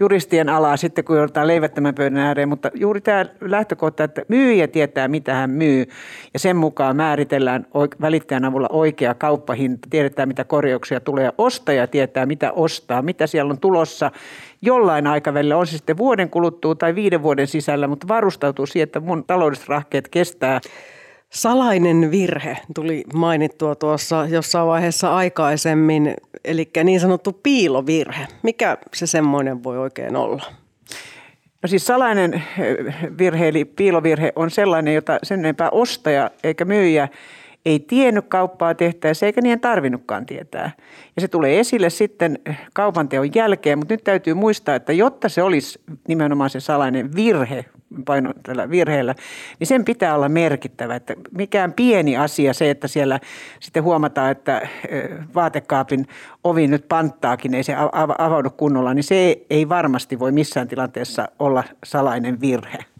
juristien 0.00 0.48
alaa 0.48 0.76
sitten, 0.76 1.04
kun 1.04 1.16
joudutaan 1.16 1.46
leivättämään 1.46 1.94
pöydän 1.94 2.18
ääreen, 2.18 2.48
mutta 2.48 2.70
juuri 2.74 3.00
tämä 3.00 3.26
lähtökohta, 3.40 4.04
että 4.04 4.22
myyjä 4.28 4.68
tietää, 4.68 5.08
mitä 5.08 5.34
hän 5.34 5.50
myy, 5.50 5.86
ja 6.34 6.38
sen 6.38 6.56
mukaan 6.56 6.96
määritellään 6.96 7.66
välittäjän 8.00 8.44
avulla 8.44 8.68
oikea 8.70 9.14
kauppahinta, 9.14 9.88
tiedetään, 9.90 10.28
mitä 10.28 10.44
korjauksia 10.44 11.00
tulee, 11.00 11.24
ja 11.24 11.32
ostaja 11.38 11.86
tietää, 11.86 12.26
mitä 12.26 12.52
ostaa, 12.52 13.02
mitä 13.02 13.26
siellä 13.26 13.50
on 13.50 13.60
tulossa. 13.60 14.10
Jollain 14.62 15.06
aikavälillä, 15.06 15.56
on 15.56 15.66
se 15.66 15.76
sitten 15.76 15.96
vuoden 15.96 16.30
kuluttua 16.30 16.74
tai 16.74 16.94
viiden 16.94 17.22
vuoden 17.22 17.46
sisällä, 17.46 17.88
mutta 17.88 18.08
varustautuu 18.08 18.66
siihen, 18.66 18.84
että 18.84 19.00
mun 19.00 19.24
taloudelliset 19.24 19.68
rahkeet 19.68 20.08
kestää. 20.08 20.60
Salainen 21.34 22.10
virhe 22.10 22.58
tuli 22.74 23.04
mainittua 23.14 23.74
tuossa 23.74 24.26
jossain 24.26 24.66
vaiheessa 24.66 25.16
aikaisemmin, 25.16 26.14
eli 26.44 26.70
niin 26.84 27.00
sanottu 27.00 27.40
piilovirhe. 27.42 28.26
Mikä 28.42 28.78
se 28.94 29.06
semmoinen 29.06 29.64
voi 29.64 29.78
oikein 29.78 30.16
olla? 30.16 30.42
No 31.62 31.66
siis 31.66 31.86
salainen 31.86 32.42
virhe 33.18 33.48
eli 33.48 33.64
piilovirhe 33.64 34.32
on 34.36 34.50
sellainen, 34.50 34.94
jota 34.94 35.18
sen 35.22 35.40
enempää 35.40 35.70
ostaja 35.70 36.30
eikä 36.44 36.64
myyjä 36.64 37.08
ei 37.66 37.80
tiennyt 37.80 38.24
kauppaa 38.28 38.74
tehtäessä 38.74 39.26
eikä 39.26 39.40
niiden 39.40 39.60
tarvinnutkaan 39.60 40.26
tietää. 40.26 40.70
Ja 41.16 41.20
se 41.20 41.28
tulee 41.28 41.60
esille 41.60 41.90
sitten 41.90 42.38
kaupan 42.72 43.08
teon 43.08 43.34
jälkeen, 43.34 43.78
mutta 43.78 43.94
nyt 43.94 44.04
täytyy 44.04 44.34
muistaa, 44.34 44.74
että 44.74 44.92
jotta 44.92 45.28
se 45.28 45.42
olisi 45.42 45.80
nimenomaan 46.08 46.50
se 46.50 46.60
salainen 46.60 47.14
virhe, 47.14 47.64
paino 48.06 48.32
tällä 48.42 48.70
virheellä, 48.70 49.14
niin 49.58 49.66
sen 49.66 49.84
pitää 49.84 50.14
olla 50.14 50.28
merkittävä. 50.28 50.96
Että 50.96 51.14
mikään 51.30 51.72
pieni 51.72 52.16
asia 52.16 52.54
se, 52.54 52.70
että 52.70 52.88
siellä 52.88 53.20
sitten 53.60 53.82
huomataan, 53.82 54.30
että 54.30 54.68
vaatekaapin 55.34 56.06
ovi 56.44 56.66
nyt 56.66 56.88
panttaakin, 56.88 57.54
ei 57.54 57.62
se 57.62 57.74
avaudu 58.18 58.50
kunnolla, 58.50 58.94
niin 58.94 59.04
se 59.04 59.44
ei 59.50 59.68
varmasti 59.68 60.18
voi 60.18 60.32
missään 60.32 60.68
tilanteessa 60.68 61.28
olla 61.38 61.64
salainen 61.84 62.40
virhe. 62.40 62.93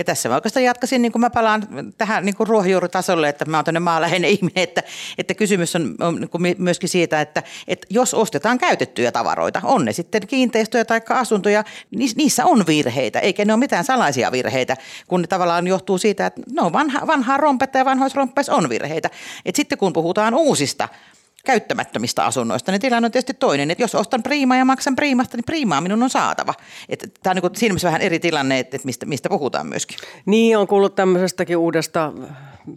Ja 0.00 0.04
tässä 0.04 0.28
mä 0.28 0.34
oikeastaan 0.34 0.64
jatkaisin, 0.64 1.02
niin 1.02 1.12
kuin 1.12 1.20
mä 1.20 1.30
palaan 1.30 1.68
tähän 1.98 2.24
niin 2.24 2.36
kuin 2.36 2.46
ruohonjuuritasolle, 2.46 3.28
että 3.28 3.44
mä 3.44 3.56
oon 3.56 3.64
tämmöinen 3.64 3.82
maaläheinen 3.82 4.30
ihminen, 4.36 4.62
että, 4.62 4.82
että 5.18 5.34
kysymys 5.34 5.76
on, 5.76 5.94
on 6.00 6.26
niin 6.38 6.56
myöskin 6.58 6.88
siitä, 6.88 7.20
että, 7.20 7.42
että 7.68 7.86
jos 7.90 8.14
ostetaan 8.14 8.58
käytettyjä 8.58 9.12
tavaroita, 9.12 9.60
on 9.64 9.84
ne 9.84 9.92
sitten 9.92 10.26
kiinteistöjä 10.26 10.84
tai 10.84 11.00
asuntoja, 11.08 11.64
niissä 12.16 12.44
on 12.44 12.64
virheitä, 12.66 13.18
eikä 13.18 13.44
ne 13.44 13.52
ole 13.52 13.58
mitään 13.60 13.84
salaisia 13.84 14.32
virheitä, 14.32 14.76
kun 15.06 15.20
ne 15.20 15.26
tavallaan 15.26 15.66
johtuu 15.66 15.98
siitä, 15.98 16.26
että 16.26 16.40
no 16.52 16.72
vanha, 16.72 17.06
vanhaa 17.06 17.36
rompetta 17.36 17.78
ja 17.78 17.84
vanhoissa 17.84 18.18
romppeissa 18.18 18.54
on 18.54 18.68
virheitä. 18.68 19.10
Et 19.44 19.56
sitten 19.56 19.78
kun 19.78 19.92
puhutaan 19.92 20.34
uusista 20.34 20.88
käyttämättömistä 21.44 22.24
asunnoista, 22.24 22.72
niin 22.72 22.80
tilanne 22.80 23.06
on 23.06 23.12
tietysti 23.12 23.34
toinen. 23.34 23.70
Että 23.70 23.82
jos 23.82 23.94
ostan 23.94 24.22
priimaa 24.22 24.56
ja 24.56 24.64
maksan 24.64 24.96
priimasta, 24.96 25.36
niin 25.36 25.44
priimaa 25.44 25.80
minun 25.80 26.02
on 26.02 26.10
saatava. 26.10 26.54
Että 26.88 27.06
tämä 27.22 27.30
on 27.30 27.36
niin 27.42 27.58
siinä 27.58 27.72
mielessä 27.72 27.88
vähän 27.88 28.00
eri 28.00 28.18
tilanne, 28.18 28.58
että 28.58 28.78
mistä, 28.84 29.06
mistä 29.06 29.28
puhutaan 29.28 29.66
myöskin. 29.66 29.98
Niin, 30.26 30.58
on 30.58 30.66
kuullut 30.66 30.94
tämmöisestäkin 30.94 31.56
uudesta 31.56 32.12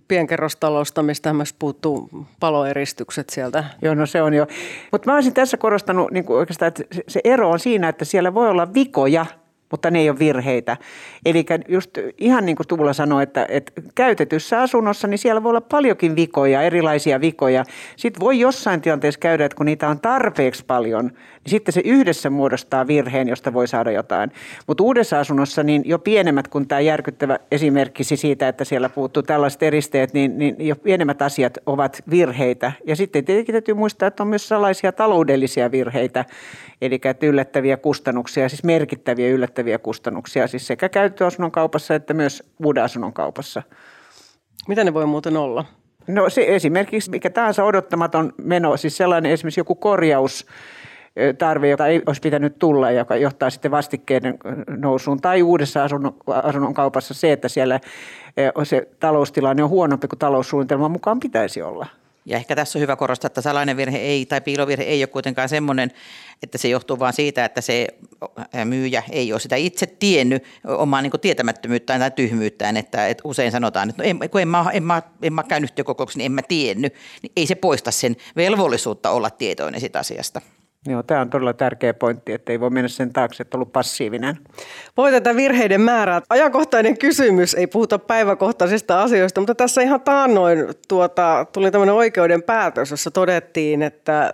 pienkerrostalosta, 0.07 1.03
mistä 1.03 1.33
myös 1.33 1.53
puuttuu 1.53 2.09
paloeristykset 2.39 3.29
sieltä. 3.29 3.63
Joo, 3.81 3.95
no 3.95 4.05
se 4.05 4.21
on 4.21 4.33
jo. 4.33 4.47
Mutta 4.91 5.09
mä 5.09 5.15
olisin 5.15 5.33
tässä 5.33 5.57
korostanut 5.57 6.11
niin 6.11 6.25
kuin 6.25 6.37
oikeastaan, 6.37 6.67
että 6.67 6.83
se 7.07 7.21
ero 7.23 7.49
on 7.49 7.59
siinä, 7.59 7.89
että 7.89 8.05
siellä 8.05 8.33
voi 8.33 8.49
olla 8.49 8.73
vikoja– 8.73 9.25
mutta 9.73 9.91
ne 9.91 9.99
ei 9.99 10.09
ole 10.09 10.19
virheitä. 10.19 10.77
Eli 11.25 11.45
just 11.67 11.97
ihan 12.17 12.45
niin 12.45 12.55
kuin 12.55 12.67
Tuula 12.67 12.93
sanoi, 12.93 13.23
että, 13.23 13.45
että 13.49 13.71
käytetyssä 13.95 14.61
asunnossa, 14.61 15.07
niin 15.07 15.17
siellä 15.17 15.43
voi 15.43 15.49
olla 15.49 15.61
paljonkin 15.61 16.15
vikoja, 16.15 16.61
erilaisia 16.61 17.21
vikoja. 17.21 17.63
Sitten 17.95 18.19
voi 18.19 18.39
jossain 18.39 18.81
tilanteessa 18.81 19.19
käydä, 19.19 19.45
että 19.45 19.55
kun 19.55 19.65
niitä 19.65 19.89
on 19.89 19.99
tarpeeksi 19.99 20.65
paljon, 20.65 21.05
niin 21.05 21.49
sitten 21.49 21.73
se 21.73 21.81
yhdessä 21.85 22.29
muodostaa 22.29 22.87
virheen, 22.87 23.27
josta 23.27 23.53
voi 23.53 23.67
saada 23.67 23.91
jotain. 23.91 24.31
Mutta 24.67 24.83
uudessa 24.83 25.19
asunnossa, 25.19 25.63
niin 25.63 25.81
jo 25.85 25.99
pienemmät 25.99 26.47
kuin 26.47 26.67
tämä 26.67 26.81
järkyttävä 26.81 27.39
esimerkki 27.51 28.03
siitä, 28.03 28.47
että 28.47 28.65
siellä 28.65 28.89
puuttuu 28.89 29.23
tällaiset 29.23 29.63
eristeet, 29.63 30.13
niin, 30.13 30.37
niin 30.37 30.55
jo 30.59 30.75
pienemmät 30.75 31.21
asiat 31.21 31.57
ovat 31.65 32.03
virheitä. 32.09 32.71
Ja 32.85 32.95
sitten 32.95 33.25
tietenkin 33.25 33.53
täytyy 33.53 33.73
muistaa, 33.73 34.07
että 34.07 34.23
on 34.23 34.27
myös 34.27 34.47
sellaisia 34.47 34.91
taloudellisia 34.91 35.71
virheitä, 35.71 36.25
eli 36.81 37.01
yllättäviä 37.21 37.77
kustannuksia, 37.77 38.49
siis 38.49 38.63
merkittäviä 38.63 39.29
yllättäviä 39.29 39.62
kustannuksia, 39.81 40.47
siis 40.47 40.67
sekä 40.67 40.89
käyttöasunnon 40.89 41.51
kaupassa 41.51 41.95
että 41.95 42.13
myös 42.13 42.43
uuden 42.63 42.83
asunnon 42.83 43.13
kaupassa. 43.13 43.63
Mitä 44.67 44.83
ne 44.83 44.93
voi 44.93 45.05
muuten 45.05 45.37
olla? 45.37 45.65
No 46.07 46.29
se 46.29 46.45
esimerkiksi 46.47 47.09
mikä 47.09 47.29
tahansa 47.29 47.63
odottamaton 47.63 48.33
meno, 48.37 48.77
siis 48.77 48.97
sellainen 48.97 49.31
esimerkiksi 49.31 49.59
joku 49.59 49.75
korjaus, 49.75 50.45
tarve, 51.37 51.69
joka 51.69 51.87
ei 51.87 52.01
olisi 52.05 52.21
pitänyt 52.21 52.59
tulla, 52.59 52.91
joka 52.91 53.15
johtaa 53.15 53.49
sitten 53.49 53.71
vastikkeiden 53.71 54.37
nousuun. 54.67 55.21
Tai 55.21 55.43
uudessa 55.43 55.83
asunnon, 55.83 56.15
asunnon 56.27 56.73
kaupassa 56.73 57.13
se, 57.13 57.31
että 57.31 57.47
siellä 57.47 57.79
se 58.63 58.87
taloustilanne 58.99 59.63
on 59.63 59.69
huonompi 59.69 60.07
kuin 60.07 60.19
taloussuunnitelman 60.19 60.91
mukaan 60.91 61.19
pitäisi 61.19 61.61
olla. 61.61 61.87
Ja 62.25 62.37
ehkä 62.37 62.55
tässä 62.55 62.79
on 62.79 62.81
hyvä 62.81 62.95
korostaa, 62.95 63.27
että 63.27 63.41
salainen 63.41 63.77
virhe 63.77 63.97
ei 63.97 64.25
tai 64.25 64.41
piilovirhe 64.41 64.83
ei 64.83 65.01
ole 65.01 65.07
kuitenkaan 65.07 65.49
semmoinen, 65.49 65.91
että 66.43 66.57
se 66.57 66.67
johtuu 66.67 66.99
vain 66.99 67.13
siitä, 67.13 67.45
että 67.45 67.61
se 67.61 67.87
myyjä 68.65 69.03
ei 69.11 69.33
ole 69.33 69.39
sitä 69.39 69.55
itse 69.55 69.85
tiennyt 69.85 70.43
omaa 70.67 71.01
niin 71.01 71.11
tietämättömyyttään 71.21 71.99
tai 71.99 72.11
tyhmyyttään, 72.11 72.77
että, 72.77 73.07
että 73.07 73.21
usein 73.25 73.51
sanotaan, 73.51 73.89
että 73.89 74.03
no 74.03 74.09
en, 74.09 74.29
kun 74.29 74.41
en 74.41 74.47
mä, 74.47 74.65
en, 74.73 74.83
mä, 74.83 75.01
en 75.21 75.33
mä 75.33 75.43
käynyt 75.43 75.69
yhtiökokouksessa, 75.69 76.17
niin 76.17 76.25
en 76.25 76.31
mä 76.31 76.41
tiennyt, 76.41 76.93
niin 77.21 77.31
ei 77.35 77.47
se 77.47 77.55
poista 77.55 77.91
sen 77.91 78.15
velvollisuutta 78.35 79.09
olla 79.09 79.29
tietoinen 79.29 79.81
siitä 79.81 79.99
asiasta. 79.99 80.41
Joo, 80.87 81.03
tämä 81.03 81.21
on 81.21 81.29
todella 81.29 81.53
tärkeä 81.53 81.93
pointti, 81.93 82.33
että 82.33 82.51
ei 82.51 82.59
voi 82.59 82.69
mennä 82.69 82.87
sen 82.87 83.13
taakse, 83.13 83.43
että 83.43 83.57
ollut 83.57 83.73
passiivinen. 83.73 84.39
Voi 84.97 85.11
tätä 85.11 85.35
virheiden 85.35 85.81
määrää. 85.81 86.21
Ajankohtainen 86.29 86.97
kysymys, 86.97 87.53
ei 87.53 87.67
puhuta 87.67 87.99
päiväkohtaisista 87.99 89.01
asioista, 89.01 89.41
mutta 89.41 89.55
tässä 89.55 89.81
ihan 89.81 90.01
taannoin 90.01 90.65
tuota, 90.87 91.45
tuli 91.53 91.71
tämmöinen 91.71 91.95
oikeuden 91.95 92.43
päätös, 92.43 92.91
jossa 92.91 93.11
todettiin, 93.11 93.81
että 93.81 94.31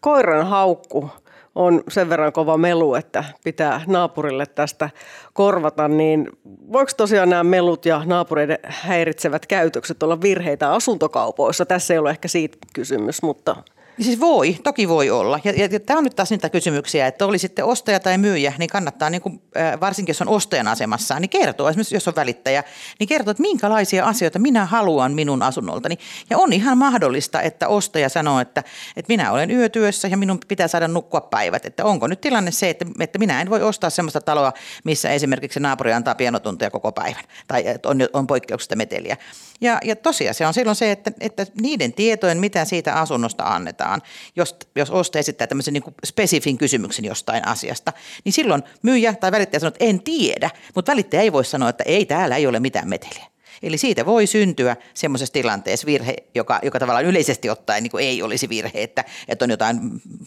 koiran 0.00 0.46
haukku 0.46 1.10
on 1.54 1.82
sen 1.88 2.08
verran 2.08 2.32
kova 2.32 2.56
melu, 2.56 2.94
että 2.94 3.24
pitää 3.44 3.80
naapurille 3.86 4.46
tästä 4.46 4.90
korvata, 5.32 5.88
niin 5.88 6.28
voiko 6.72 6.90
tosiaan 6.96 7.30
nämä 7.30 7.44
melut 7.44 7.86
ja 7.86 8.02
naapureiden 8.04 8.58
häiritsevät 8.64 9.46
käytökset 9.46 10.02
olla 10.02 10.20
virheitä 10.20 10.72
asuntokaupoissa? 10.72 11.66
Tässä 11.66 11.94
ei 11.94 11.98
ole 11.98 12.10
ehkä 12.10 12.28
siitä 12.28 12.58
kysymys, 12.74 13.22
mutta 13.22 13.56
siis 14.04 14.20
voi, 14.20 14.56
toki 14.62 14.88
voi 14.88 15.10
olla. 15.10 15.40
Ja, 15.44 15.52
ja, 15.56 15.68
ja 15.72 15.80
tämä 15.80 15.98
on 15.98 16.04
nyt 16.04 16.16
taas 16.16 16.30
niitä 16.30 16.48
kysymyksiä, 16.48 17.06
että 17.06 17.26
oli 17.26 17.38
sitten 17.38 17.64
ostaja 17.64 18.00
tai 18.00 18.18
myyjä, 18.18 18.52
niin 18.58 18.70
kannattaa, 18.70 19.10
niin 19.10 19.22
kuin, 19.22 19.42
varsinkin 19.80 20.10
jos 20.10 20.22
on 20.22 20.28
ostajan 20.28 20.68
asemassa, 20.68 21.20
niin 21.20 21.28
kertoa, 21.28 21.70
esimerkiksi 21.70 21.94
jos 21.94 22.08
on 22.08 22.14
välittäjä, 22.16 22.64
niin 22.98 23.08
kertoa, 23.08 23.30
että 23.30 23.40
minkälaisia 23.40 24.04
asioita 24.04 24.38
minä 24.38 24.66
haluan 24.66 25.12
minun 25.12 25.42
asunnoltani. 25.42 25.98
Ja 26.30 26.38
on 26.38 26.52
ihan 26.52 26.78
mahdollista, 26.78 27.42
että 27.42 27.68
ostaja 27.68 28.08
sanoo, 28.08 28.40
että, 28.40 28.64
että 28.96 29.12
minä 29.12 29.32
olen 29.32 29.50
yötyössä 29.50 30.08
ja 30.08 30.16
minun 30.16 30.38
pitää 30.48 30.68
saada 30.68 30.88
nukkua 30.88 31.20
päivät. 31.20 31.66
Että 31.66 31.84
onko 31.84 32.06
nyt 32.06 32.20
tilanne 32.20 32.50
se, 32.50 32.70
että, 32.70 32.86
että 33.00 33.18
minä 33.18 33.40
en 33.40 33.50
voi 33.50 33.62
ostaa 33.62 33.90
sellaista 33.90 34.20
taloa, 34.20 34.52
missä 34.84 35.10
esimerkiksi 35.10 35.60
naapuri 35.60 35.92
antaa 35.92 36.14
pienotunteja 36.14 36.70
koko 36.70 36.92
päivän 36.92 37.24
tai 37.48 37.64
on, 37.86 37.98
on 38.12 38.26
poikkeuksesta 38.26 38.76
meteliä. 38.76 39.16
Ja, 39.60 39.78
ja 39.84 39.96
tosiasia 39.96 40.48
on 40.48 40.54
silloin 40.54 40.76
se, 40.76 40.90
että, 40.90 41.12
että 41.20 41.46
niiden 41.60 41.92
tietojen, 41.92 42.38
mitä 42.38 42.64
siitä 42.64 42.94
asunnosta 42.94 43.44
annetaan, 43.44 43.89
jos, 44.36 44.56
jos 44.74 44.90
ostaja 44.90 45.20
esittää 45.20 45.46
tämmöisen 45.46 45.74
niin 45.74 45.94
spesifin 46.06 46.58
kysymyksen 46.58 47.04
jostain 47.04 47.48
asiasta, 47.48 47.92
niin 48.24 48.32
silloin 48.32 48.62
myyjä 48.82 49.14
tai 49.14 49.32
välittäjä 49.32 49.60
sanoo, 49.60 49.68
että 49.68 49.84
en 49.84 50.02
tiedä, 50.02 50.50
mutta 50.74 50.92
välittäjä 50.92 51.22
ei 51.22 51.32
voi 51.32 51.44
sanoa, 51.44 51.68
että 51.68 51.84
ei 51.84 52.06
täällä 52.06 52.36
ei 52.36 52.46
ole 52.46 52.60
mitään 52.60 52.88
meteliä. 52.88 53.26
Eli 53.62 53.78
siitä 53.78 54.06
voi 54.06 54.26
syntyä 54.26 54.76
semmoisessa 54.94 55.32
tilanteessa 55.32 55.86
virhe, 55.86 56.16
joka, 56.34 56.58
joka 56.62 56.78
tavallaan 56.78 57.04
yleisesti 57.04 57.50
ottaen 57.50 57.82
niin 57.82 57.92
ei 57.98 58.22
olisi 58.22 58.48
virhe, 58.48 58.82
että, 58.82 59.04
että 59.28 59.44
on 59.44 59.50
jotain 59.50 59.80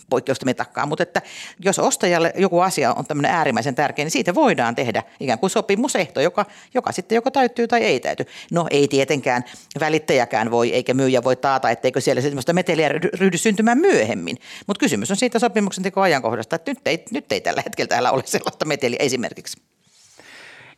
poikkeusta 0.10 0.46
metakkaa. 0.46 0.86
Mutta 0.86 1.04
että 1.04 1.22
jos 1.60 1.80
ostajalle 1.80 2.34
joku 2.38 2.60
asia 2.60 2.94
on 2.94 3.06
tämmöinen 3.06 3.32
äärimmäisen 3.32 3.76
tärkeä, 3.76 4.06
niin 4.06 4.12
siitä 4.12 4.36
voidaan 4.36 4.76
tehdä 4.76 5.04
ikään 5.20 5.40
kuin 5.40 5.50
sopimusehto, 5.50 6.22
joka, 6.22 6.46
joka 6.74 6.92
sitten 6.92 7.16
joko 7.16 7.32
täyttyy 7.32 7.68
tai 7.68 7.84
ei 7.84 8.00
täyty. 8.00 8.26
No 8.52 8.68
ei 8.70 8.88
tietenkään 8.88 9.44
välittäjäkään 9.80 10.52
voi 10.52 10.74
eikä 10.74 10.94
myyjä 10.94 11.24
voi 11.24 11.36
taata, 11.36 11.70
etteikö 11.70 12.02
siellä 12.02 12.22
semmoista 12.22 12.54
meteliä 12.54 12.90
ryhdy 12.90 13.38
syntymään 13.38 13.78
myöhemmin. 13.78 14.38
Mutta 14.68 14.80
kysymys 14.80 15.12
on 15.12 15.18
siitä 15.18 15.40
sopimuksen 15.40 15.84
tekoajankohdasta, 15.84 16.56
että 16.56 16.72
nyt 16.72 16.88
ei, 16.88 17.06
nyt 17.12 17.32
ei 17.32 17.42
tällä 17.42 17.62
hetkellä 17.66 17.88
täällä 17.88 18.12
ole 18.12 18.24
sellaista 18.26 18.66
meteliä 18.66 18.98
esimerkiksi. 19.00 19.73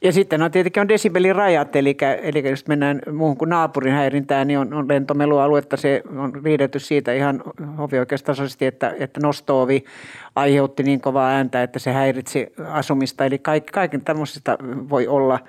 Ja 0.06 0.12
sitten 0.12 0.42
on 0.42 0.52
tietenkin 0.52 0.82
on 0.82 0.90
desibelin 0.90 1.36
rajat, 1.36 1.76
eli, 1.76 1.98
eli 2.22 2.50
jos 2.50 2.68
mennään 2.68 3.02
muuhun 3.12 3.38
kuin 3.38 3.50
naapurin 3.50 3.94
häirintään, 3.94 4.48
niin 4.48 4.60
on, 4.60 4.74
on 4.74 4.88
lentomelualuetta, 4.88 5.78
se 5.78 6.04
on 6.18 6.32
riidetty 6.44 6.80
siitä 6.80 7.14
ihan 7.14 7.44
hovioikeustasoisesti, 7.78 8.66
että, 8.66 8.94
että 9.00 9.20
nostoovi 9.24 9.84
aiheutti 10.36 10.84
niin 10.84 11.02
kovaa 11.02 11.30
ääntä, 11.30 11.64
että 11.64 11.80
se 11.80 11.92
häiritsi 11.92 12.54
asumista, 12.72 13.26
eli 13.26 13.40
kaikki, 13.40 13.72
kaiken 13.72 14.02
tämmöisestä 14.02 14.58
voi 14.90 15.08
olla 15.08 15.40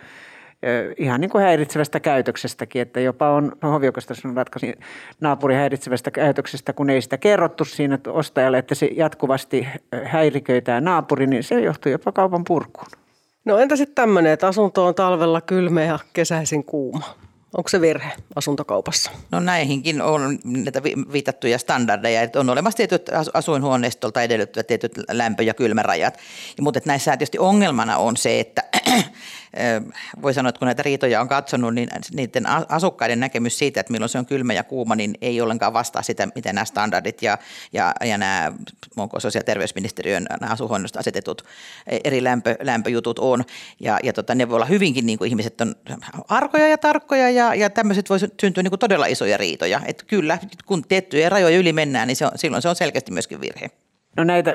ihan 0.96 1.20
niin 1.20 1.30
kuin 1.30 1.44
häiritsevästä 1.44 2.00
käytöksestäkin, 2.00 2.82
että 2.82 3.00
jopa 3.00 3.30
on 3.30 3.52
no, 3.62 3.70
hovioikeustason 3.70 4.36
ratkaisin 4.36 4.74
naapurin 5.20 5.58
häiritsevästä 5.58 6.10
käytöksestä, 6.10 6.72
kun 6.72 6.90
ei 6.90 7.02
sitä 7.02 7.18
kerrottu 7.18 7.64
siinä 7.64 7.98
ostajalle, 8.06 8.58
että 8.58 8.74
se 8.74 8.90
jatkuvasti 8.92 9.68
häiriköitää 10.04 10.80
naapuri, 10.80 11.26
niin 11.26 11.42
se 11.42 11.60
johtuu 11.60 11.92
jopa 11.92 12.12
kaupan 12.12 12.44
purkuun. 12.44 13.05
No 13.46 13.58
entä 13.58 13.76
sitten 13.76 13.94
tämmöinen, 13.94 14.32
että 14.32 14.48
asunto 14.48 14.86
on 14.86 14.94
talvella 14.94 15.40
kylmä 15.40 15.82
ja 15.82 15.98
kesäisin 16.12 16.64
kuuma? 16.64 17.16
Onko 17.56 17.68
se 17.68 17.80
virhe 17.80 18.12
asuntokaupassa? 18.36 19.10
No 19.30 19.40
näihinkin 19.40 20.02
on 20.02 20.38
näitä 20.44 20.82
viitattuja 20.82 21.58
standardeja, 21.58 22.22
että 22.22 22.40
on 22.40 22.50
olemassa 22.50 22.76
tietyt 22.76 23.10
asuinhuoneistolta 23.34 24.22
edellyttävät 24.22 24.66
tietyt 24.66 24.92
lämpö- 25.10 25.42
ja 25.42 25.54
kylmärajat. 25.54 26.18
Mutta 26.60 26.80
näissä 26.84 27.10
tietysti 27.10 27.38
ongelmana 27.38 27.96
on 27.96 28.16
se, 28.16 28.40
että 28.40 28.62
voi 30.22 30.34
sanoa, 30.34 30.48
että 30.48 30.58
kun 30.58 30.66
näitä 30.66 30.82
riitoja 30.82 31.20
on 31.20 31.28
katsonut, 31.28 31.74
niin 31.74 31.88
niiden 32.12 32.44
asukkaiden 32.68 33.20
näkemys 33.20 33.58
siitä, 33.58 33.80
että 33.80 33.92
milloin 33.92 34.08
se 34.08 34.18
on 34.18 34.26
kylmä 34.26 34.52
ja 34.52 34.64
kuuma, 34.64 34.96
niin 34.96 35.14
ei 35.20 35.40
ollenkaan 35.40 35.72
vastaa 35.72 36.02
sitä, 36.02 36.28
miten 36.34 36.54
nämä 36.54 36.64
standardit 36.64 37.22
ja, 37.22 37.38
ja, 37.72 37.94
ja 38.04 38.18
nämä 38.18 38.52
onko 38.96 39.20
sosiaali- 39.20 39.42
ja 39.42 39.46
terveysministeriön 39.46 40.26
asuinhuoneista 40.40 40.98
asetetut 40.98 41.44
eri 42.04 42.24
lämpö, 42.24 42.56
lämpöjutut 42.62 43.18
on. 43.18 43.44
Ja, 43.80 43.98
ja 44.02 44.12
tota, 44.12 44.34
ne 44.34 44.48
voi 44.48 44.56
olla 44.56 44.66
hyvinkin, 44.66 45.06
niin 45.06 45.18
kuin 45.18 45.28
ihmiset 45.28 45.60
on 45.60 45.74
arkoja 46.28 46.68
ja 46.68 46.78
tarkkoja 46.78 47.30
ja, 47.30 47.54
ja 47.54 47.70
tämmöiset 47.70 48.10
voi 48.10 48.18
syntyä 48.40 48.62
niin 48.62 48.70
kuin 48.70 48.80
todella 48.80 49.06
isoja 49.06 49.36
riitoja. 49.36 49.80
Että 49.86 50.04
kyllä, 50.06 50.38
kun 50.66 50.84
tiettyjä 50.88 51.28
rajoja 51.28 51.58
yli 51.58 51.72
mennään, 51.72 52.08
niin 52.08 52.16
se 52.16 52.26
on, 52.26 52.32
silloin 52.36 52.62
se 52.62 52.68
on 52.68 52.76
selkeästi 52.76 53.12
myöskin 53.12 53.40
virhe. 53.40 53.70
No 54.16 54.24
näitä 54.24 54.54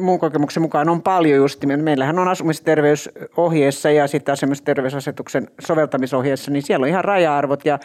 mun 0.00 0.18
kokemuksen 0.18 0.62
mukaan 0.62 0.88
on 0.88 1.02
paljon 1.02 1.36
just. 1.36 1.64
Meillähän 1.64 2.18
on 2.18 2.28
asumisterveysohjeessa 2.28 3.90
ja 3.90 4.06
sitten 4.06 4.32
asumisterveysasetuksen 4.32 5.48
soveltamisohjeessa, 5.60 6.50
niin 6.50 6.62
siellä 6.62 6.84
on 6.84 6.88
ihan 6.88 7.04
raja-arvot 7.04 7.64
ja, 7.64 7.78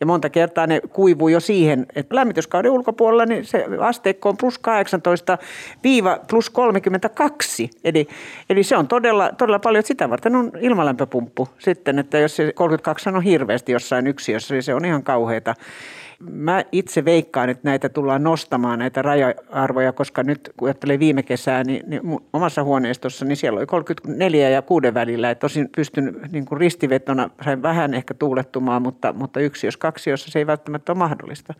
ja 0.00 0.06
monta 0.06 0.30
kertaa 0.30 0.66
ne 0.66 0.80
kuivuu 0.92 1.28
jo 1.28 1.40
siihen, 1.40 1.86
että 1.94 2.14
lämmityskauden 2.14 2.70
ulkopuolella 2.70 3.26
niin 3.26 3.44
se 3.44 3.66
asteikko 3.80 4.28
on 4.28 4.36
plus 4.36 4.58
18 4.58 5.38
viiva 5.84 6.18
plus 6.30 6.50
32. 6.50 7.70
Eli, 7.84 8.08
eli 8.50 8.62
se 8.62 8.76
on 8.76 8.88
todella, 8.88 9.30
todella 9.38 9.58
paljon, 9.58 9.80
että 9.80 9.88
sitä 9.88 10.10
varten 10.10 10.36
on 10.36 10.52
ilmalämpöpumppu 10.60 11.48
sitten, 11.58 11.98
että 11.98 12.18
jos 12.18 12.36
se 12.36 12.52
32 12.52 13.08
on 13.08 13.22
hirveästi 13.22 13.72
jossain 13.72 14.06
yksiössä, 14.06 14.54
niin 14.54 14.62
se 14.62 14.74
on 14.74 14.84
ihan 14.84 15.02
kauheita. 15.02 15.54
Mä 16.20 16.64
itse 16.72 17.04
veikkaan, 17.04 17.48
että 17.48 17.68
näitä 17.68 17.88
tullaan 17.88 18.22
nostamaan, 18.22 18.78
näitä 18.78 19.02
raja-arvoja, 19.02 19.92
koska 19.92 20.22
nyt 20.22 20.52
kun 20.56 20.68
ajattelee 20.68 20.98
viime 20.98 21.22
kesää, 21.22 21.64
niin, 21.64 21.90
niin 21.90 22.02
omassa 22.32 22.64
huoneistossa, 22.64 23.24
niin 23.24 23.36
siellä 23.36 23.58
oli 23.58 23.66
34 23.66 24.48
ja 24.48 24.62
6 24.62 24.94
välillä. 24.94 25.30
Et 25.30 25.38
tosin 25.38 25.68
pystyn 25.76 26.20
niin 26.32 26.46
kuin 26.46 26.60
ristivetona, 26.60 27.30
sain 27.44 27.62
vähän 27.62 27.94
ehkä 27.94 28.14
tuulettumaan, 28.14 28.82
mutta, 28.82 29.12
mutta 29.12 29.40
yksi 29.40 29.66
jos 29.66 29.76
kaksi, 29.76 30.10
jossa 30.10 30.30
se 30.30 30.38
ei 30.38 30.46
välttämättä 30.46 30.92
ole 30.92 30.98
mahdollista. 30.98 31.54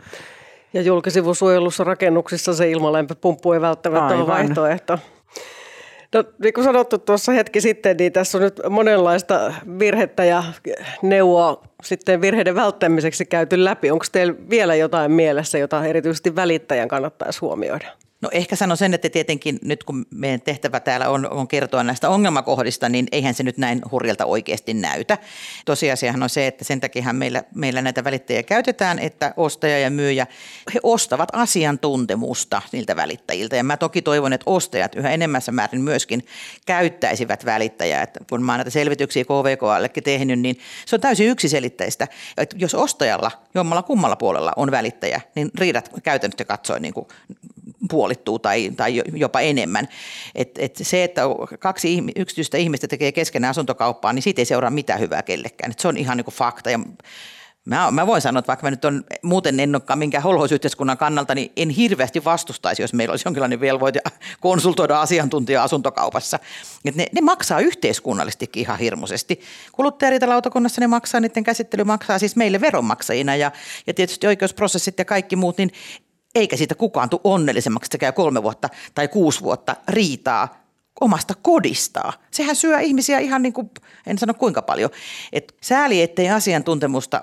Ja 0.73 0.83
julkisivusuojelussa 0.83 1.85
rakennuksissa 1.85 2.55
se 2.55 2.71
ilmalämpöpumppu 2.71 3.53
ei 3.53 3.61
välttämättä 3.61 4.07
Aivan. 4.07 4.21
ole 4.21 4.27
vaihtoehto. 4.27 4.99
No 6.15 6.25
niin 6.43 6.55
kuin 6.55 6.65
sanottu 6.65 6.99
tuossa 6.99 7.33
hetki 7.33 7.61
sitten, 7.61 7.97
niin 7.97 8.13
tässä 8.13 8.39
on 8.39 8.45
nyt 8.45 8.61
monenlaista 8.71 9.55
virhettä 9.79 10.25
ja 10.25 10.45
neuvoa 11.03 11.63
sitten 11.87 12.21
virheiden 12.21 12.55
välttämiseksi 12.55 13.27
käyty 13.27 13.65
läpi. 13.65 13.91
Onko 13.91 14.05
teillä 14.13 14.35
vielä 14.51 14.75
jotain 14.75 15.13
mielessä, 15.13 15.59
jota 15.59 15.85
erityisesti 15.85 16.37
välittäjän 16.37 16.89
kannattaisi 16.89 17.41
huomioida? 17.41 17.87
No 18.27 18.31
ehkä 18.33 18.57
sanon 18.57 18.77
sen, 18.77 18.95
että 18.95 19.09
tietenkin 19.09 19.59
nyt 19.63 19.85
kun 19.85 20.07
meidän 20.11 20.41
tehtävä 20.41 20.81
täällä 20.81 21.09
on, 21.09 21.31
on 21.31 21.49
kertoa 21.49 21.83
näistä 21.83 22.09
ongelmakohdista, 22.09 22.89
niin 22.89 23.07
eihän 23.13 23.35
se 23.35 23.43
nyt 23.43 23.59
näin 23.59 23.83
hurjalta 23.91 24.25
oikeasti 24.25 24.75
näytä. 24.75 25.19
Tosiasiahan 25.65 26.23
on 26.23 26.29
se, 26.29 26.47
että 26.47 26.65
sen 26.65 26.81
takia 26.81 27.13
meillä, 27.13 27.45
meillä 27.55 27.83
näitä 27.83 28.05
välittäjiä 28.05 28.43
käytetään, 28.43 28.99
että 28.99 29.35
ostaja 29.37 29.79
ja 29.79 29.91
myyjä, 29.91 30.27
he 30.75 30.81
ostavat 30.83 31.29
asiantuntemusta 31.33 32.63
niiltä 32.73 32.97
välittäjiltä. 32.97 33.57
Ja 33.57 33.65
mä 33.65 33.77
toki 33.77 34.03
toivon, 34.03 34.33
että 34.33 34.51
ostajat 34.51 34.95
yhä 34.95 35.11
enemmässä 35.11 35.53
määrin 35.53 35.81
myöskin 35.81 36.27
käyttäisivät 36.67 37.45
välittäjää. 37.45 38.03
Että 38.03 38.21
kun 38.31 38.43
mä 38.43 38.53
oon 38.53 38.59
näitä 38.59 38.71
selvityksiä 38.71 39.25
KVKLlekin 39.25 40.05
tehnyt, 40.05 40.41
niin 40.41 40.59
se 40.87 40.97
on 40.97 41.01
täysin 41.01 41.29
yksiselitteistä. 41.29 42.09
Että 42.37 42.57
jos 42.59 42.75
ostajalla 42.75 43.31
jommalla 43.55 43.83
kummalla 43.83 44.17
puolella 44.17 44.53
on 44.57 44.71
välittäjä, 44.71 45.21
niin 45.35 45.51
riidat 45.59 45.91
käytännössä 46.03 46.45
katsoen 46.45 46.83
niin 46.83 46.95
kuin 46.95 47.09
puolittuu 47.89 48.39
tai, 48.39 48.71
tai 48.77 49.03
jopa 49.15 49.41
enemmän. 49.41 49.89
Et, 50.35 50.51
et 50.59 50.77
se, 50.83 51.05
että 51.05 51.23
kaksi 51.59 52.03
yksityistä 52.17 52.59
ihmistä 52.59 52.89
tekee 52.89 53.13
keskenään 53.13 53.51
asuntokauppaa, 53.51 54.13
niin 54.13 54.23
siitä 54.23 54.41
ei 54.41 54.47
seuraa 54.47 54.71
mitään 54.71 55.01
hyvää 55.01 55.23
kellekään. 55.23 55.71
Et 55.71 55.79
se 55.79 55.89
on 55.89 55.97
ihan 55.97 56.17
niin 56.17 56.25
kuin 56.25 56.35
fakta. 56.35 56.71
Ja 56.71 56.79
Mä, 57.67 57.91
mä 57.91 58.07
voin 58.07 58.23
sanoa, 58.23 58.39
että 58.39 58.47
vaikka 58.47 58.67
mä 58.67 58.71
nyt 58.71 58.85
on, 58.85 59.05
muuten 59.23 59.61
en 59.61 59.75
olekaan 59.75 59.99
minkään 59.99 60.25
holhoisyhteiskunnan 60.25 60.99
kannalta, 60.99 61.35
niin 61.35 61.53
en 61.57 61.71
hirveästi 61.71 62.25
vastustaisi, 62.25 62.83
jos 62.83 62.93
meillä 62.93 63.13
olisi 63.13 63.27
jonkinlainen 63.27 63.61
velvoite 63.61 64.01
konsultoida 64.41 65.01
asiantuntija 65.01 65.63
asuntokaupassa. 65.63 66.39
Et 66.85 66.95
ne, 66.95 67.07
ne 67.13 67.21
maksaa 67.21 67.61
yhteiskunnallistikin 67.61 68.61
ihan 68.61 68.79
hirmuisesti. 68.79 69.41
Kuluttajariitalautakunnassa 69.73 70.81
ne 70.81 70.87
maksaa, 70.87 71.21
niiden 71.21 71.45
käsittely 71.45 71.85
maksaa 71.85 72.19
siis 72.19 72.37
meille 72.37 72.61
veronmaksajina 72.61 73.37
ja, 73.37 73.53
ja 73.87 73.95
tietysti 73.95 74.27
oikeusprosessit 74.27 74.99
ja 74.99 75.05
kaikki 75.05 75.37
muut, 75.37 75.59
niin 75.59 75.71
eikä 76.37 76.57
siitä 76.57 76.75
kukaan 76.75 77.11
tule 77.11 77.21
onnellisemmaksi, 77.25 77.87
että 77.89 77.99
käy 77.99 78.13
kolme 78.13 78.43
vuotta 78.43 78.69
tai 78.95 79.09
kuusi 79.09 79.41
vuotta 79.41 79.77
riitaa 79.89 80.67
omasta 81.01 81.35
kodistaa. 81.43 82.13
Sehän 82.31 82.57
syö 82.57 82.81
ihmisiä 82.81 83.19
ihan 83.19 83.43
niin 83.43 83.53
kuin, 83.53 83.71
en 84.07 84.19
sano 84.19 84.35
kuinka 84.35 84.63
paljon. 84.63 84.91
Et 85.33 85.55
sääli, 85.63 86.03
ettei 86.03 86.31
asiantuntemusta 86.31 87.23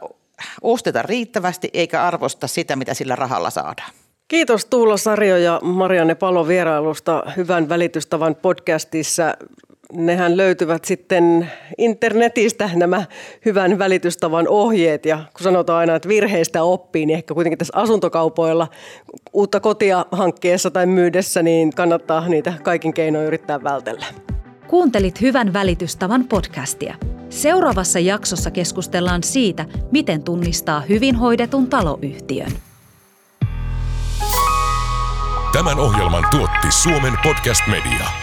osteta 0.61 1.01
riittävästi 1.01 1.70
eikä 1.74 2.03
arvosta 2.03 2.47
sitä, 2.47 2.76
mitä 2.76 2.93
sillä 2.93 3.16
rahalla 3.16 3.49
saadaan. 3.49 3.91
Kiitos 4.28 4.66
Tuula 4.66 4.97
Sarjo 4.97 5.38
ja 5.38 5.59
Marianne 5.64 6.16
Palo 6.16 6.47
vierailusta 6.47 7.24
Hyvän 7.38 7.70
välitystavan 7.70 8.36
podcastissa 8.36 9.38
nehän 9.94 10.38
löytyvät 10.38 10.86
sitten 10.86 11.52
internetistä 11.78 12.70
nämä 12.74 13.06
hyvän 13.46 13.80
välitystavan 13.80 14.48
ohjeet. 14.48 15.06
Ja 15.06 15.18
kun 15.18 15.44
sanotaan 15.44 15.80
aina, 15.80 15.96
että 15.96 16.10
virheistä 16.10 16.64
oppii, 16.64 17.06
niin 17.06 17.18
ehkä 17.18 17.34
kuitenkin 17.34 17.58
tässä 17.58 17.74
asuntokaupoilla 17.78 18.68
uutta 19.34 19.60
kotia 19.60 20.06
hankkeessa 20.12 20.72
tai 20.72 20.86
myydessä, 20.86 21.44
niin 21.44 21.74
kannattaa 21.76 22.28
niitä 22.28 22.54
kaikin 22.64 22.94
keinoin 22.94 23.26
yrittää 23.26 23.64
vältellä. 23.64 24.06
Kuuntelit 24.68 25.22
Hyvän 25.22 25.54
välitystavan 25.54 26.28
podcastia. 26.28 26.96
Seuraavassa 27.30 28.00
jaksossa 28.00 28.52
keskustellaan 28.52 29.24
siitä, 29.24 29.66
miten 29.91 30.24
tunnistaa 30.24 30.82
hyvin 30.82 31.16
hoidetun 31.16 31.68
taloyhtiön. 31.68 32.52
Tämän 35.54 35.80
ohjelman 35.80 36.26
tuotti 36.32 36.68
Suomen 36.70 37.14
Podcast 37.24 37.62
Media. 37.68 38.23